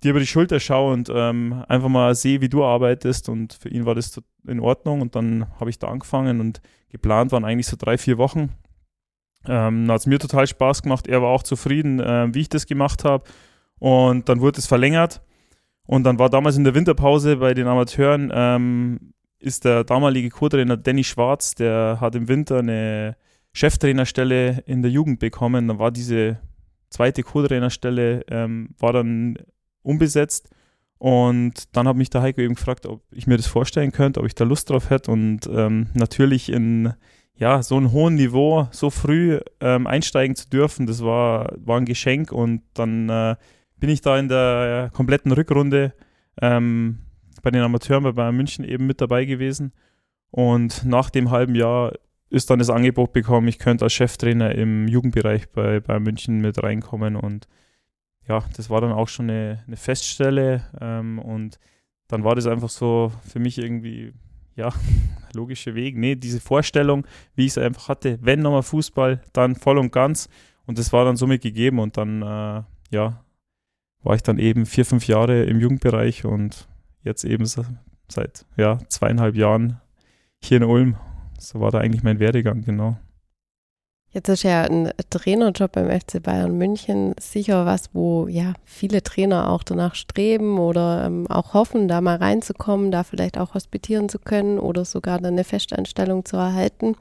dir 0.02 0.10
über 0.10 0.20
die 0.20 0.26
Schulter 0.26 0.60
schaue 0.60 0.92
und 0.92 1.10
ähm, 1.12 1.64
einfach 1.68 1.88
mal 1.88 2.14
sehe, 2.14 2.40
wie 2.40 2.48
du 2.48 2.64
arbeitest 2.64 3.28
und 3.28 3.52
für 3.54 3.68
ihn 3.68 3.84
war 3.84 3.94
das 3.94 4.20
in 4.46 4.60
Ordnung 4.60 5.00
und 5.00 5.16
dann 5.16 5.46
habe 5.58 5.70
ich 5.70 5.78
da 5.78 5.88
angefangen 5.88 6.40
und 6.40 6.60
geplant 6.88 7.32
waren 7.32 7.44
eigentlich 7.44 7.66
so 7.66 7.76
drei, 7.76 7.98
vier 7.98 8.16
Wochen. 8.16 8.50
Ähm, 9.46 9.90
hat 9.90 10.00
es 10.00 10.06
mir 10.06 10.18
total 10.18 10.46
Spaß 10.46 10.82
gemacht, 10.82 11.06
er 11.06 11.20
war 11.20 11.30
auch 11.30 11.42
zufrieden, 11.42 11.98
äh, 11.98 12.32
wie 12.32 12.40
ich 12.40 12.48
das 12.48 12.66
gemacht 12.66 13.04
habe 13.04 13.24
und 13.78 14.28
dann 14.28 14.40
wurde 14.40 14.58
es 14.58 14.66
verlängert 14.66 15.20
und 15.90 16.04
dann 16.04 16.20
war 16.20 16.30
damals 16.30 16.56
in 16.56 16.62
der 16.62 16.76
Winterpause 16.76 17.38
bei 17.38 17.52
den 17.52 17.66
Amateuren, 17.66 18.30
ähm, 18.32 19.12
ist 19.40 19.64
der 19.64 19.82
damalige 19.82 20.30
Co-Trainer 20.30 20.76
Danny 20.76 21.02
Schwarz, 21.02 21.56
der 21.56 21.98
hat 22.00 22.14
im 22.14 22.28
Winter 22.28 22.60
eine 22.60 23.16
Cheftrainerstelle 23.52 24.62
in 24.66 24.82
der 24.82 24.92
Jugend 24.92 25.18
bekommen. 25.18 25.66
Dann 25.66 25.80
war 25.80 25.90
diese 25.90 26.38
zweite 26.90 27.24
Co-Trainerstelle, 27.24 28.24
ähm, 28.28 28.68
war 28.78 28.92
dann 28.92 29.36
unbesetzt. 29.82 30.48
Und 30.98 31.74
dann 31.74 31.88
hat 31.88 31.96
mich 31.96 32.08
der 32.10 32.22
Heiko 32.22 32.40
eben 32.40 32.54
gefragt, 32.54 32.86
ob 32.86 33.02
ich 33.10 33.26
mir 33.26 33.36
das 33.36 33.48
vorstellen 33.48 33.90
könnte, 33.90 34.20
ob 34.20 34.26
ich 34.26 34.36
da 34.36 34.44
Lust 34.44 34.70
drauf 34.70 34.90
hätte. 34.90 35.10
Und 35.10 35.50
ähm, 35.52 35.88
natürlich 35.94 36.52
in 36.52 36.94
ja, 37.34 37.64
so 37.64 37.76
einem 37.76 37.90
hohen 37.90 38.14
Niveau 38.14 38.68
so 38.70 38.90
früh 38.90 39.40
ähm, 39.60 39.88
einsteigen 39.88 40.36
zu 40.36 40.48
dürfen, 40.48 40.86
das 40.86 41.02
war, 41.02 41.52
war 41.56 41.78
ein 41.78 41.84
Geschenk. 41.84 42.30
Und 42.30 42.62
dann 42.74 43.08
äh, 43.08 43.34
bin 43.80 43.90
ich 43.90 44.00
da 44.00 44.18
in 44.18 44.28
der 44.28 44.90
kompletten 44.92 45.32
Rückrunde 45.32 45.94
ähm, 46.40 47.00
bei 47.42 47.50
den 47.50 47.62
Amateuren 47.62 48.04
bei 48.04 48.12
Bayern 48.12 48.36
München 48.36 48.64
eben 48.64 48.86
mit 48.86 49.00
dabei 49.00 49.24
gewesen. 49.24 49.72
Und 50.30 50.84
nach 50.84 51.10
dem 51.10 51.30
halben 51.30 51.54
Jahr 51.54 51.92
ist 52.28 52.50
dann 52.50 52.60
das 52.60 52.70
Angebot 52.70 53.12
bekommen, 53.12 53.48
ich 53.48 53.58
könnte 53.58 53.84
als 53.84 53.92
Cheftrainer 53.92 54.54
im 54.54 54.86
Jugendbereich 54.86 55.50
bei 55.50 55.80
Bayern 55.80 56.04
München 56.04 56.40
mit 56.40 56.62
reinkommen. 56.62 57.16
Und 57.16 57.48
ja, 58.28 58.44
das 58.56 58.70
war 58.70 58.80
dann 58.80 58.92
auch 58.92 59.08
schon 59.08 59.28
eine, 59.28 59.64
eine 59.66 59.76
Feststelle. 59.76 60.62
Ähm, 60.80 61.18
und 61.18 61.58
dann 62.06 62.22
war 62.22 62.34
das 62.34 62.46
einfach 62.46 62.68
so 62.68 63.12
für 63.26 63.40
mich 63.40 63.58
irgendwie 63.58 64.12
ja, 64.54 64.72
logische 65.34 65.74
Weg. 65.74 65.96
Nee, 65.96 66.14
diese 66.14 66.40
Vorstellung, 66.40 67.06
wie 67.34 67.46
ich 67.46 67.52
es 67.52 67.58
einfach 67.58 67.88
hatte, 67.88 68.18
wenn 68.22 68.40
nochmal 68.40 68.62
Fußball, 68.62 69.22
dann 69.32 69.56
voll 69.56 69.78
und 69.78 69.90
ganz. 69.90 70.28
Und 70.66 70.78
das 70.78 70.92
war 70.92 71.04
dann 71.04 71.16
somit 71.16 71.42
gegeben. 71.42 71.80
Und 71.80 71.96
dann, 71.96 72.22
äh, 72.22 72.62
ja, 72.90 73.24
war 74.02 74.14
ich 74.14 74.22
dann 74.22 74.38
eben 74.38 74.66
vier, 74.66 74.84
fünf 74.84 75.06
Jahre 75.06 75.44
im 75.44 75.60
Jugendbereich 75.60 76.24
und 76.24 76.68
jetzt 77.02 77.24
eben 77.24 77.44
seit 77.46 78.46
ja, 78.56 78.78
zweieinhalb 78.88 79.36
Jahren 79.36 79.80
hier 80.42 80.58
in 80.58 80.64
Ulm. 80.64 80.96
So 81.38 81.60
war 81.60 81.70
da 81.70 81.78
eigentlich 81.78 82.02
mein 82.02 82.18
Werdegang, 82.18 82.62
genau. 82.62 82.96
Jetzt 84.12 84.28
ist 84.28 84.42
ja 84.42 84.62
ein 84.62 84.90
Trainerjob 85.08 85.70
beim 85.70 85.88
FC 85.88 86.20
Bayern 86.20 86.58
München 86.58 87.14
sicher 87.20 87.64
was, 87.64 87.90
wo 87.92 88.26
ja 88.26 88.54
viele 88.64 89.04
Trainer 89.04 89.48
auch 89.50 89.62
danach 89.62 89.94
streben 89.94 90.58
oder 90.58 91.04
ähm, 91.06 91.28
auch 91.28 91.54
hoffen, 91.54 91.86
da 91.86 92.00
mal 92.00 92.16
reinzukommen, 92.16 92.90
da 92.90 93.04
vielleicht 93.04 93.38
auch 93.38 93.54
hospitieren 93.54 94.08
zu 94.08 94.18
können 94.18 94.58
oder 94.58 94.84
sogar 94.84 95.18
dann 95.18 95.34
eine 95.34 95.44
Festanstellung 95.44 96.24
zu 96.24 96.36
erhalten. 96.36 96.96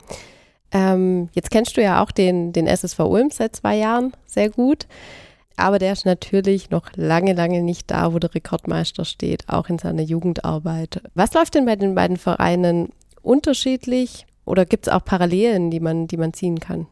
Ähm, 0.71 1.29
jetzt 1.33 1.49
kennst 1.49 1.77
du 1.77 1.81
ja 1.81 2.03
auch 2.03 2.11
den, 2.11 2.53
den 2.53 2.67
SSV 2.67 2.99
Ulm 2.99 3.31
seit 3.31 3.55
zwei 3.55 3.75
Jahren 3.75 4.13
sehr 4.27 4.51
gut, 4.51 4.85
aber 5.59 5.79
der 5.79 5.93
ist 5.93 6.05
natürlich 6.05 6.69
noch 6.69 6.89
lange, 6.95 7.33
lange 7.33 7.61
nicht 7.61 7.91
da, 7.91 8.13
wo 8.13 8.19
der 8.19 8.33
Rekordmeister 8.33 9.05
steht, 9.05 9.47
auch 9.47 9.69
in 9.69 9.79
seiner 9.79 10.01
Jugendarbeit. 10.01 11.01
Was 11.13 11.33
läuft 11.33 11.55
denn 11.55 11.65
bei 11.65 11.75
den 11.75 11.95
beiden 11.95 12.17
Vereinen 12.17 12.89
unterschiedlich 13.21 14.25
oder 14.45 14.65
gibt 14.65 14.87
es 14.87 14.93
auch 14.93 15.03
Parallelen, 15.03 15.71
die 15.71 15.79
man, 15.79 16.07
die 16.07 16.17
man 16.17 16.33
ziehen 16.33 16.59
kann? 16.59 16.87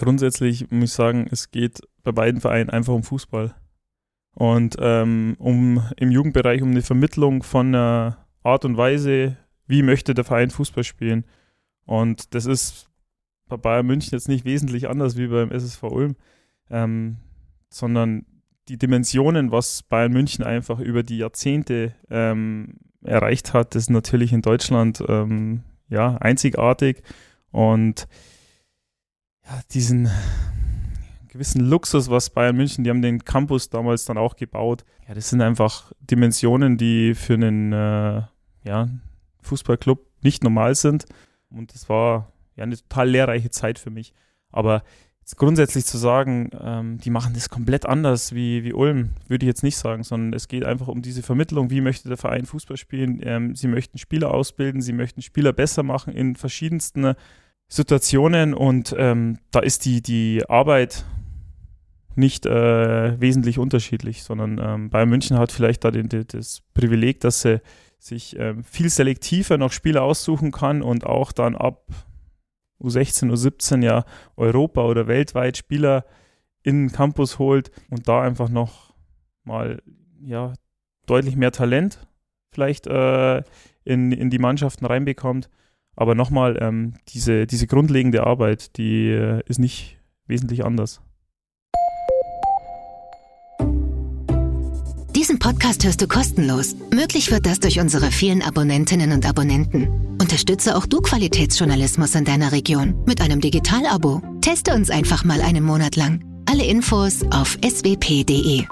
grundsätzlich 0.00 0.70
muss 0.70 0.90
ich 0.90 0.92
sagen, 0.92 1.28
es 1.30 1.52
geht 1.52 1.80
bei 2.02 2.10
beiden 2.10 2.40
Vereinen 2.40 2.70
einfach 2.70 2.94
um 2.94 3.04
Fußball. 3.04 3.54
Und 4.34 4.76
ähm, 4.80 5.36
um 5.38 5.82
im 5.96 6.10
Jugendbereich 6.10 6.62
um 6.62 6.70
eine 6.70 6.82
Vermittlung 6.82 7.42
von 7.42 7.68
einer 7.68 8.26
Art 8.42 8.64
und 8.64 8.76
Weise, 8.76 9.36
wie 9.66 9.82
möchte 9.82 10.14
der 10.14 10.24
Verein 10.24 10.50
Fußball 10.50 10.84
spielen. 10.84 11.24
Und 11.84 12.34
das 12.34 12.46
ist 12.46 12.88
bei 13.48 13.56
Bayern 13.56 13.86
München 13.86 14.12
jetzt 14.12 14.28
nicht 14.28 14.44
wesentlich 14.44 14.88
anders 14.88 15.16
wie 15.16 15.26
beim 15.26 15.50
SSV 15.50 15.82
Ulm, 15.82 16.16
ähm, 16.70 17.16
sondern 17.68 18.26
die 18.68 18.78
Dimensionen, 18.78 19.50
was 19.50 19.82
Bayern 19.82 20.12
München 20.12 20.44
einfach 20.44 20.78
über 20.78 21.02
die 21.02 21.18
Jahrzehnte 21.18 21.94
ähm, 22.08 22.78
erreicht 23.02 23.52
hat, 23.52 23.74
ist 23.74 23.90
natürlich 23.90 24.32
in 24.32 24.42
Deutschland 24.42 25.02
ähm, 25.08 25.62
ja 25.88 26.16
einzigartig. 26.16 27.02
Und 27.50 28.06
diesen 29.72 30.08
gewissen 31.28 31.60
Luxus, 31.60 32.10
was 32.10 32.30
Bayern 32.30 32.56
München, 32.56 32.84
die 32.84 32.90
haben 32.90 33.02
den 33.02 33.24
Campus 33.24 33.70
damals 33.70 34.04
dann 34.04 34.18
auch 34.18 34.36
gebaut. 34.36 34.84
Ja, 35.08 35.14
das 35.14 35.30
sind 35.30 35.40
einfach 35.40 35.92
Dimensionen, 36.00 36.76
die 36.76 37.14
für 37.14 37.34
einen 37.34 37.72
äh, 37.72 38.22
ja, 38.64 38.88
Fußballclub 39.42 40.06
nicht 40.22 40.44
normal 40.44 40.74
sind. 40.74 41.06
Und 41.50 41.74
das 41.74 41.88
war 41.88 42.32
ja 42.56 42.64
eine 42.64 42.76
total 42.76 43.08
lehrreiche 43.08 43.50
Zeit 43.50 43.78
für 43.78 43.90
mich. 43.90 44.12
Aber 44.50 44.82
grundsätzlich 45.36 45.84
zu 45.84 45.98
sagen, 45.98 46.50
ähm, 46.60 46.98
die 46.98 47.10
machen 47.10 47.34
das 47.34 47.50
komplett 47.50 47.86
anders 47.86 48.34
wie, 48.34 48.64
wie 48.64 48.72
Ulm, 48.72 49.10
würde 49.28 49.44
ich 49.44 49.48
jetzt 49.48 49.62
nicht 49.62 49.76
sagen, 49.76 50.02
sondern 50.02 50.32
es 50.32 50.48
geht 50.48 50.64
einfach 50.64 50.88
um 50.88 51.02
diese 51.02 51.22
Vermittlung, 51.22 51.70
wie 51.70 51.80
möchte 51.80 52.08
der 52.08 52.16
Verein 52.16 52.46
Fußball 52.46 52.76
spielen. 52.76 53.20
Ähm, 53.22 53.54
sie 53.54 53.68
möchten 53.68 53.98
Spieler 53.98 54.32
ausbilden, 54.32 54.80
sie 54.80 54.92
möchten 54.92 55.22
Spieler 55.22 55.52
besser 55.52 55.82
machen 55.82 56.14
in 56.14 56.36
verschiedensten 56.36 57.14
Situationen 57.68 58.54
und 58.54 58.94
ähm, 58.98 59.38
da 59.50 59.60
ist 59.60 59.84
die, 59.84 60.02
die 60.02 60.42
Arbeit 60.48 61.04
nicht 62.16 62.46
äh, 62.46 63.20
wesentlich 63.20 63.58
unterschiedlich, 63.58 64.22
sondern 64.22 64.60
ähm, 64.62 64.90
Bayern 64.90 65.08
München 65.08 65.38
hat 65.38 65.52
vielleicht 65.52 65.84
da 65.84 65.90
den, 65.90 66.08
den, 66.08 66.26
das 66.26 66.62
Privileg, 66.74 67.20
dass 67.20 67.42
sie 67.42 67.60
sich 67.98 68.36
ähm, 68.38 68.64
viel 68.64 68.88
selektiver 68.88 69.58
noch 69.58 69.72
Spieler 69.72 70.02
aussuchen 70.02 70.50
kann 70.50 70.82
und 70.82 71.04
auch 71.04 71.32
dann 71.32 71.54
ab 71.54 71.84
U16, 72.80 73.30
U17 73.30 73.84
ja 73.84 74.04
Europa 74.36 74.84
oder 74.84 75.06
weltweit 75.06 75.56
Spieler 75.56 76.04
in 76.62 76.88
den 76.88 76.92
Campus 76.92 77.38
holt 77.38 77.70
und 77.90 78.08
da 78.08 78.22
einfach 78.22 78.48
noch 78.48 78.94
mal 79.44 79.82
ja 80.22 80.52
deutlich 81.06 81.36
mehr 81.36 81.52
Talent 81.52 82.06
vielleicht 82.52 82.86
äh, 82.86 83.42
in, 83.84 84.12
in 84.12 84.30
die 84.30 84.38
Mannschaften 84.38 84.84
reinbekommt 84.86 85.48
aber 86.00 86.14
nochmal, 86.14 86.56
ähm, 86.62 86.94
diese, 87.08 87.46
diese 87.46 87.66
grundlegende 87.66 88.26
Arbeit, 88.26 88.78
die 88.78 89.08
äh, 89.08 89.42
ist 89.46 89.58
nicht 89.58 89.98
wesentlich 90.26 90.64
anders. 90.64 91.02
Diesen 95.14 95.38
Podcast 95.38 95.84
hörst 95.84 96.00
du 96.00 96.08
kostenlos. 96.08 96.74
Möglich 96.90 97.30
wird 97.30 97.44
das 97.44 97.60
durch 97.60 97.80
unsere 97.80 98.10
vielen 98.10 98.40
Abonnentinnen 98.40 99.12
und 99.12 99.28
Abonnenten. 99.28 100.09
Unterstütze 100.30 100.76
auch 100.76 100.86
du 100.86 101.00
Qualitätsjournalismus 101.00 102.14
in 102.14 102.24
deiner 102.24 102.52
Region 102.52 103.02
mit 103.04 103.20
einem 103.20 103.40
Digital-Abo. 103.40 104.22
Teste 104.40 104.72
uns 104.74 104.88
einfach 104.88 105.24
mal 105.24 105.40
einen 105.40 105.64
Monat 105.64 105.96
lang. 105.96 106.24
Alle 106.48 106.64
Infos 106.64 107.24
auf 107.32 107.58
swp.de. 107.68 108.64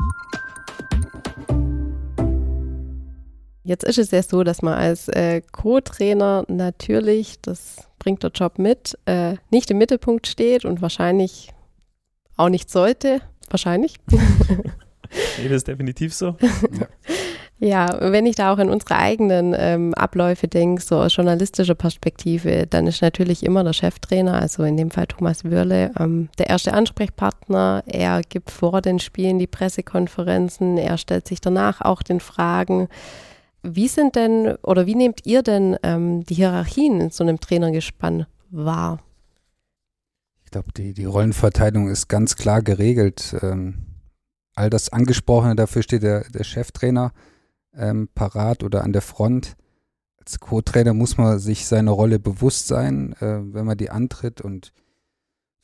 Jetzt 3.65 3.83
ist 3.83 3.99
es 3.99 4.13
ja 4.13 4.23
so, 4.23 4.45
dass 4.45 4.63
man 4.63 4.75
als 4.75 5.09
äh, 5.09 5.43
Co-Trainer 5.51 6.45
natürlich, 6.47 7.41
das 7.43 7.89
bringt 7.99 8.23
der 8.23 8.31
Job 8.31 8.61
mit, 8.61 8.97
äh, 9.07 9.35
nicht 9.51 9.69
im 9.73 9.79
Mittelpunkt 9.79 10.29
steht 10.29 10.65
und 10.65 10.81
wahrscheinlich 10.81 11.53
auch 12.37 12.51
nicht 12.51 12.71
sollte. 12.71 13.21
Wahrscheinlich. 13.51 13.97
nee, 14.11 15.49
das 15.49 15.57
ist 15.57 15.67
definitiv 15.67 16.15
so. 16.15 16.37
Ja. 16.79 16.87
Ja, 17.61 17.99
wenn 18.01 18.27
ich 18.27 18.37
da 18.37 18.53
auch 18.53 18.59
in 18.59 18.71
unsere 18.71 18.97
eigenen 18.97 19.55
ähm, 19.59 19.93
Abläufe 19.95 20.47
denke, 20.47 20.81
so 20.81 21.01
aus 21.01 21.17
journalistischer 21.17 21.75
Perspektive, 21.75 22.69
dann 22.69 22.87
ist 22.87 23.03
natürlich 23.03 23.45
immer 23.45 23.65
der 23.65 23.73
Cheftrainer, 23.73 24.35
also 24.35 24.63
in 24.63 24.77
dem 24.77 24.93
Fall 24.93 25.09
Thomas 25.09 25.45
Würle, 25.45 25.91
ähm, 25.99 26.29
der 26.39 26.51
erste 26.51 26.73
Ansprechpartner. 26.73 27.83
Er 27.87 28.23
gibt 28.23 28.53
vor 28.53 28.81
den 28.81 29.01
Spielen 29.01 29.41
die 29.41 29.49
Pressekonferenzen, 29.49 30.79
er 30.79 30.99
stellt 30.99 31.27
sich 31.27 31.41
danach 31.41 31.81
auch 31.81 32.03
den 32.03 32.21
Fragen. 32.21 32.89
Wie 33.65 33.89
sind 33.89 34.15
denn 34.15 34.55
oder 34.63 34.87
wie 34.87 34.95
nehmt 34.95 35.27
ihr 35.27 35.43
denn 35.43 35.77
ähm, 35.83 36.23
die 36.25 36.35
Hierarchien 36.35 37.01
in 37.01 37.11
so 37.11 37.25
einem 37.25 37.41
Trainergespann 37.41 38.27
wahr? 38.51 39.01
Ich 40.45 40.53
glaube, 40.53 40.69
die, 40.77 40.95
die 40.95 41.07
Rollenverteilung 41.07 41.89
ist 41.89 42.07
ganz 42.07 42.37
klar 42.37 42.63
geregelt. 42.63 43.35
Ähm, 43.43 43.75
all 44.55 44.71
das 44.71 44.93
Angesprochene, 44.93 45.57
dafür 45.57 45.83
steht 45.83 46.05
der, 46.05 46.31
der 46.31 46.45
Cheftrainer 46.45 47.13
ähm, 47.79 48.09
parat 48.15 48.63
oder 48.65 48.85
an 48.85 48.93
der 48.93 49.03
Front. 49.03 49.57
Als 50.19 50.41
Co-Trainer 50.41 50.93
muss 50.93 51.17
man 51.17 51.39
sich 51.39 51.67
seiner 51.67 51.93
Rolle 51.93 52.19
bewusst 52.19 52.67
sein, 52.67 53.15
äh, 53.21 53.41
wenn 53.55 53.65
man 53.65 53.79
die 53.79 53.91
antritt 53.91 54.41
und 54.41 54.73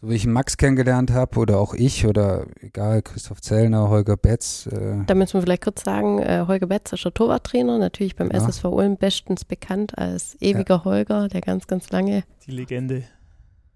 so 0.01 0.11
wie 0.11 0.15
ich 0.15 0.27
Max 0.27 0.57
kennengelernt 0.57 1.13
habe 1.13 1.39
oder 1.39 1.59
auch 1.59 1.73
ich 1.73 2.07
oder 2.07 2.47
egal, 2.61 3.01
Christoph 3.03 3.41
Zellner, 3.41 3.89
Holger 3.89 4.17
Betz. 4.17 4.67
Äh 4.67 5.05
da 5.07 5.15
müssen 5.15 5.35
wir 5.35 5.43
vielleicht 5.43 5.65
kurz 5.65 5.83
sagen, 5.83 6.19
äh, 6.19 6.45
Holger 6.47 6.67
Betz 6.67 6.93
ist 6.93 7.05
der 7.05 7.15
Torwarttrainer, 7.15 7.79
natürlich 7.79 8.15
beim 8.15 8.31
ja. 8.31 8.37
SSV 8.37 8.65
Ulm 8.65 8.97
bestens 8.97 9.45
bekannt 9.45 9.97
als 9.97 10.37
ewiger 10.41 10.77
ja. 10.77 10.85
Holger, 10.85 11.29
der 11.29 11.41
ganz, 11.41 11.67
ganz 11.67 11.91
lange 11.91 12.25
die 12.47 12.51
Legende 12.51 13.05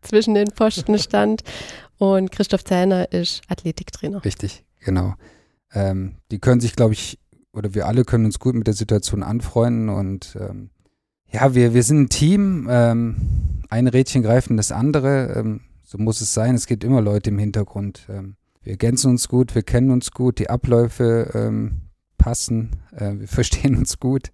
zwischen 0.03 0.35
den 0.35 0.48
Posten 0.48 0.98
stand. 0.98 1.42
Und 1.96 2.31
Christoph 2.31 2.64
Zellner 2.64 3.11
ist 3.12 3.42
Athletiktrainer. 3.48 4.24
Richtig, 4.24 4.64
genau. 4.81 5.14
Ähm, 5.72 6.16
die 6.31 6.38
können 6.38 6.61
sich, 6.61 6.77
glaube 6.77 6.92
ich, 6.92 7.18
oder 7.52 7.74
wir 7.74 7.87
alle 7.87 8.04
können 8.04 8.26
uns 8.26 8.38
gut 8.38 8.54
mit 8.54 8.66
der 8.66 8.74
Situation 8.74 9.22
anfreunden 9.22 9.88
und 9.88 10.37
ähm, 10.40 10.70
ja, 11.30 11.54
wir, 11.54 11.74
wir 11.74 11.82
sind 11.82 12.00
ein 12.00 12.08
Team. 12.08 12.66
Ähm, 12.70 13.62
ein 13.68 13.87
Rädchen 13.87 14.22
greift 14.22 14.50
in 14.50 14.56
das 14.56 14.72
andere. 14.72 15.34
Ähm, 15.37 15.61
so 15.84 15.98
muss 15.98 16.20
es 16.20 16.32
sein. 16.32 16.54
Es 16.54 16.66
gibt 16.66 16.84
immer 16.84 17.00
Leute 17.00 17.30
im 17.30 17.38
Hintergrund. 17.38 18.06
Ähm, 18.08 18.37
wir 18.62 18.72
ergänzen 18.72 19.11
uns 19.11 19.28
gut, 19.28 19.54
wir 19.54 19.62
kennen 19.62 19.90
uns 19.90 20.11
gut, 20.11 20.38
die 20.38 20.50
Abläufe 20.50 21.30
ähm, 21.34 21.82
passen, 22.18 22.76
äh, 22.94 23.14
wir 23.14 23.28
verstehen 23.28 23.76
uns 23.76 23.98
gut. 23.98 24.30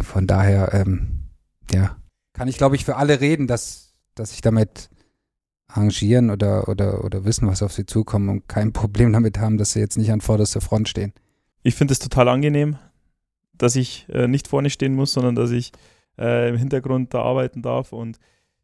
Von 0.00 0.26
daher, 0.26 0.74
ähm, 0.74 1.30
ja, 1.72 1.96
kann 2.32 2.48
ich 2.48 2.58
glaube 2.58 2.76
ich 2.76 2.84
für 2.84 2.96
alle 2.96 3.20
reden, 3.20 3.46
dass, 3.46 3.94
dass 4.14 4.30
sich 4.30 4.40
damit 4.40 4.90
arrangieren 5.68 6.30
oder, 6.30 6.68
oder, 6.68 7.04
oder 7.04 7.24
wissen, 7.24 7.48
was 7.48 7.62
auf 7.62 7.72
sie 7.72 7.86
zukommt 7.86 8.28
und 8.28 8.48
kein 8.48 8.72
Problem 8.74 9.12
damit 9.12 9.38
haben, 9.38 9.58
dass 9.58 9.72
sie 9.72 9.80
jetzt 9.80 9.96
nicht 9.96 10.12
an 10.12 10.20
vorderster 10.20 10.60
Front 10.60 10.88
stehen. 10.88 11.12
Ich 11.62 11.74
finde 11.74 11.92
es 11.92 11.98
total 11.98 12.28
angenehm, 12.28 12.76
dass 13.56 13.76
ich 13.76 14.06
äh, 14.10 14.26
nicht 14.26 14.48
vorne 14.48 14.70
stehen 14.70 14.94
muss, 14.94 15.12
sondern 15.12 15.34
dass 15.34 15.50
ich 15.50 15.72
äh, 16.18 16.48
im 16.48 16.56
Hintergrund 16.56 17.14
da 17.14 17.22
arbeiten 17.22 17.62
darf. 17.62 17.92
Und 17.92 18.18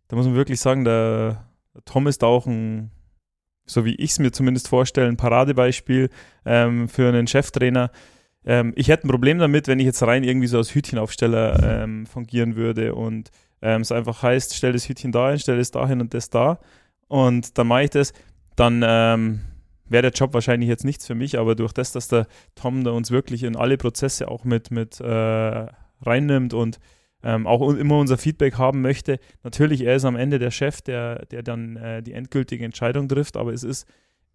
da 0.08 0.16
muss 0.16 0.26
man 0.26 0.34
wirklich 0.34 0.60
sagen, 0.60 0.84
der 0.84 1.44
Tom 1.84 2.06
ist 2.06 2.24
auch 2.24 2.46
ein, 2.46 2.90
so 3.66 3.84
wie 3.84 3.94
ich 3.94 4.10
es 4.10 4.18
mir 4.18 4.32
zumindest 4.32 4.68
vorstelle, 4.68 5.08
ein 5.08 5.16
Paradebeispiel 5.16 6.10
ähm, 6.44 6.88
für 6.88 7.08
einen 7.08 7.26
Cheftrainer. 7.26 7.90
Ähm, 8.44 8.72
ich 8.76 8.88
hätte 8.88 9.06
ein 9.06 9.10
Problem 9.10 9.38
damit, 9.38 9.68
wenn 9.68 9.78
ich 9.78 9.86
jetzt 9.86 10.02
rein 10.02 10.24
irgendwie 10.24 10.46
so 10.46 10.58
als 10.58 10.74
Hütchenaufsteller 10.74 11.82
ähm, 11.82 12.06
fungieren 12.06 12.56
würde 12.56 12.94
und 12.94 13.30
ähm, 13.60 13.82
es 13.82 13.92
einfach 13.92 14.22
heißt, 14.22 14.54
stell 14.54 14.72
das 14.72 14.88
Hütchen 14.88 15.12
dahin, 15.12 15.38
stell 15.38 15.58
es 15.58 15.70
dahin 15.70 16.00
und 16.00 16.14
das 16.14 16.30
da. 16.30 16.58
Und 17.08 17.58
dann 17.58 17.66
mache 17.66 17.84
ich 17.84 17.90
das, 17.90 18.12
dann 18.56 18.82
ähm, 18.86 19.40
wäre 19.88 20.02
der 20.02 20.12
Job 20.12 20.34
wahrscheinlich 20.34 20.68
jetzt 20.68 20.84
nichts 20.84 21.06
für 21.06 21.14
mich, 21.14 21.38
aber 21.38 21.54
durch 21.54 21.72
das, 21.72 21.92
dass 21.92 22.08
der 22.08 22.26
Tom 22.54 22.84
da 22.84 22.90
uns 22.90 23.10
wirklich 23.10 23.42
in 23.42 23.56
alle 23.56 23.76
Prozesse 23.76 24.28
auch 24.28 24.44
mit, 24.44 24.70
mit 24.70 25.00
äh, 25.00 25.66
reinnimmt 26.00 26.54
und 26.54 26.78
ähm, 27.22 27.46
auch 27.46 27.68
immer 27.74 27.98
unser 27.98 28.18
Feedback 28.18 28.58
haben 28.58 28.80
möchte. 28.80 29.18
Natürlich, 29.42 29.82
er 29.82 29.96
ist 29.96 30.04
am 30.04 30.16
Ende 30.16 30.38
der 30.38 30.50
Chef, 30.50 30.80
der, 30.82 31.26
der 31.26 31.42
dann 31.42 31.76
äh, 31.76 32.02
die 32.02 32.12
endgültige 32.12 32.64
Entscheidung 32.64 33.08
trifft, 33.08 33.36
aber 33.36 33.52
es 33.52 33.64
ist 33.64 33.86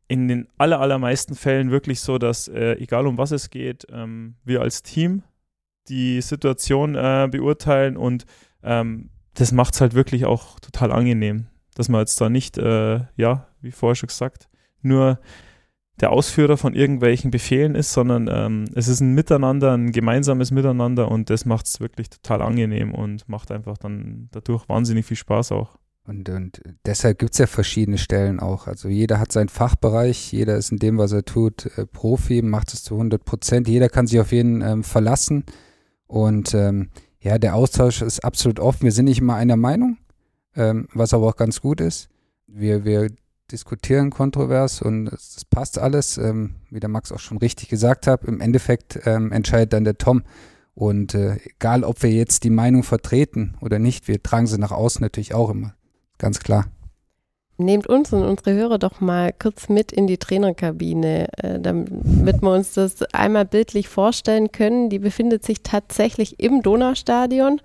in 0.08 0.28
den 0.28 0.48
aller, 0.58 0.80
allermeisten 0.80 1.36
Fällen 1.36 1.72
wirklich 1.72 2.02
so, 2.02 2.18
dass 2.18 2.48
äh, 2.48 2.74
egal 2.74 3.08
um 3.08 3.18
was 3.18 3.32
es 3.32 3.50
geht, 3.50 3.88
ähm, 3.90 4.36
wir 4.44 4.62
als 4.62 4.84
Team 4.84 5.24
die 5.88 6.22
Situation 6.22 6.96
äh, 6.96 7.28
beurteilen 7.32 7.98
und 7.98 8.26
ähm, 8.64 9.10
das 9.34 9.52
macht 9.52 9.74
es 9.74 9.82
halt 9.82 9.94
wirklich 9.94 10.26
auch 10.26 10.60
total 10.60 10.92
angenehm, 10.92 11.48
dass 11.76 11.90
man 11.90 12.02
jetzt 12.02 12.20
da 12.20 12.30
nicht, 12.30 12.58
äh, 12.58 13.02
ja, 13.16 13.48
wie 13.62 13.72
vorher 13.72 13.96
schon 13.96 14.08
gesagt, 14.08 14.50
nur 14.84 15.20
der 16.00 16.12
Ausführer 16.12 16.58
von 16.58 16.74
irgendwelchen 16.74 17.32
Befehlen 17.32 17.76
ist, 17.76 17.94
sondern 17.94 18.28
ähm, 18.32 18.66
es 18.74 18.88
ist 18.88 19.00
ein 19.00 19.14
Miteinander, 19.14 19.74
ein 19.74 19.92
gemeinsames 19.92 20.52
Miteinander 20.52 21.10
und 21.10 21.30
das 21.30 21.46
macht 21.46 21.68
es 21.68 21.80
wirklich 21.80 22.10
total 22.10 22.42
angenehm 22.42 22.94
und 22.94 23.30
macht 23.30 23.52
einfach 23.52 23.78
dann 23.78 24.30
dadurch 24.32 24.68
wahnsinnig 24.68 25.06
viel 25.06 25.18
Spaß 25.18 25.52
auch. 25.52 25.78
Und, 26.06 26.28
und 26.30 26.62
deshalb 26.86 27.20
gibt 27.20 27.32
es 27.34 27.38
ja 27.38 27.48
verschiedene 27.48 27.98
Stellen 27.98 28.40
auch. 28.40 28.68
Also 28.68 28.90
jeder 28.90 29.20
hat 29.20 29.32
seinen 29.32 29.48
Fachbereich, 29.50 30.34
jeder 30.34 30.58
ist 30.58 30.72
in 30.72 30.80
dem, 30.80 30.98
was 30.98 31.14
er 31.14 31.24
tut, 31.24 31.68
äh, 31.78 31.86
Profi, 31.86 32.42
macht 32.42 32.74
es 32.74 32.84
zu 32.84 32.96
100 32.96 33.24
Prozent. 33.24 33.68
Jeder 33.70 33.88
kann 33.88 34.08
sich 34.08 34.20
auf 34.20 34.34
jeden 34.34 34.62
ähm, 34.62 34.84
verlassen. 34.84 35.46
Und 36.08 36.54
ähm, 36.54 36.90
ja, 37.22 37.38
der 37.38 37.56
Austausch 37.56 38.02
ist 38.02 38.20
absolut 38.26 38.60
offen. 38.60 38.84
Wir 38.84 38.92
sind 38.92 39.06
nicht 39.06 39.20
immer 39.20 39.36
einer 39.36 39.56
Meinung, 39.56 39.98
ähm, 40.56 40.90
was 40.94 41.14
aber 41.14 41.28
auch 41.28 41.38
ganz 41.38 41.62
gut 41.62 41.80
ist. 41.80 42.10
Wir, 42.48 42.84
wir 42.84 43.10
diskutieren 43.54 44.10
kontrovers 44.10 44.82
und 44.82 45.08
es 45.08 45.46
passt 45.46 45.80
alles, 45.80 46.18
ähm, 46.18 46.56
wie 46.70 46.80
der 46.80 46.90
Max 46.90 47.12
auch 47.12 47.20
schon 47.20 47.38
richtig 47.38 47.70
gesagt 47.70 48.08
hat. 48.08 48.26
Im 48.26 48.42
Endeffekt 48.42 49.00
ähm, 49.06 49.32
entscheidet 49.32 49.74
dann 49.74 49.86
der 49.86 49.98
Tom. 49.98 50.24
Und 50.76 51.14
äh, 51.14 51.38
egal, 51.46 51.84
ob 51.84 52.02
wir 52.02 52.12
jetzt 52.12 52.44
die 52.44 52.50
Meinung 52.50 52.84
vertreten 52.84 53.56
oder 53.62 53.80
nicht, 53.80 54.08
wir 54.08 54.22
tragen 54.22 54.48
sie 54.48 54.58
nach 54.58 54.72
außen 54.72 55.02
natürlich 55.02 55.34
auch 55.34 55.52
immer. 55.52 55.76
Ganz 56.18 56.40
klar. 56.40 56.66
Nehmt 57.58 57.86
uns 57.86 58.12
und 58.12 58.24
unsere 58.24 58.54
Hörer 58.54 58.80
doch 58.80 59.00
mal 59.00 59.32
kurz 59.32 59.70
mit 59.70 59.92
in 59.92 60.08
die 60.08 60.18
Trainerkabine, 60.18 61.28
äh, 61.38 61.60
damit 61.60 62.42
wir 62.42 62.52
uns 62.52 62.74
das 62.74 63.04
einmal 63.14 63.46
bildlich 63.46 63.88
vorstellen 63.88 64.52
können. 64.52 64.90
Die 64.90 64.98
befindet 64.98 65.46
sich 65.46 65.62
tatsächlich 65.62 66.40
im 66.40 66.64
Donaustadion 66.64 67.62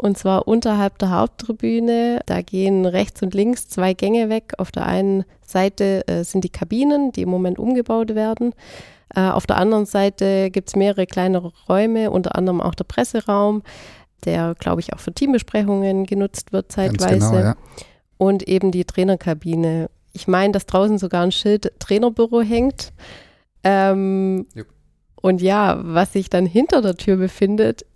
und 0.00 0.18
zwar 0.18 0.48
unterhalb 0.48 0.98
der 0.98 1.10
Haupttribüne. 1.10 2.20
Da 2.26 2.42
gehen 2.42 2.86
rechts 2.86 3.22
und 3.22 3.34
links 3.34 3.68
zwei 3.68 3.94
Gänge 3.94 4.28
weg. 4.28 4.54
Auf 4.58 4.72
der 4.72 4.86
einen 4.86 5.24
Seite 5.44 6.06
äh, 6.08 6.24
sind 6.24 6.44
die 6.44 6.50
Kabinen, 6.50 7.12
die 7.12 7.22
im 7.22 7.28
Moment 7.28 7.58
umgebaut 7.58 8.14
werden. 8.14 8.54
Äh, 9.14 9.28
auf 9.28 9.46
der 9.46 9.56
anderen 9.56 9.86
Seite 9.86 10.50
gibt 10.50 10.68
es 10.68 10.76
mehrere 10.76 11.06
kleinere 11.06 11.52
Räume, 11.68 12.10
unter 12.10 12.36
anderem 12.36 12.60
auch 12.60 12.74
der 12.74 12.84
Presseraum, 12.84 13.62
der, 14.24 14.54
glaube 14.58 14.80
ich, 14.80 14.92
auch 14.92 15.00
für 15.00 15.12
Teambesprechungen 15.12 16.06
genutzt 16.06 16.52
wird 16.52 16.70
zeitweise. 16.70 17.18
Ganz 17.18 17.30
genau, 17.30 17.44
ja 17.44 17.56
und 18.20 18.46
eben 18.46 18.70
die 18.70 18.84
Trainerkabine. 18.84 19.88
Ich 20.12 20.28
meine, 20.28 20.52
dass 20.52 20.66
draußen 20.66 20.98
sogar 20.98 21.22
ein 21.22 21.32
Schild 21.32 21.72
Trainerbüro 21.78 22.42
hängt. 22.42 22.92
Ähm. 23.64 24.46
Und 25.22 25.40
ja, 25.40 25.80
was 25.82 26.12
sich 26.12 26.28
dann 26.28 26.44
hinter 26.44 26.82
der 26.82 26.96
Tür 26.96 27.16
befindet, 27.16 27.86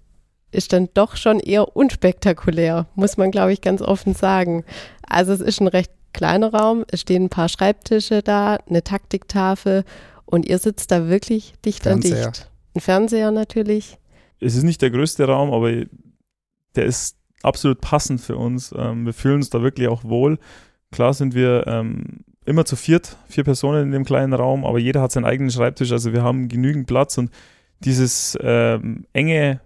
ist 0.54 0.72
dann 0.72 0.88
doch 0.94 1.16
schon 1.16 1.40
eher 1.40 1.76
unspektakulär, 1.76 2.86
muss 2.94 3.16
man, 3.16 3.30
glaube 3.30 3.52
ich, 3.52 3.60
ganz 3.60 3.82
offen 3.82 4.14
sagen. 4.14 4.64
Also 5.02 5.32
es 5.32 5.40
ist 5.40 5.60
ein 5.60 5.68
recht 5.68 5.90
kleiner 6.12 6.52
Raum, 6.52 6.84
es 6.90 7.02
stehen 7.02 7.24
ein 7.24 7.28
paar 7.28 7.48
Schreibtische 7.48 8.22
da, 8.22 8.58
eine 8.68 8.82
Taktiktafel 8.82 9.84
und 10.24 10.46
ihr 10.46 10.58
sitzt 10.58 10.90
da 10.90 11.08
wirklich 11.08 11.54
dicht 11.64 11.82
Fernseher. 11.82 12.26
an 12.26 12.32
dicht. 12.32 12.50
Ein 12.74 12.80
Fernseher 12.80 13.30
natürlich. 13.30 13.98
Es 14.40 14.56
ist 14.56 14.62
nicht 14.62 14.82
der 14.82 14.90
größte 14.90 15.26
Raum, 15.26 15.52
aber 15.52 15.84
der 16.74 16.84
ist 16.84 17.16
absolut 17.42 17.80
passend 17.80 18.20
für 18.20 18.36
uns. 18.36 18.74
Ähm, 18.76 19.06
wir 19.06 19.12
fühlen 19.12 19.36
uns 19.36 19.50
da 19.50 19.62
wirklich 19.62 19.88
auch 19.88 20.04
wohl. 20.04 20.38
Klar 20.90 21.14
sind 21.14 21.34
wir 21.34 21.66
ähm, 21.66 22.24
immer 22.44 22.64
zu 22.64 22.76
viert, 22.76 23.16
vier 23.28 23.44
Personen 23.44 23.84
in 23.84 23.92
dem 23.92 24.04
kleinen 24.04 24.32
Raum, 24.32 24.64
aber 24.64 24.78
jeder 24.78 25.00
hat 25.02 25.12
seinen 25.12 25.24
eigenen 25.24 25.50
Schreibtisch, 25.50 25.92
also 25.92 26.12
wir 26.12 26.22
haben 26.22 26.48
genügend 26.48 26.86
Platz 26.86 27.18
und 27.18 27.30
dieses 27.80 28.36
ähm, 28.40 29.04
enge 29.12 29.60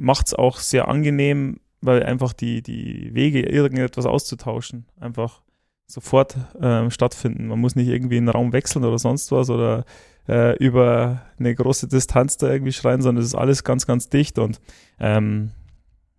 macht 0.00 0.28
es 0.28 0.34
auch 0.34 0.58
sehr 0.58 0.88
angenehm, 0.88 1.60
weil 1.82 2.02
einfach 2.02 2.32
die, 2.32 2.62
die 2.62 3.14
Wege, 3.14 3.42
irgendetwas 3.42 4.06
auszutauschen, 4.06 4.86
einfach 4.98 5.42
sofort 5.86 6.36
ähm, 6.60 6.90
stattfinden. 6.90 7.48
Man 7.48 7.60
muss 7.60 7.76
nicht 7.76 7.88
irgendwie 7.88 8.16
einen 8.16 8.28
Raum 8.28 8.52
wechseln 8.52 8.84
oder 8.84 8.98
sonst 8.98 9.30
was 9.30 9.50
oder 9.50 9.84
äh, 10.28 10.56
über 10.56 11.22
eine 11.38 11.54
große 11.54 11.88
Distanz 11.88 12.38
da 12.38 12.50
irgendwie 12.50 12.72
schreien, 12.72 13.02
sondern 13.02 13.22
es 13.22 13.28
ist 13.28 13.34
alles 13.34 13.64
ganz, 13.64 13.86
ganz 13.86 14.08
dicht 14.08 14.38
und 14.38 14.60
ähm, 14.98 15.50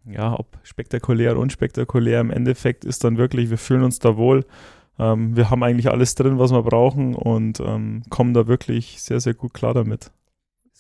ja, 0.06 0.38
ob 0.38 0.58
spektakulär 0.64 1.32
oder 1.32 1.42
unspektakulär, 1.42 2.22
im 2.22 2.32
Endeffekt 2.32 2.86
ist 2.86 3.04
dann 3.04 3.18
wirklich, 3.18 3.50
wir 3.50 3.58
fühlen 3.58 3.84
uns 3.84 4.00
da 4.00 4.18
wohl. 4.18 4.46
Ähm, 5.00 5.36
wir 5.36 5.50
haben 5.50 5.64
eigentlich 5.64 5.90
alles 5.90 6.16
drin, 6.16 6.40
was 6.40 6.52
wir 6.52 6.64
brauchen 6.64 7.16
und 7.16 7.60
ähm, 7.60 8.04
kommen 8.10 8.34
da 8.34 8.48
wirklich 8.48 9.02
sehr, 9.02 9.20
sehr 9.20 9.34
gut 9.34 9.54
klar 9.54 9.74
damit. 9.74 10.12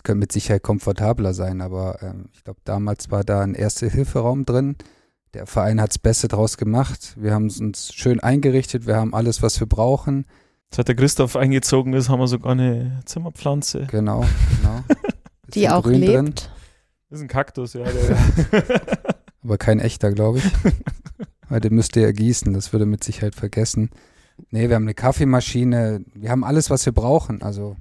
Es 0.02 0.04
könnte 0.04 0.22
mit 0.22 0.32
Sicherheit 0.32 0.64
komfortabler 0.64 1.36
sein, 1.36 1.62
aber 1.62 2.02
ähm, 2.02 2.30
ich 2.34 2.44
glaube, 2.44 2.60
damals 2.64 3.12
war 3.12 3.24
da 3.24 3.42
ein 3.42 3.54
Erste-Hilfe-Raum 3.54 4.46
drin. 4.46 4.76
Der 5.36 5.46
Verein 5.46 5.80
hat 5.80 5.90
das 5.90 6.00
Beste 6.00 6.28
draus 6.28 6.58
gemacht. 6.58 7.14
Wir 7.18 7.36
haben 7.36 7.52
uns 7.52 7.94
schön 7.94 8.20
eingerichtet, 8.20 8.88
wir 8.88 8.96
haben 8.96 9.14
alles, 9.14 9.44
was 9.44 9.60
wir 9.60 9.68
brauchen. 9.68 10.26
Seit 10.74 10.88
der 10.88 10.96
Christoph 10.96 11.36
eingezogen 11.36 11.94
ist, 11.94 12.10
haben 12.10 12.20
wir 12.20 12.26
sogar 12.26 12.54
eine 12.54 13.02
Zimmerpflanze. 13.06 13.86
Genau, 13.92 14.22
genau. 14.60 14.84
Die 15.54 15.70
auch 15.70 15.86
lebt. 15.86 16.08
Drin. 16.08 16.34
Das 17.12 17.20
ist 17.20 17.22
ein 17.22 17.28
Kaktus, 17.28 17.74
ja. 17.74 17.86
Aber 19.44 19.60
kein 19.60 19.80
echter, 19.80 20.12
glaube 20.12 20.40
ich. 20.40 20.52
Weil 21.48 21.60
den 21.60 21.76
müsst 21.76 21.96
ihr 21.96 22.08
ergießen, 22.08 22.54
das 22.54 22.74
würde 22.74 22.88
mit 22.88 23.04
Sicherheit 23.04 23.36
vergessen. 23.36 23.92
Nee, 24.50 24.68
wir 24.68 24.78
haben 24.78 24.86
eine 24.86 24.96
Kaffeemaschine, 24.96 26.04
wir 26.16 26.32
haben 26.32 26.44
alles, 26.44 26.72
was 26.72 26.88
wir 26.88 26.94
brauchen, 26.94 27.44
also. 27.44 27.76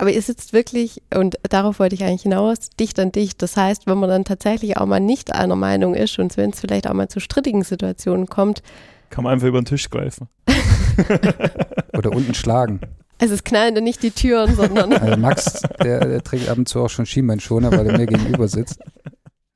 Aber 0.00 0.10
ihr 0.10 0.22
sitzt 0.22 0.54
wirklich, 0.54 1.02
und 1.14 1.36
darauf 1.42 1.78
wollte 1.78 1.94
ich 1.94 2.04
eigentlich 2.04 2.22
hinaus, 2.22 2.70
dicht 2.70 2.98
an 2.98 3.12
dicht. 3.12 3.42
Das 3.42 3.58
heißt, 3.58 3.86
wenn 3.86 3.98
man 3.98 4.08
dann 4.08 4.24
tatsächlich 4.24 4.78
auch 4.78 4.86
mal 4.86 4.98
nicht 4.98 5.30
einer 5.30 5.56
Meinung 5.56 5.94
ist 5.94 6.18
und 6.18 6.38
wenn 6.38 6.50
es 6.50 6.60
vielleicht 6.60 6.88
auch 6.88 6.94
mal 6.94 7.08
zu 7.08 7.20
strittigen 7.20 7.64
Situationen 7.64 8.26
kommt, 8.26 8.62
kann 9.10 9.24
man 9.24 9.34
einfach 9.34 9.48
über 9.48 9.60
den 9.60 9.66
Tisch 9.66 9.90
greifen. 9.90 10.28
Oder 11.98 12.12
unten 12.12 12.32
schlagen. 12.32 12.80
Also 13.18 13.34
es 13.34 13.44
knallen 13.44 13.74
dann 13.74 13.84
nicht 13.84 14.02
die 14.02 14.10
Türen, 14.10 14.56
sondern. 14.56 14.94
Also 14.94 15.18
Max, 15.18 15.60
der, 15.84 16.08
der 16.08 16.24
trägt 16.24 16.48
ab 16.48 16.56
und 16.56 16.66
zu 16.66 16.80
auch 16.80 16.88
schon 16.88 17.04
Schienbeinschoner, 17.04 17.70
weil 17.70 17.86
er 17.86 17.98
mir 17.98 18.06
gegenüber 18.06 18.48
sitzt. 18.48 18.80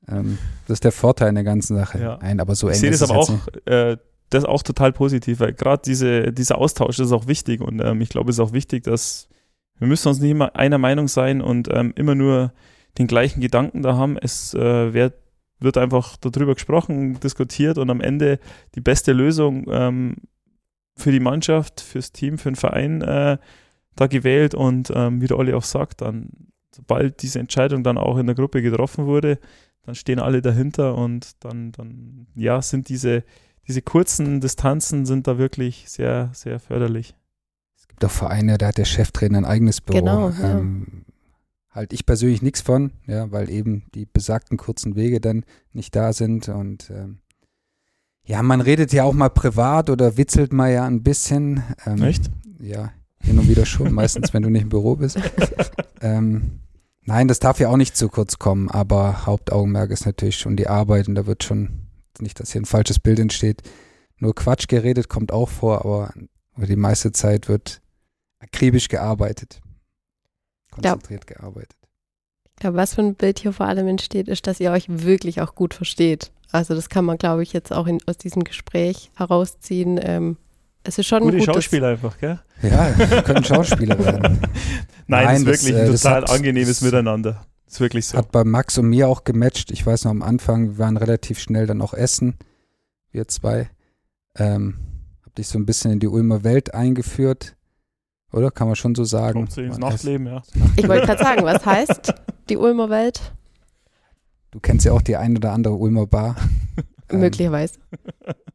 Ähm, 0.07 0.37
das 0.67 0.75
ist 0.75 0.83
der 0.83 0.91
Vorteil 0.91 1.29
in 1.29 1.35
der 1.35 1.43
ganzen 1.43 1.75
Sache. 1.75 1.99
Ja. 1.99 2.19
Nein, 2.21 2.39
aber 2.39 2.53
so 2.53 2.67
eng 2.67 2.75
ich 2.75 2.81
sehe 2.81 2.91
das 2.91 3.01
aber 3.01 3.17
auch, 3.17 3.31
äh, 3.65 3.97
das 4.29 4.43
ist 4.43 4.49
auch 4.49 4.61
total 4.61 4.93
positiv, 4.93 5.39
weil 5.39 5.53
gerade 5.53 5.81
diese, 5.83 6.31
dieser 6.31 6.59
Austausch 6.59 6.99
ist 6.99 7.11
auch 7.11 7.25
wichtig 7.25 7.61
und 7.61 7.79
ähm, 7.79 7.99
ich 8.01 8.09
glaube, 8.09 8.29
es 8.29 8.35
ist 8.35 8.41
auch 8.41 8.53
wichtig, 8.53 8.83
dass 8.83 9.27
wir 9.79 9.87
müssen 9.87 10.07
uns 10.07 10.19
nicht 10.19 10.31
immer 10.31 10.55
einer 10.55 10.77
Meinung 10.77 11.07
sein 11.07 11.41
und 11.41 11.69
ähm, 11.71 11.93
immer 11.95 12.15
nur 12.15 12.53
den 12.97 13.07
gleichen 13.07 13.41
Gedanken 13.41 13.81
da 13.81 13.95
haben. 13.95 14.17
Es 14.17 14.53
äh, 14.53 14.93
wird, 14.93 15.15
wird 15.59 15.77
einfach 15.77 16.15
darüber 16.17 16.53
gesprochen, 16.53 17.19
diskutiert 17.19 17.77
und 17.77 17.89
am 17.89 18.01
Ende 18.01 18.39
die 18.75 18.81
beste 18.81 19.11
Lösung 19.13 19.65
ähm, 19.69 20.15
für 20.95 21.11
die 21.11 21.19
Mannschaft, 21.19 21.81
fürs 21.81 22.11
Team, 22.13 22.37
für 22.37 22.49
den 22.49 22.55
Verein 22.55 23.01
äh, 23.01 23.37
da 23.95 24.07
gewählt 24.07 24.55
und 24.55 24.91
ähm, 24.93 25.21
wie 25.21 25.27
der 25.27 25.37
Olli 25.37 25.53
auch 25.53 25.63
sagt, 25.63 26.01
dann, 26.01 26.29
sobald 26.73 27.21
diese 27.21 27.39
Entscheidung 27.39 27.83
dann 27.83 27.97
auch 27.97 28.17
in 28.17 28.25
der 28.25 28.35
Gruppe 28.35 28.61
getroffen 28.61 29.05
wurde, 29.05 29.39
dann 29.83 29.95
stehen 29.95 30.19
alle 30.19 30.41
dahinter 30.41 30.95
und 30.95 31.43
dann, 31.43 31.71
dann 31.71 32.27
ja, 32.35 32.61
sind 32.61 32.89
diese, 32.89 33.23
diese 33.67 33.81
kurzen 33.81 34.41
Distanzen 34.41 35.05
sind 35.05 35.27
da 35.27 35.37
wirklich 35.37 35.85
sehr, 35.87 36.29
sehr 36.33 36.59
förderlich. 36.59 37.15
Es 37.85 37.89
gibt 37.89 38.05
auch 38.05 38.11
Vereine, 38.11 38.57
da 38.57 38.67
hat 38.67 38.77
der 38.77 38.85
Cheftrainer 38.85 39.37
ein 39.37 39.45
eigenes 39.45 39.79
Büro. 39.79 39.99
Genau, 39.99 40.29
ja. 40.29 40.57
ähm, 40.57 41.05
halt 41.69 41.93
ich 41.93 42.05
persönlich 42.05 42.41
nichts 42.41 42.61
von, 42.61 42.91
ja, 43.05 43.31
weil 43.31 43.49
eben 43.49 43.83
die 43.93 44.05
besagten 44.05 44.57
kurzen 44.57 44.95
Wege 44.95 45.21
dann 45.21 45.45
nicht 45.71 45.95
da 45.95 46.11
sind 46.11 46.49
und 46.49 46.89
ähm, 46.89 47.19
ja, 48.25 48.41
man 48.41 48.61
redet 48.61 48.91
ja 48.91 49.03
auch 49.03 49.13
mal 49.13 49.29
privat 49.29 49.89
oder 49.89 50.17
witzelt 50.17 50.51
mal 50.51 50.71
ja 50.71 50.85
ein 50.85 51.03
bisschen. 51.03 51.63
Ähm, 51.85 52.01
Echt? 52.01 52.31
Ja, 52.59 52.91
hin 53.21 53.37
und 53.37 53.47
wieder 53.47 53.65
schon, 53.65 53.93
meistens, 53.93 54.33
wenn 54.33 54.41
du 54.41 54.49
nicht 54.49 54.63
im 54.63 54.69
Büro 54.69 54.95
bist. 54.95 55.19
ähm, 56.01 56.61
nein, 57.03 57.27
das 57.27 57.39
darf 57.39 57.59
ja 57.59 57.69
auch 57.69 57.77
nicht 57.77 57.95
zu 57.95 58.09
kurz 58.09 58.39
kommen, 58.39 58.69
aber 58.69 59.27
Hauptaugenmerk 59.27 59.91
ist 59.91 60.05
natürlich 60.05 60.37
schon 60.37 60.55
die 60.55 60.67
Arbeit 60.67 61.07
und 61.07 61.15
da 61.15 61.27
wird 61.27 61.43
schon, 61.43 61.87
nicht, 62.19 62.39
dass 62.39 62.51
hier 62.51 62.61
ein 62.61 62.65
falsches 62.65 62.97
Bild 62.97 63.19
entsteht, 63.19 63.61
nur 64.17 64.33
Quatsch 64.33 64.67
geredet, 64.67 65.07
kommt 65.07 65.31
auch 65.31 65.49
vor, 65.49 65.85
aber, 65.85 66.13
aber 66.55 66.65
die 66.65 66.75
meiste 66.75 67.11
Zeit 67.11 67.47
wird 67.47 67.81
akribisch 68.39 68.87
gearbeitet. 68.87 69.61
Konzentriert 70.71 71.29
ja. 71.29 71.35
gearbeitet. 71.35 71.77
Ich 72.55 72.61
glaube, 72.61 72.77
was 72.77 72.95
für 72.95 73.01
ein 73.01 73.15
Bild 73.15 73.39
hier 73.39 73.53
vor 73.53 73.67
allem 73.67 73.87
entsteht, 73.87 74.27
ist, 74.27 74.47
dass 74.47 74.59
ihr 74.59 74.71
euch 74.71 74.85
wirklich 74.87 75.41
auch 75.41 75.55
gut 75.55 75.73
versteht. 75.73 76.31
Also 76.51 76.73
das 76.73 76.87
kann 76.89 77.03
man, 77.03 77.17
glaube 77.17 77.43
ich, 77.43 77.51
jetzt 77.51 77.73
auch 77.73 77.85
in, 77.85 77.99
aus 78.05 78.17
diesem 78.17 78.45
Gespräch 78.45 79.11
herausziehen. 79.15 79.99
Ähm, 80.01 80.37
es 80.83 80.97
ist 80.97 81.07
schon 81.07 81.23
Gute 81.23 81.41
Schauspieler 81.41 81.89
einfach, 81.89 82.17
gell? 82.17 82.39
Ja, 82.61 82.97
wir 82.97 83.23
können 83.23 83.43
Schauspieler 83.43 83.99
werden. 83.99 84.39
Nein, 85.07 85.27
es 85.27 85.61
ist 85.61 85.65
wirklich 85.65 85.75
das, 85.75 85.81
ein 85.81 85.93
äh, 85.93 85.97
total 85.97 86.21
hat, 86.21 86.29
angenehmes 86.29 86.81
Miteinander. 86.81 87.45
Ist 87.67 87.79
wirklich 87.81 88.05
so. 88.07 88.17
Hat 88.17 88.31
bei 88.31 88.43
Max 88.43 88.77
und 88.77 88.87
mir 88.87 89.09
auch 89.09 89.23
gematcht. 89.23 89.71
Ich 89.71 89.85
weiß 89.85 90.05
noch 90.05 90.11
am 90.11 90.21
Anfang, 90.21 90.71
wir 90.71 90.77
waren 90.77 90.95
relativ 90.95 91.39
schnell 91.39 91.67
dann 91.67 91.81
auch 91.81 91.93
essen, 91.93 92.35
wir 93.11 93.27
zwei. 93.27 93.69
Ähm, 94.37 94.77
dich 95.37 95.47
so 95.47 95.59
ein 95.59 95.65
bisschen 95.65 95.91
in 95.91 95.99
die 95.99 96.07
Ulmer 96.07 96.43
Welt 96.43 96.73
eingeführt. 96.73 97.55
Oder? 98.31 98.51
Kann 98.51 98.67
man 98.67 98.75
schon 98.75 98.95
so 98.95 99.03
sagen. 99.03 99.39
Kommt 99.39 99.51
so 99.51 99.61
ins 99.61 99.77
Nachtleben, 99.77 100.27
ja. 100.27 100.43
Ich 100.75 100.87
wollte 100.87 101.05
gerade 101.05 101.23
sagen, 101.23 101.43
was 101.43 101.65
heißt 101.65 102.13
die 102.49 102.57
Ulmer 102.57 102.89
Welt? 102.89 103.33
Du 104.51 104.59
kennst 104.59 104.85
ja 104.85 104.93
auch 104.93 105.01
die 105.01 105.17
ein 105.17 105.35
oder 105.35 105.51
andere 105.51 105.75
Ulmer 105.75 106.07
Bar. 106.07 106.35
Ähm, 107.07 107.19
Möglicherweise. 107.19 107.75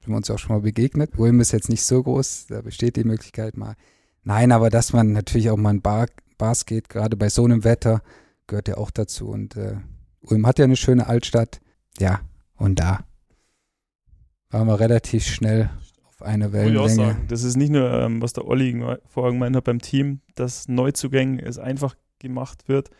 Sind 0.00 0.08
wir 0.08 0.16
uns 0.16 0.28
auch 0.28 0.38
schon 0.38 0.56
mal 0.56 0.62
begegnet. 0.62 1.12
Ulm 1.16 1.38
ist 1.38 1.52
jetzt 1.52 1.68
nicht 1.68 1.84
so 1.84 2.02
groß, 2.02 2.46
da 2.48 2.62
besteht 2.62 2.96
die 2.96 3.04
Möglichkeit 3.04 3.56
mal. 3.56 3.76
Nein, 4.24 4.50
aber 4.50 4.70
dass 4.70 4.92
man 4.92 5.12
natürlich 5.12 5.50
auch 5.50 5.56
mal 5.56 5.70
in 5.70 5.82
Bar, 5.82 6.06
Bars 6.36 6.66
geht, 6.66 6.88
gerade 6.88 7.16
bei 7.16 7.28
so 7.28 7.44
einem 7.44 7.62
Wetter, 7.62 8.02
gehört 8.48 8.66
ja 8.66 8.76
auch 8.76 8.90
dazu. 8.90 9.28
Und 9.28 9.56
äh, 9.56 9.76
Ulm 10.22 10.46
hat 10.46 10.58
ja 10.58 10.64
eine 10.64 10.74
schöne 10.74 11.06
Altstadt. 11.06 11.60
Ja, 11.98 12.22
und 12.56 12.80
da 12.80 13.04
waren 14.50 14.66
wir 14.66 14.80
relativ 14.80 15.26
schnell 15.26 15.70
auf 16.20 16.26
eine 16.26 16.48
Muss 16.48 16.54
ich 16.54 16.60
auch 16.60 16.64
Wellenlänge. 16.64 16.88
sagen. 16.88 17.24
Das 17.28 17.42
ist 17.42 17.56
nicht 17.56 17.70
nur, 17.70 17.92
ähm, 17.92 18.22
was 18.22 18.32
der 18.32 18.46
Olli 18.46 18.82
vorher 19.06 19.32
gemeint 19.32 19.56
hat 19.56 19.64
beim 19.64 19.80
Team, 19.80 20.20
dass 20.34 20.68
Neuzugänge 20.68 21.42
es 21.42 21.58
einfach 21.58 21.96
gemacht 22.18 22.68
wird. 22.68 22.90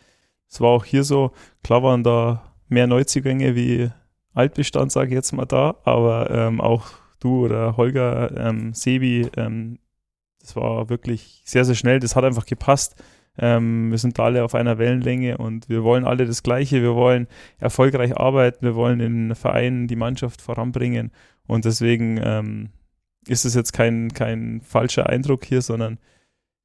Es 0.49 0.59
war 0.61 0.69
auch 0.69 0.85
hier 0.85 1.03
so, 1.03 1.31
klar 1.63 1.83
waren 1.83 2.03
da 2.03 2.53
mehr 2.67 2.87
Neuzugänge 2.87 3.55
wie 3.55 3.89
Altbestand, 4.33 4.91
sage 4.91 5.09
ich 5.09 5.13
jetzt 5.13 5.31
mal 5.33 5.45
da, 5.45 5.75
aber 5.83 6.29
ähm, 6.31 6.61
auch 6.61 6.87
du 7.19 7.45
oder 7.45 7.77
Holger, 7.77 8.35
ähm, 8.37 8.73
Sebi, 8.73 9.29
ähm, 9.37 9.79
das 10.39 10.55
war 10.55 10.89
wirklich 10.89 11.41
sehr, 11.45 11.65
sehr 11.65 11.75
schnell. 11.75 11.99
Das 11.99 12.15
hat 12.15 12.23
einfach 12.23 12.45
gepasst. 12.45 12.95
Ähm, 13.37 13.91
wir 13.91 13.97
sind 13.99 14.19
alle 14.19 14.43
auf 14.43 14.55
einer 14.55 14.79
Wellenlänge 14.79 15.37
und 15.37 15.69
wir 15.69 15.83
wollen 15.83 16.03
alle 16.03 16.25
das 16.25 16.41
Gleiche. 16.41 16.81
Wir 16.81 16.95
wollen 16.95 17.27
erfolgreich 17.59 18.17
arbeiten. 18.17 18.65
Wir 18.65 18.75
wollen 18.75 18.97
den 18.99 19.35
Verein, 19.35 19.87
die 19.87 19.95
Mannschaft 19.95 20.41
voranbringen. 20.41 21.11
Und 21.45 21.65
deswegen 21.65 22.19
ähm, 22.23 22.69
ist 23.27 23.45
es 23.45 23.55
jetzt 23.55 23.73
kein, 23.73 24.13
kein 24.13 24.61
falscher 24.61 25.07
Eindruck 25.07 25.45
hier, 25.45 25.61
sondern 25.61 25.99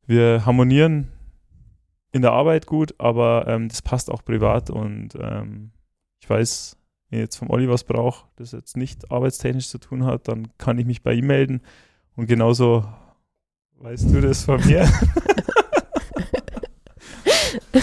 wir 0.07 0.47
harmonieren 0.47 1.09
in 2.12 2.23
der 2.23 2.33
Arbeit 2.33 2.66
gut, 2.66 2.95
aber 2.99 3.47
ähm, 3.47 3.69
das 3.69 3.83
passt 3.83 4.11
auch 4.11 4.25
privat 4.25 4.71
und 4.71 5.11
ähm, 5.21 5.73
ich 6.21 6.31
weiß, 6.31 6.77
wenn 7.11 7.19
ich 7.19 7.25
jetzt 7.25 7.37
vom 7.37 7.51
Olli 7.51 7.69
was 7.69 7.85
brauche, 7.85 8.27
das 8.37 8.53
jetzt 8.53 8.77
nicht 8.77 9.11
arbeitstechnisch 9.11 9.69
zu 9.69 9.79
tun 9.79 10.05
hat, 10.05 10.29
dann 10.29 10.49
kann 10.59 10.79
ich 10.79 10.87
mich 10.87 11.03
bei 11.03 11.12
ihm 11.12 11.27
melden 11.27 11.61
und 12.16 12.27
genauso 12.27 12.85
weißt 13.79 14.12
du 14.14 14.21
das 14.21 14.45
von 14.45 14.64
mir. 14.64 14.88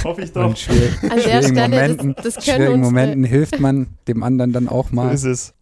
Hoffe 0.03 0.23
ich 0.23 0.31
doch. 0.31 0.43
An 0.43 0.49
der 0.51 0.55
schwierigen 0.57 1.55
Stelle, 1.55 1.69
Momenten, 1.69 2.15
das, 2.15 2.35
das 2.35 2.45
schwierigen 2.45 2.81
Momenten 2.81 3.23
hilft 3.23 3.59
man 3.59 3.87
dem 4.07 4.23
anderen 4.23 4.51
dann 4.51 4.67
auch 4.67 4.89
So 4.89 4.95
mal. 4.95 5.13
ist 5.13 5.23
es. 5.23 5.53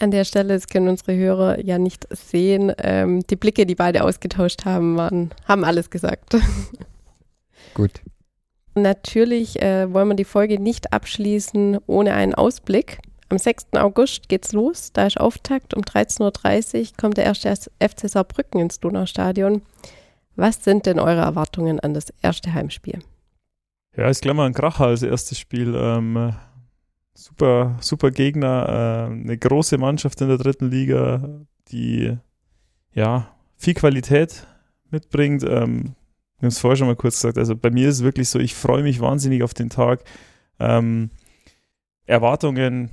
An 0.00 0.10
der 0.10 0.24
Stelle, 0.24 0.54
das 0.54 0.68
können 0.68 0.88
unsere 0.88 1.16
Hörer 1.16 1.64
ja 1.64 1.78
nicht 1.78 2.06
sehen. 2.10 2.72
Ähm, 2.78 3.20
die 3.28 3.36
Blicke, 3.36 3.66
die 3.66 3.74
beide 3.74 4.04
ausgetauscht 4.04 4.64
haben, 4.64 4.96
waren, 4.96 5.30
haben 5.46 5.64
alles 5.64 5.90
gesagt. 5.90 6.36
Gut. 7.74 8.00
Natürlich 8.74 9.60
äh, 9.60 9.92
wollen 9.92 10.08
wir 10.08 10.14
die 10.14 10.24
Folge 10.24 10.60
nicht 10.60 10.92
abschließen 10.92 11.78
ohne 11.86 12.14
einen 12.14 12.34
Ausblick. 12.34 12.98
Am 13.28 13.38
6. 13.38 13.74
August 13.74 14.28
geht's 14.28 14.52
los. 14.52 14.92
Da 14.92 15.06
ist 15.06 15.20
Auftakt. 15.20 15.74
Um 15.74 15.82
13.30 15.82 16.80
Uhr 16.80 16.86
kommt 16.96 17.16
der 17.16 17.24
erste 17.24 17.54
FC 17.80 18.08
Saarbrücken 18.08 18.60
ins 18.60 18.80
Donaustadion. 18.80 19.62
Was 20.36 20.64
sind 20.64 20.86
denn 20.86 20.98
eure 20.98 21.20
Erwartungen 21.20 21.80
an 21.80 21.94
das 21.94 22.12
erste 22.22 22.52
Heimspiel? 22.54 23.00
Ja, 23.96 24.08
ist 24.08 24.22
gleich 24.22 24.34
mal 24.34 24.46
ein 24.46 24.54
Kracher 24.54 24.86
als 24.86 25.02
erstes 25.02 25.38
Spiel. 25.38 25.74
Ähm, 25.76 26.16
äh, 26.16 26.32
super, 27.14 27.76
super 27.80 28.10
Gegner, 28.10 29.08
äh, 29.08 29.12
eine 29.12 29.38
große 29.38 29.78
Mannschaft 29.78 30.20
in 30.20 30.28
der 30.28 30.38
dritten 30.38 30.70
Liga, 30.70 31.44
die 31.68 32.16
ja 32.92 33.34
viel 33.56 33.74
Qualität 33.74 34.46
mitbringt. 34.90 35.42
Ähm, 35.42 35.94
wir 36.38 36.46
haben 36.46 36.48
es 36.48 36.58
vorher 36.58 36.76
schon 36.76 36.86
mal 36.86 36.96
kurz 36.96 37.16
gesagt. 37.16 37.38
Also 37.38 37.54
bei 37.54 37.70
mir 37.70 37.88
ist 37.88 37.96
es 37.96 38.02
wirklich 38.02 38.28
so, 38.28 38.38
ich 38.38 38.54
freue 38.54 38.82
mich 38.82 39.00
wahnsinnig 39.00 39.42
auf 39.42 39.54
den 39.54 39.70
Tag. 39.70 40.04
Ähm, 40.58 41.10
Erwartungen, 42.06 42.90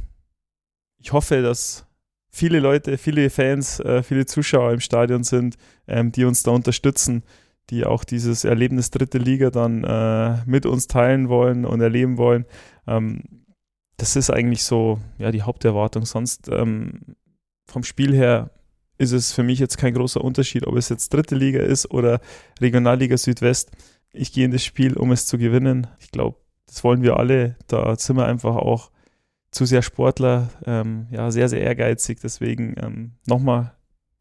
ich 0.98 1.14
hoffe, 1.14 1.42
dass 1.42 1.86
viele 2.30 2.60
Leute, 2.60 2.98
viele 2.98 3.30
Fans, 3.30 3.80
äh, 3.80 4.04
viele 4.04 4.26
Zuschauer 4.26 4.74
im 4.74 4.80
Stadion 4.80 5.24
sind, 5.24 5.58
ähm, 5.88 6.12
die 6.12 6.26
uns 6.26 6.44
da 6.44 6.52
unterstützen 6.52 7.24
die 7.70 7.86
auch 7.86 8.04
dieses 8.04 8.44
Erlebnis 8.44 8.92
dritte 8.92 9.18
Liga 9.18 9.50
dann 9.50 9.84
äh, 9.84 10.38
mit 10.46 10.66
uns 10.66 10.88
teilen 10.88 11.30
wollen 11.30 11.66
und 11.66 11.82
erleben 11.82 12.18
wollen. 12.18 12.46
Ähm, 12.88 13.24
das 13.98 14.16
ist 14.16 14.30
eigentlich 14.30 14.64
so 14.64 15.00
ja 15.18 15.32
die 15.32 15.42
Haupterwartung. 15.42 16.06
Sonst 16.06 16.50
ähm, 16.50 17.16
vom 17.66 17.84
Spiel 17.84 18.16
her 18.16 18.52
ist 18.98 19.12
es 19.12 19.32
für 19.32 19.44
mich 19.44 19.60
jetzt 19.60 19.78
kein 19.78 19.94
großer 19.94 20.24
Unterschied, 20.24 20.66
ob 20.66 20.76
es 20.76 20.90
jetzt 20.90 21.14
dritte 21.14 21.36
Liga 21.36 21.60
ist 21.60 21.92
oder 21.92 22.20
Regionalliga 22.62 23.18
Südwest. 23.18 23.72
Ich 24.12 24.32
gehe 24.32 24.46
in 24.46 24.52
das 24.52 24.64
Spiel, 24.64 24.96
um 24.96 25.12
es 25.12 25.26
zu 25.28 25.38
gewinnen. 25.38 25.88
Ich 26.00 26.12
glaube, 26.12 26.38
das 26.66 26.84
wollen 26.84 27.02
wir 27.02 27.18
alle. 27.18 27.56
Da 27.68 27.96
sind 27.96 28.18
wir 28.18 28.26
einfach 28.26 28.56
auch 28.56 28.92
zu 29.52 29.66
sehr 29.66 29.82
Sportler, 29.82 30.50
ähm, 30.66 31.08
ja, 31.12 31.32
sehr, 31.32 31.50
sehr 31.50 31.62
ehrgeizig. 31.62 32.20
Deswegen 32.22 32.76
ähm, 32.78 33.12
nochmal 33.26 33.74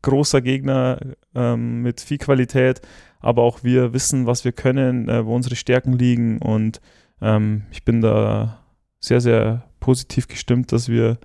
großer 0.02 0.40
Gegner 0.40 1.00
ähm, 1.34 1.82
mit 1.82 2.00
viel 2.00 2.18
Qualität, 2.18 2.80
aber 3.20 3.42
auch 3.42 3.64
wir 3.64 3.92
wissen, 3.92 4.26
was 4.26 4.44
wir 4.44 4.52
können, 4.52 5.08
äh, 5.08 5.26
wo 5.26 5.34
unsere 5.34 5.56
Stärken 5.56 5.94
liegen 5.94 6.38
und 6.38 6.80
ähm, 7.20 7.64
ich 7.72 7.84
bin 7.84 8.00
da 8.02 8.65
sehr, 9.06 9.20
sehr 9.20 9.68
positiv 9.80 10.28
gestimmt, 10.28 10.72
dass 10.72 10.88
wir 10.88 11.18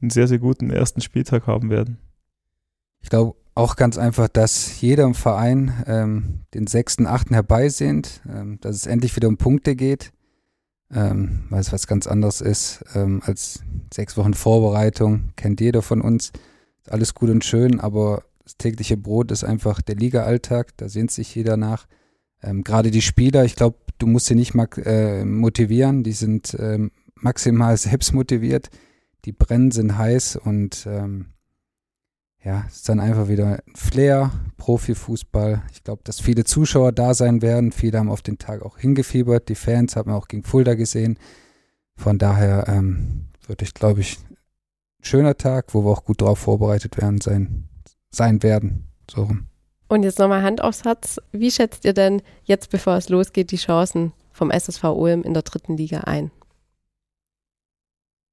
einen 0.00 0.10
sehr, 0.10 0.28
sehr 0.28 0.38
guten 0.38 0.70
ersten 0.70 1.00
Spieltag 1.00 1.46
haben 1.46 1.70
werden. 1.70 1.98
Ich 3.00 3.10
glaube 3.10 3.36
auch 3.54 3.76
ganz 3.76 3.98
einfach, 3.98 4.28
dass 4.28 4.80
jeder 4.80 5.04
im 5.04 5.14
Verein 5.14 5.84
ähm, 5.86 6.40
den 6.54 6.66
sechsten, 6.66 7.06
achten 7.06 7.34
herbeisehnt, 7.34 8.22
ähm, 8.28 8.58
dass 8.60 8.76
es 8.76 8.86
endlich 8.86 9.14
wieder 9.14 9.28
um 9.28 9.36
Punkte 9.36 9.76
geht, 9.76 10.12
ähm, 10.92 11.44
weil 11.50 11.60
es 11.60 11.72
was 11.72 11.86
ganz 11.86 12.06
anderes 12.06 12.40
ist 12.40 12.84
ähm, 12.94 13.22
als 13.24 13.62
sechs 13.92 14.16
Wochen 14.16 14.34
Vorbereitung, 14.34 15.32
kennt 15.36 15.60
jeder 15.60 15.82
von 15.82 16.00
uns. 16.00 16.32
Ist 16.82 16.90
alles 16.90 17.14
gut 17.14 17.30
und 17.30 17.44
schön, 17.44 17.78
aber 17.78 18.24
das 18.42 18.56
tägliche 18.56 18.96
Brot 18.96 19.30
ist 19.30 19.44
einfach 19.44 19.82
der 19.82 19.96
Liga-Alltag, 19.96 20.76
da 20.78 20.88
sehnt 20.88 21.10
sich 21.10 21.34
jeder 21.34 21.56
nach. 21.56 21.86
Ähm, 22.42 22.64
Gerade 22.64 22.90
die 22.90 23.02
Spieler, 23.02 23.44
ich 23.44 23.54
glaube, 23.54 23.76
du 23.98 24.06
musst 24.06 24.26
sie 24.26 24.34
nicht 24.34 24.54
mag, 24.54 24.78
äh, 24.84 25.24
motivieren, 25.24 26.02
die 26.02 26.12
sind 26.12 26.56
ähm, 26.58 26.90
maximal 27.22 27.76
selbst 27.76 28.12
motiviert, 28.12 28.70
die 29.24 29.32
brennen, 29.32 29.70
sind 29.70 29.96
heiß 29.96 30.36
und 30.36 30.86
ähm, 30.86 31.26
ja, 32.44 32.64
es 32.66 32.76
ist 32.76 32.88
dann 32.88 32.98
einfach 32.98 33.28
wieder 33.28 33.62
ein 33.64 33.76
Flair, 33.76 34.32
Profifußball. 34.56 35.62
Ich 35.72 35.84
glaube, 35.84 36.02
dass 36.04 36.20
viele 36.20 36.42
Zuschauer 36.42 36.90
da 36.90 37.14
sein 37.14 37.40
werden. 37.40 37.70
Viele 37.70 37.98
haben 37.98 38.10
auf 38.10 38.22
den 38.22 38.38
Tag 38.38 38.62
auch 38.62 38.78
hingefiebert. 38.78 39.48
Die 39.48 39.54
Fans 39.54 39.94
haben 39.94 40.10
auch 40.10 40.26
gegen 40.26 40.42
Fulda 40.42 40.74
gesehen. 40.74 41.18
Von 41.94 42.18
daher 42.18 42.66
ähm, 42.66 43.28
würde 43.46 43.64
ich, 43.64 43.74
glaube 43.74 44.00
ich, 44.00 44.18
ein 44.18 45.04
schöner 45.04 45.36
Tag, 45.36 45.72
wo 45.72 45.84
wir 45.84 45.90
auch 45.90 46.04
gut 46.04 46.20
drauf 46.20 46.40
vorbereitet 46.40 46.96
werden 46.96 47.20
sein, 47.20 47.68
sein 48.10 48.42
werden. 48.42 48.88
So 49.08 49.22
rum. 49.22 49.46
Und 49.86 50.02
jetzt 50.02 50.18
nochmal 50.18 50.42
Hand 50.42 50.62
aufs 50.62 50.84
Herz. 50.84 51.20
Wie 51.30 51.50
schätzt 51.50 51.84
ihr 51.84 51.92
denn 51.92 52.22
jetzt, 52.44 52.70
bevor 52.70 52.96
es 52.96 53.08
losgeht, 53.08 53.52
die 53.52 53.56
Chancen 53.56 54.12
vom 54.32 54.50
SSV 54.50 54.84
Ulm 54.84 55.22
in 55.22 55.34
der 55.34 55.42
dritten 55.42 55.76
Liga 55.76 56.00
ein? 56.00 56.32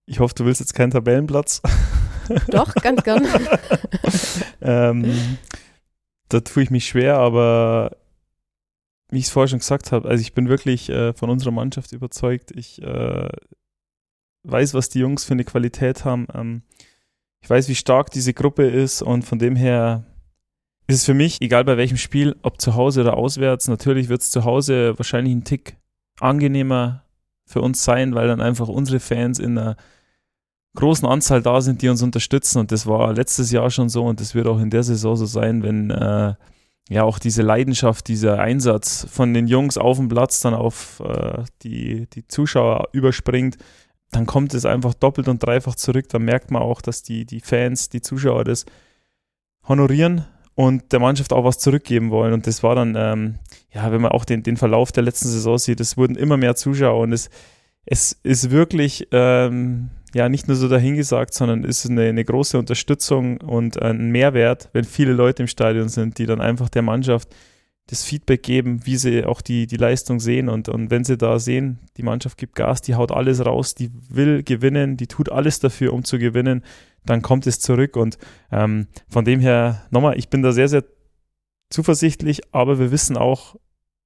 Ich 0.09 0.19
hoffe, 0.19 0.33
du 0.33 0.45
willst 0.45 0.59
jetzt 0.59 0.73
keinen 0.73 0.89
Tabellenplatz. 0.89 1.61
Doch, 2.47 2.73
ganz 2.73 3.03
gern. 3.03 3.27
ähm, 4.61 5.37
da 6.29 6.39
tue 6.39 6.63
ich 6.63 6.71
mich 6.71 6.87
schwer, 6.87 7.17
aber 7.17 7.95
wie 9.11 9.19
ich 9.19 9.25
es 9.25 9.29
vorher 9.29 9.47
schon 9.47 9.59
gesagt 9.59 9.91
habe, 9.91 10.09
also 10.09 10.19
ich 10.19 10.33
bin 10.33 10.49
wirklich 10.49 10.89
äh, 10.89 11.13
von 11.13 11.29
unserer 11.29 11.51
Mannschaft 11.51 11.91
überzeugt. 11.91 12.49
Ich 12.55 12.81
äh, 12.81 13.29
weiß, 14.43 14.73
was 14.73 14.89
die 14.89 14.99
Jungs 14.99 15.25
für 15.25 15.33
eine 15.33 15.43
Qualität 15.43 16.05
haben. 16.05 16.25
Ähm, 16.33 16.63
ich 17.41 17.49
weiß, 17.49 17.69
wie 17.69 17.75
stark 17.75 18.09
diese 18.09 18.33
Gruppe 18.33 18.67
ist 18.67 19.03
und 19.03 19.21
von 19.21 19.37
dem 19.37 19.55
her 19.55 20.05
ist 20.87 20.97
es 20.97 21.05
für 21.05 21.13
mich, 21.13 21.39
egal 21.39 21.65
bei 21.65 21.77
welchem 21.77 21.97
Spiel, 21.97 22.35
ob 22.41 22.59
zu 22.59 22.73
Hause 22.73 23.01
oder 23.01 23.15
auswärts, 23.15 23.67
natürlich 23.67 24.09
wird 24.09 24.21
es 24.21 24.31
zu 24.31 24.43
Hause 24.43 24.97
wahrscheinlich 24.97 25.35
ein 25.35 25.43
Tick 25.43 25.77
angenehmer 26.19 27.03
für 27.45 27.61
uns 27.61 27.83
sein, 27.83 28.15
weil 28.15 28.27
dann 28.27 28.41
einfach 28.41 28.69
unsere 28.69 28.99
Fans 28.99 29.37
in 29.37 29.55
einer 29.55 29.77
großen 30.75 31.07
Anzahl 31.07 31.41
da 31.41 31.61
sind, 31.61 31.81
die 31.81 31.89
uns 31.89 32.01
unterstützen. 32.01 32.59
Und 32.59 32.71
das 32.71 32.85
war 32.85 33.13
letztes 33.13 33.51
Jahr 33.51 33.69
schon 33.69 33.89
so 33.89 34.05
und 34.05 34.19
das 34.19 34.35
wird 34.35 34.47
auch 34.47 34.59
in 34.59 34.69
der 34.69 34.83
Saison 34.83 35.15
so 35.15 35.25
sein, 35.25 35.63
wenn 35.63 35.89
äh, 35.89 36.33
ja 36.89 37.03
auch 37.03 37.19
diese 37.19 37.41
Leidenschaft, 37.41 38.07
dieser 38.07 38.39
Einsatz 38.39 39.05
von 39.09 39.33
den 39.33 39.47
Jungs 39.47 39.77
auf 39.77 39.97
dem 39.97 40.09
Platz 40.09 40.41
dann 40.41 40.53
auf 40.53 41.01
äh, 41.05 41.43
die, 41.63 42.07
die 42.07 42.27
Zuschauer 42.27 42.89
überspringt, 42.91 43.57
dann 44.11 44.25
kommt 44.25 44.53
es 44.53 44.65
einfach 44.65 44.95
doppelt 44.95 45.27
und 45.27 45.43
dreifach 45.43 45.75
zurück. 45.75 46.09
Dann 46.09 46.23
merkt 46.23 46.49
man 46.49 46.61
auch, 46.61 46.81
dass 46.81 47.03
die, 47.03 47.25
die 47.25 47.41
Fans, 47.41 47.89
die 47.89 48.01
Zuschauer 48.01 48.43
das 48.43 48.65
honorieren 49.67 50.25
und 50.55 50.91
der 50.91 50.99
Mannschaft 50.99 51.31
auch 51.31 51.43
was 51.43 51.59
zurückgeben 51.59 52.09
wollen. 52.09 52.33
Und 52.33 52.47
das 52.47 52.63
war 52.63 52.73
dann, 52.73 52.95
ähm, 52.97 53.35
ja, 53.71 53.91
wenn 53.91 54.01
man 54.01 54.11
auch 54.11 54.25
den, 54.25 54.41
den 54.41 54.57
Verlauf 54.57 54.91
der 54.91 55.03
letzten 55.03 55.27
Saison 55.27 55.59
sieht, 55.59 55.79
es 55.79 55.95
wurden 55.95 56.15
immer 56.15 56.37
mehr 56.37 56.55
Zuschauer 56.55 56.99
und 56.99 57.13
es 57.13 57.29
es 57.91 58.11
ist 58.23 58.51
wirklich 58.51 59.07
ähm, 59.11 59.89
ja 60.13 60.29
nicht 60.29 60.47
nur 60.47 60.57
so 60.57 60.67
dahingesagt, 60.67 61.33
sondern 61.33 61.63
ist 61.63 61.85
eine, 61.89 62.03
eine 62.03 62.23
große 62.23 62.57
Unterstützung 62.57 63.37
und 63.41 63.81
ein 63.81 64.11
Mehrwert, 64.11 64.69
wenn 64.73 64.83
viele 64.83 65.13
Leute 65.13 65.43
im 65.43 65.47
Stadion 65.47 65.89
sind, 65.89 66.17
die 66.17 66.25
dann 66.25 66.41
einfach 66.41 66.69
der 66.69 66.81
Mannschaft 66.81 67.29
das 67.89 68.03
Feedback 68.03 68.43
geben, 68.43 68.85
wie 68.85 68.97
sie 68.97 69.25
auch 69.25 69.41
die, 69.41 69.65
die 69.65 69.77
Leistung 69.77 70.19
sehen. 70.19 70.47
Und, 70.47 70.69
und 70.69 70.91
wenn 70.91 71.03
sie 71.03 71.17
da 71.17 71.39
sehen, 71.39 71.79
die 71.97 72.03
Mannschaft 72.03 72.37
gibt 72.37 72.53
Gas, 72.53 72.81
die 72.81 72.93
haut 72.93 73.11
alles 73.11 73.43
raus, 73.43 73.73
die 73.73 73.89
will 74.09 74.43
gewinnen, 74.43 74.95
die 74.95 75.07
tut 75.07 75.31
alles 75.31 75.59
dafür, 75.59 75.93
um 75.93 76.03
zu 76.03 76.19
gewinnen, 76.19 76.63
dann 77.05 77.23
kommt 77.23 77.47
es 77.47 77.59
zurück. 77.59 77.95
Und 77.95 78.19
ähm, 78.51 78.87
von 79.07 79.25
dem 79.25 79.39
her, 79.39 79.87
nochmal, 79.89 80.19
ich 80.19 80.29
bin 80.29 80.43
da 80.43 80.51
sehr, 80.51 80.67
sehr 80.67 80.83
zuversichtlich, 81.71 82.41
aber 82.53 82.77
wir 82.77 82.91
wissen 82.91 83.17
auch, 83.17 83.55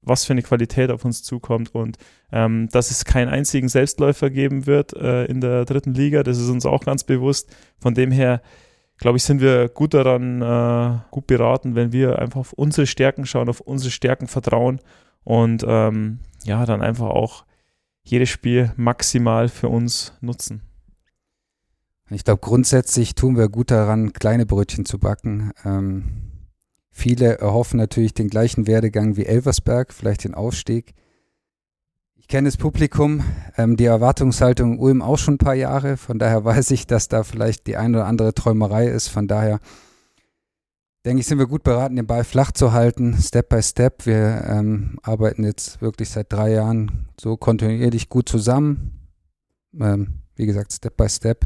was 0.04 0.26
für 0.26 0.34
eine 0.34 0.42
Qualität 0.42 0.92
auf 0.92 1.06
uns 1.06 1.24
zukommt 1.24 1.74
und 1.74 1.98
ähm, 2.32 2.70
dass 2.72 2.92
es 2.92 3.06
keinen 3.06 3.30
einzigen 3.30 3.70
Selbstläufer 3.70 4.30
geben 4.30 4.66
wird 4.66 4.94
äh, 4.94 5.26
in 5.26 5.42
der 5.42 5.66
dritten 5.66 5.94
Liga. 5.94 6.24
Das 6.24 6.40
ist 6.40 6.50
uns 6.50 6.66
auch 6.66 6.84
ganz 6.84 7.04
bewusst. 7.04 7.56
Von 7.80 7.94
dem 7.94 8.12
her, 8.12 8.42
glaube 8.98 9.18
ich, 9.18 9.24
sind 9.24 9.42
wir 9.42 9.70
gut 9.70 9.94
daran, 9.94 10.42
äh, 10.42 11.00
gut 11.12 11.28
beraten, 11.28 11.76
wenn 11.76 11.92
wir 11.92 12.20
einfach 12.20 12.42
auf 12.42 12.54
unsere 12.54 12.88
Stärken 12.88 13.26
schauen, 13.26 13.50
auf 13.50 13.62
unsere 13.62 13.92
Stärken 13.92 14.28
vertrauen 14.28 14.80
und 15.24 15.64
ähm, 15.68 16.20
ja, 16.44 16.66
dann 16.66 16.82
einfach 16.82 17.08
auch 17.08 17.46
jedes 18.04 18.30
Spiel 18.30 18.72
maximal 18.76 19.48
für 19.48 19.70
uns 19.70 20.14
nutzen. 20.20 20.62
Ich 22.10 22.26
glaube, 22.26 22.42
grundsätzlich 22.42 23.16
tun 23.16 23.38
wir 23.38 23.48
gut 23.48 23.72
daran, 23.72 24.12
kleine 24.12 24.46
Brötchen 24.46 24.86
zu 24.86 25.00
backen. 25.00 25.52
Ähm 25.64 26.33
Viele 26.96 27.40
erhoffen 27.40 27.78
natürlich 27.78 28.14
den 28.14 28.30
gleichen 28.30 28.68
Werdegang 28.68 29.18
wie 29.18 29.26
Elversberg, 29.26 29.92
vielleicht 29.92 30.26
den 30.26 30.36
Aufstieg. 30.36 30.94
Ich 32.14 32.28
kenne 32.28 32.48
das 32.48 32.56
Publikum, 32.56 33.24
ähm, 33.58 33.78
die 33.78 33.86
Erwartungshaltung 33.86 34.74
in 34.74 34.80
Ulm 34.80 35.02
auch 35.02 35.18
schon 35.18 35.34
ein 35.34 35.40
paar 35.40 35.56
Jahre. 35.56 35.98
Von 35.98 36.20
daher 36.20 36.46
weiß 36.46 36.70
ich, 36.70 36.86
dass 36.86 37.10
da 37.10 37.24
vielleicht 37.24 37.66
die 37.66 37.78
eine 37.78 37.98
oder 37.98 38.06
andere 38.06 38.36
Träumerei 38.36 38.88
ist. 38.88 39.08
Von 39.08 39.28
daher 39.28 39.60
denke 41.04 41.22
ich, 41.22 41.26
sind 41.26 41.40
wir 41.40 41.48
gut 41.48 41.64
beraten, 41.64 41.96
den 41.96 42.06
Ball 42.06 42.24
flach 42.24 42.52
zu 42.52 42.74
halten, 42.74 43.18
Step 43.20 43.50
by 43.50 43.64
Step. 43.64 44.06
Wir 44.06 44.46
ähm, 44.48 45.00
arbeiten 45.02 45.44
jetzt 45.44 45.82
wirklich 45.82 46.12
seit 46.12 46.32
drei 46.32 46.52
Jahren 46.52 47.10
so 47.20 47.38
kontinuierlich 47.38 48.08
gut 48.08 48.30
zusammen. 48.30 49.10
Ähm, 49.80 50.20
wie 50.36 50.46
gesagt, 50.46 50.74
Step 50.74 50.96
by 50.96 51.10
Step. 51.10 51.46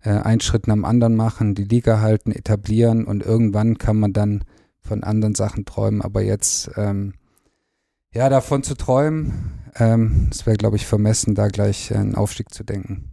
Äh, 0.00 0.10
einen 0.10 0.40
Schritt 0.40 0.66
nach 0.68 0.74
dem 0.74 0.86
anderen 0.86 1.16
machen, 1.16 1.54
die 1.54 1.64
Liga 1.64 2.00
halten, 2.00 2.32
etablieren 2.32 3.04
und 3.04 3.22
irgendwann 3.22 3.76
kann 3.76 3.98
man 3.98 4.14
dann 4.14 4.42
von 4.86 5.04
anderen 5.04 5.34
Sachen 5.34 5.64
träumen, 5.64 6.02
aber 6.02 6.22
jetzt 6.22 6.70
ähm, 6.76 7.14
ja 8.12 8.28
davon 8.28 8.62
zu 8.62 8.74
träumen, 8.74 9.52
ähm, 9.76 10.28
es 10.30 10.46
wäre 10.46 10.56
glaube 10.56 10.76
ich 10.76 10.86
vermessen, 10.86 11.34
da 11.34 11.48
gleich 11.48 11.94
einen 11.94 12.14
Aufstieg 12.14 12.52
zu 12.52 12.64
denken. 12.64 13.10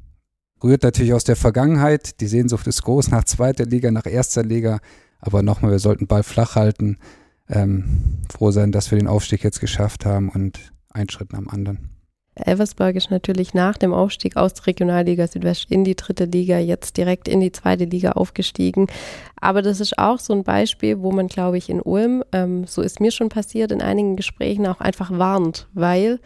Rührt 0.64 0.84
natürlich 0.84 1.14
aus 1.14 1.26
der 1.26 1.36
Vergangenheit, 1.36 2.22
die 2.22 2.28
Sehnsucht 2.28 2.68
ist 2.68 2.84
groß 2.84 3.12
nach 3.12 3.26
zweiter 3.26 3.66
Liga, 3.66 3.92
nach 3.92 4.06
erster 4.06 4.44
Liga, 4.44 4.80
aber 5.20 5.44
nochmal, 5.44 5.72
wir 5.72 5.80
sollten 5.80 6.08
Ball 6.08 6.24
flach 6.24 6.56
halten, 6.56 6.98
ähm, 7.50 8.22
froh 8.32 8.52
sein, 8.52 8.72
dass 8.72 8.92
wir 8.92 8.98
den 8.98 9.08
Aufstieg 9.08 9.44
jetzt 9.44 9.60
geschafft 9.60 10.06
haben 10.06 10.30
und 10.30 10.74
einen 10.90 11.10
Schritt 11.10 11.34
nach 11.34 11.40
dem 11.40 11.50
anderen. 11.50 11.93
Elversberg 12.36 12.96
ist 12.96 13.12
natürlich 13.12 13.54
nach 13.54 13.78
dem 13.78 13.94
Aufstieg 13.94 14.38
aus 14.38 14.54
der 14.54 14.68
Regionalliga 14.68 15.28
Südwest 15.28 15.68
in 15.70 15.84
die 15.84 15.96
dritte 15.96 16.26
Liga 16.26 16.58
jetzt 16.58 16.98
direkt 16.98 17.28
in 17.28 17.40
die 17.40 17.52
zweite 17.52 17.86
Liga 17.86 18.14
aufgestiegen. 18.14 18.88
Aber 19.40 19.62
das 19.62 19.80
ist 19.80 20.00
auch 20.00 20.20
so 20.20 20.34
ein 20.34 20.44
Beispiel, 20.44 21.02
wo 21.02 21.12
man, 21.12 21.28
glaube 21.28 21.58
ich, 21.58 21.70
in 21.70 21.82
Ulm, 21.82 22.24
ähm, 22.32 22.66
so 22.66 22.82
ist 22.82 23.00
mir 23.00 23.12
schon 23.12 23.30
passiert, 23.30 23.72
in 23.72 23.82
einigen 23.82 24.16
Gesprächen 24.16 24.66
auch 24.66 24.80
einfach 24.80 25.12
warnt, 25.12 25.68
weil 25.74 26.20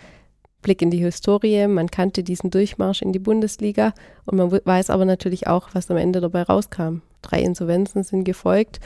Blick 0.61 0.81
in 0.81 0.91
die 0.91 0.97
Historie, 0.97 1.67
man 1.67 1.91
kannte 1.91 2.23
diesen 2.23 2.51
Durchmarsch 2.51 3.01
in 3.01 3.13
die 3.13 3.19
Bundesliga 3.19 3.93
und 4.25 4.37
man 4.37 4.51
weiß 4.51 4.89
aber 4.89 5.05
natürlich 5.05 5.47
auch, 5.47 5.69
was 5.73 5.91
am 5.91 5.97
Ende 5.97 6.21
dabei 6.21 6.43
rauskam. 6.43 7.01
Drei 7.21 7.41
Insolvenzen 7.41 8.03
sind 8.03 8.23
gefolgt 8.23 8.79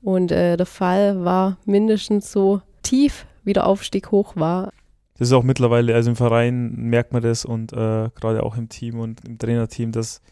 und 0.00 0.30
äh, 0.30 0.56
der 0.56 0.66
Fall 0.66 1.24
war 1.24 1.58
mindestens 1.64 2.30
so 2.30 2.62
tief, 2.82 3.26
wie 3.44 3.52
der 3.52 3.66
Aufstieg 3.66 4.10
hoch 4.10 4.36
war 4.36 4.72
das 5.18 5.28
ist 5.28 5.32
auch 5.32 5.42
mittlerweile, 5.42 5.94
also 5.94 6.10
im 6.10 6.16
Verein 6.16 6.72
merkt 6.76 7.12
man 7.12 7.22
das 7.22 7.44
und 7.44 7.72
äh, 7.72 8.08
gerade 8.14 8.44
auch 8.44 8.56
im 8.56 8.68
Team 8.68 9.00
und 9.00 9.24
im 9.26 9.36
Trainerteam, 9.36 9.90
dass 9.90 10.22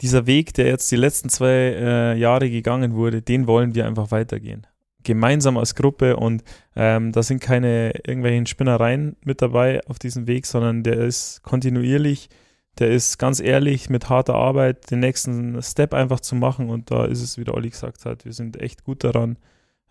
dieser 0.00 0.26
Weg, 0.26 0.54
der 0.54 0.66
jetzt 0.66 0.90
die 0.92 0.96
letzten 0.96 1.28
zwei 1.28 1.50
äh, 1.50 2.16
Jahre 2.16 2.48
gegangen 2.48 2.94
wurde, 2.94 3.22
den 3.22 3.48
wollen 3.48 3.74
wir 3.74 3.86
einfach 3.86 4.12
weitergehen. 4.12 4.66
Gemeinsam 5.02 5.56
als 5.56 5.74
Gruppe 5.74 6.16
und 6.16 6.44
ähm, 6.76 7.10
da 7.10 7.24
sind 7.24 7.40
keine 7.40 7.92
irgendwelchen 8.06 8.46
Spinnereien 8.46 9.16
mit 9.24 9.42
dabei 9.42 9.80
auf 9.88 9.98
diesem 9.98 10.28
Weg, 10.28 10.46
sondern 10.46 10.84
der 10.84 10.98
ist 10.98 11.42
kontinuierlich, 11.42 12.28
der 12.78 12.90
ist 12.90 13.18
ganz 13.18 13.40
ehrlich 13.40 13.90
mit 13.90 14.08
harter 14.08 14.34
Arbeit 14.34 14.90
den 14.92 15.00
nächsten 15.00 15.60
Step 15.60 15.92
einfach 15.92 16.20
zu 16.20 16.36
machen 16.36 16.70
und 16.70 16.90
da 16.92 17.04
ist 17.04 17.22
es, 17.22 17.36
wie 17.36 17.44
der 17.44 17.54
Olli 17.54 17.70
gesagt 17.70 18.04
hat, 18.04 18.24
wir 18.24 18.32
sind 18.32 18.60
echt 18.60 18.84
gut 18.84 19.02
daran, 19.02 19.38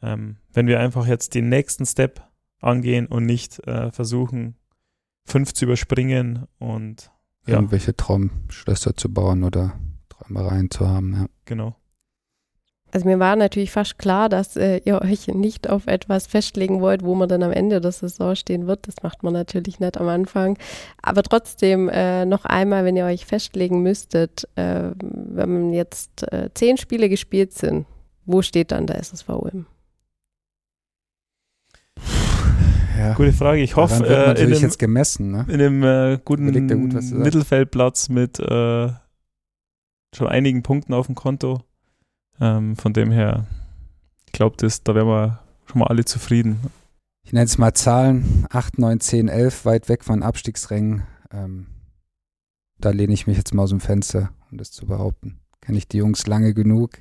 ähm, 0.01 0.37
wenn 0.53 0.67
wir 0.67 0.79
einfach 0.79 1.07
jetzt 1.07 1.33
den 1.35 1.49
nächsten 1.49 1.85
Step 1.85 2.21
angehen 2.65 3.07
und 3.07 3.25
nicht 3.25 3.65
äh, 3.67 3.91
versuchen, 3.91 4.55
fünf 5.25 5.53
zu 5.53 5.65
überspringen 5.65 6.47
und 6.59 7.11
ja. 7.47 7.55
irgendwelche 7.55 7.95
Traumschlösser 7.95 8.95
zu 8.95 9.13
bauen 9.13 9.43
oder 9.43 9.79
Träumereien 10.09 10.71
zu 10.71 10.87
haben. 10.87 11.13
Ja. 11.13 11.25
Genau. 11.45 11.75
Also 12.91 13.07
mir 13.07 13.19
war 13.19 13.35
natürlich 13.35 13.71
fast 13.71 13.97
klar, 13.99 14.29
dass 14.29 14.55
äh, 14.55 14.79
ihr 14.85 15.01
euch 15.01 15.27
nicht 15.27 15.69
auf 15.69 15.87
etwas 15.87 16.27
festlegen 16.27 16.79
wollt, 16.79 17.03
wo 17.03 17.13
man 17.13 17.27
dann 17.27 17.43
am 17.43 17.51
Ende 17.51 17.81
der 17.81 17.91
Saison 17.91 18.35
stehen 18.35 18.67
wird. 18.67 18.87
Das 18.87 19.03
macht 19.03 19.21
man 19.21 19.33
natürlich 19.33 19.81
nicht 19.81 19.97
am 19.97 20.07
Anfang. 20.07 20.57
Aber 21.01 21.21
trotzdem 21.21 21.89
äh, 21.89 22.25
noch 22.25 22.45
einmal, 22.45 22.85
wenn 22.85 22.95
ihr 22.95 23.03
euch 23.03 23.25
festlegen 23.25 23.81
müsstet, 23.81 24.47
äh, 24.55 24.91
wenn 25.01 25.73
jetzt 25.73 26.31
äh, 26.31 26.51
zehn 26.53 26.77
Spiele 26.77 27.09
gespielt 27.09 27.51
sind, 27.51 27.85
wo 28.25 28.41
steht 28.41 28.71
dann 28.71 28.87
der 28.87 28.99
SSV 28.99 29.27
Ulm? 29.27 29.65
Ja. 32.97 33.13
Gute 33.13 33.33
Frage. 33.33 33.61
Ich 33.61 33.75
hoffe, 33.75 33.99
wird 33.99 34.09
äh, 34.09 34.27
natürlich 34.27 34.41
in 34.41 34.53
einem, 34.55 34.61
jetzt 34.63 34.79
gemessen, 34.79 35.31
ne? 35.31 35.45
in 35.47 35.61
einem 35.61 35.83
äh, 35.83 36.19
guten 36.23 36.51
gut, 36.51 36.93
Mittelfeldplatz 37.11 38.09
mit 38.09 38.39
äh, 38.39 38.89
schon 40.13 40.27
einigen 40.27 40.63
Punkten 40.63 40.93
auf 40.93 41.07
dem 41.07 41.15
Konto. 41.15 41.61
Ähm, 42.39 42.75
von 42.75 42.93
dem 42.93 43.11
her, 43.11 43.47
ich 44.25 44.33
glaube, 44.33 44.55
da 44.57 44.95
wären 44.95 45.07
wir 45.07 45.39
schon 45.65 45.79
mal 45.79 45.87
alle 45.87 46.05
zufrieden. 46.05 46.59
Ich 47.23 47.33
nenne 47.33 47.45
es 47.45 47.57
mal 47.57 47.73
Zahlen: 47.73 48.45
8, 48.49 48.77
9, 48.77 48.99
10, 48.99 49.27
11, 49.27 49.65
weit 49.65 49.89
weg 49.89 50.03
von 50.03 50.23
Abstiegsrängen. 50.23 51.03
Ähm, 51.31 51.67
da 52.77 52.91
lehne 52.91 53.13
ich 53.13 53.27
mich 53.27 53.37
jetzt 53.37 53.53
mal 53.53 53.63
aus 53.63 53.69
dem 53.69 53.79
Fenster, 53.79 54.31
um 54.51 54.57
das 54.57 54.71
zu 54.71 54.85
behaupten. 54.85 55.39
Kenne 55.61 55.77
ich 55.77 55.87
die 55.87 55.97
Jungs 55.97 56.27
lange 56.27 56.53
genug 56.53 56.99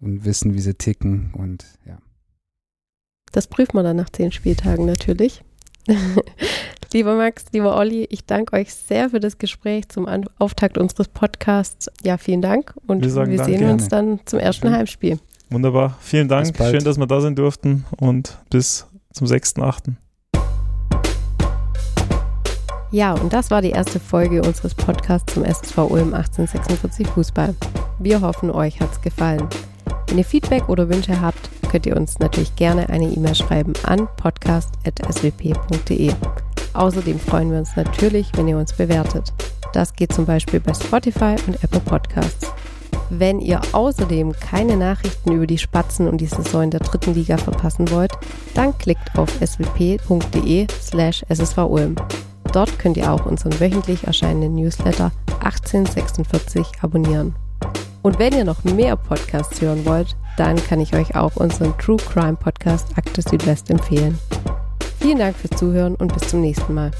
und 0.00 0.24
wissen, 0.24 0.54
wie 0.54 0.60
sie 0.60 0.74
ticken 0.74 1.32
und 1.34 1.64
ja. 1.86 1.98
Das 3.32 3.46
prüft 3.46 3.72
man 3.74 3.84
dann 3.84 3.96
nach 3.96 4.10
zehn 4.10 4.30
Spieltagen 4.30 4.84
natürlich. 4.84 5.42
lieber 6.92 7.16
Max, 7.16 7.46
lieber 7.52 7.76
Olli, 7.76 8.06
ich 8.10 8.26
danke 8.26 8.54
euch 8.54 8.72
sehr 8.72 9.10
für 9.10 9.20
das 9.20 9.38
Gespräch 9.38 9.88
zum 9.88 10.06
Auftakt 10.38 10.78
unseres 10.78 11.08
Podcasts. 11.08 11.90
Ja, 12.04 12.18
vielen 12.18 12.42
Dank 12.42 12.74
und 12.86 13.02
wir, 13.02 13.26
wir 13.26 13.44
sehen 13.44 13.58
gerne. 13.58 13.72
uns 13.72 13.88
dann 13.88 14.20
zum 14.26 14.38
ersten 14.38 14.68
Schön. 14.68 14.76
Heimspiel. 14.76 15.18
Wunderbar. 15.50 15.96
Vielen 16.00 16.28
Dank. 16.28 16.56
Schön, 16.56 16.84
dass 16.84 16.98
wir 16.98 17.06
da 17.06 17.20
sein 17.20 17.34
durften 17.34 17.84
und 17.98 18.38
bis 18.50 18.86
zum 19.12 19.26
6.8. 19.26 19.94
Ja, 22.90 23.14
und 23.14 23.32
das 23.32 23.50
war 23.50 23.62
die 23.62 23.70
erste 23.70 23.98
Folge 23.98 24.42
unseres 24.42 24.74
Podcasts 24.74 25.32
zum 25.32 25.44
SSV 25.44 25.78
Ulm 25.78 26.12
1846 26.12 27.08
Fußball. 27.08 27.54
Wir 27.98 28.20
hoffen, 28.20 28.50
euch 28.50 28.80
hat's 28.80 29.00
gefallen. 29.00 29.48
Wenn 30.08 30.18
ihr 30.18 30.24
Feedback 30.24 30.68
oder 30.68 30.90
Wünsche 30.90 31.18
habt, 31.18 31.48
könnt 31.72 31.86
ihr 31.86 31.96
uns 31.96 32.18
natürlich 32.18 32.54
gerne 32.54 32.90
eine 32.90 33.06
E-Mail 33.06 33.34
schreiben 33.34 33.72
an 33.84 34.06
podcast.swp.de. 34.18 36.12
Außerdem 36.74 37.18
freuen 37.18 37.50
wir 37.50 37.58
uns 37.58 37.74
natürlich, 37.76 38.30
wenn 38.36 38.46
ihr 38.46 38.58
uns 38.58 38.74
bewertet. 38.74 39.32
Das 39.72 39.94
geht 39.94 40.12
zum 40.12 40.26
Beispiel 40.26 40.60
bei 40.60 40.74
Spotify 40.74 41.34
und 41.46 41.64
Apple 41.64 41.80
Podcasts. 41.80 42.52
Wenn 43.08 43.40
ihr 43.40 43.58
außerdem 43.72 44.32
keine 44.32 44.76
Nachrichten 44.76 45.32
über 45.32 45.46
die 45.46 45.56
Spatzen 45.56 46.08
und 46.08 46.20
die 46.20 46.26
Saison 46.26 46.64
in 46.64 46.70
der 46.70 46.80
dritten 46.80 47.14
Liga 47.14 47.38
verpassen 47.38 47.90
wollt, 47.90 48.12
dann 48.54 48.76
klickt 48.76 49.18
auf 49.18 49.30
swp.de 49.42 50.66
slash 50.78 51.24
ssvulm. 51.32 51.96
Dort 52.52 52.78
könnt 52.78 52.98
ihr 52.98 53.10
auch 53.10 53.24
unseren 53.24 53.58
wöchentlich 53.58 54.04
erscheinenden 54.04 54.56
Newsletter 54.56 55.10
1846 55.40 56.66
abonnieren. 56.82 57.34
Und 58.02 58.18
wenn 58.18 58.34
ihr 58.34 58.44
noch 58.44 58.62
mehr 58.64 58.96
Podcasts 58.96 59.60
hören 59.62 59.86
wollt, 59.86 60.16
dann 60.36 60.56
kann 60.56 60.80
ich 60.80 60.94
euch 60.94 61.14
auch 61.14 61.36
unseren 61.36 61.76
True 61.78 61.96
Crime 61.96 62.36
Podcast 62.36 62.86
Akte 62.96 63.22
Südwest 63.22 63.70
empfehlen. 63.70 64.18
Vielen 65.00 65.18
Dank 65.18 65.36
fürs 65.36 65.58
Zuhören 65.58 65.94
und 65.96 66.14
bis 66.14 66.28
zum 66.28 66.40
nächsten 66.40 66.74
Mal. 66.74 66.90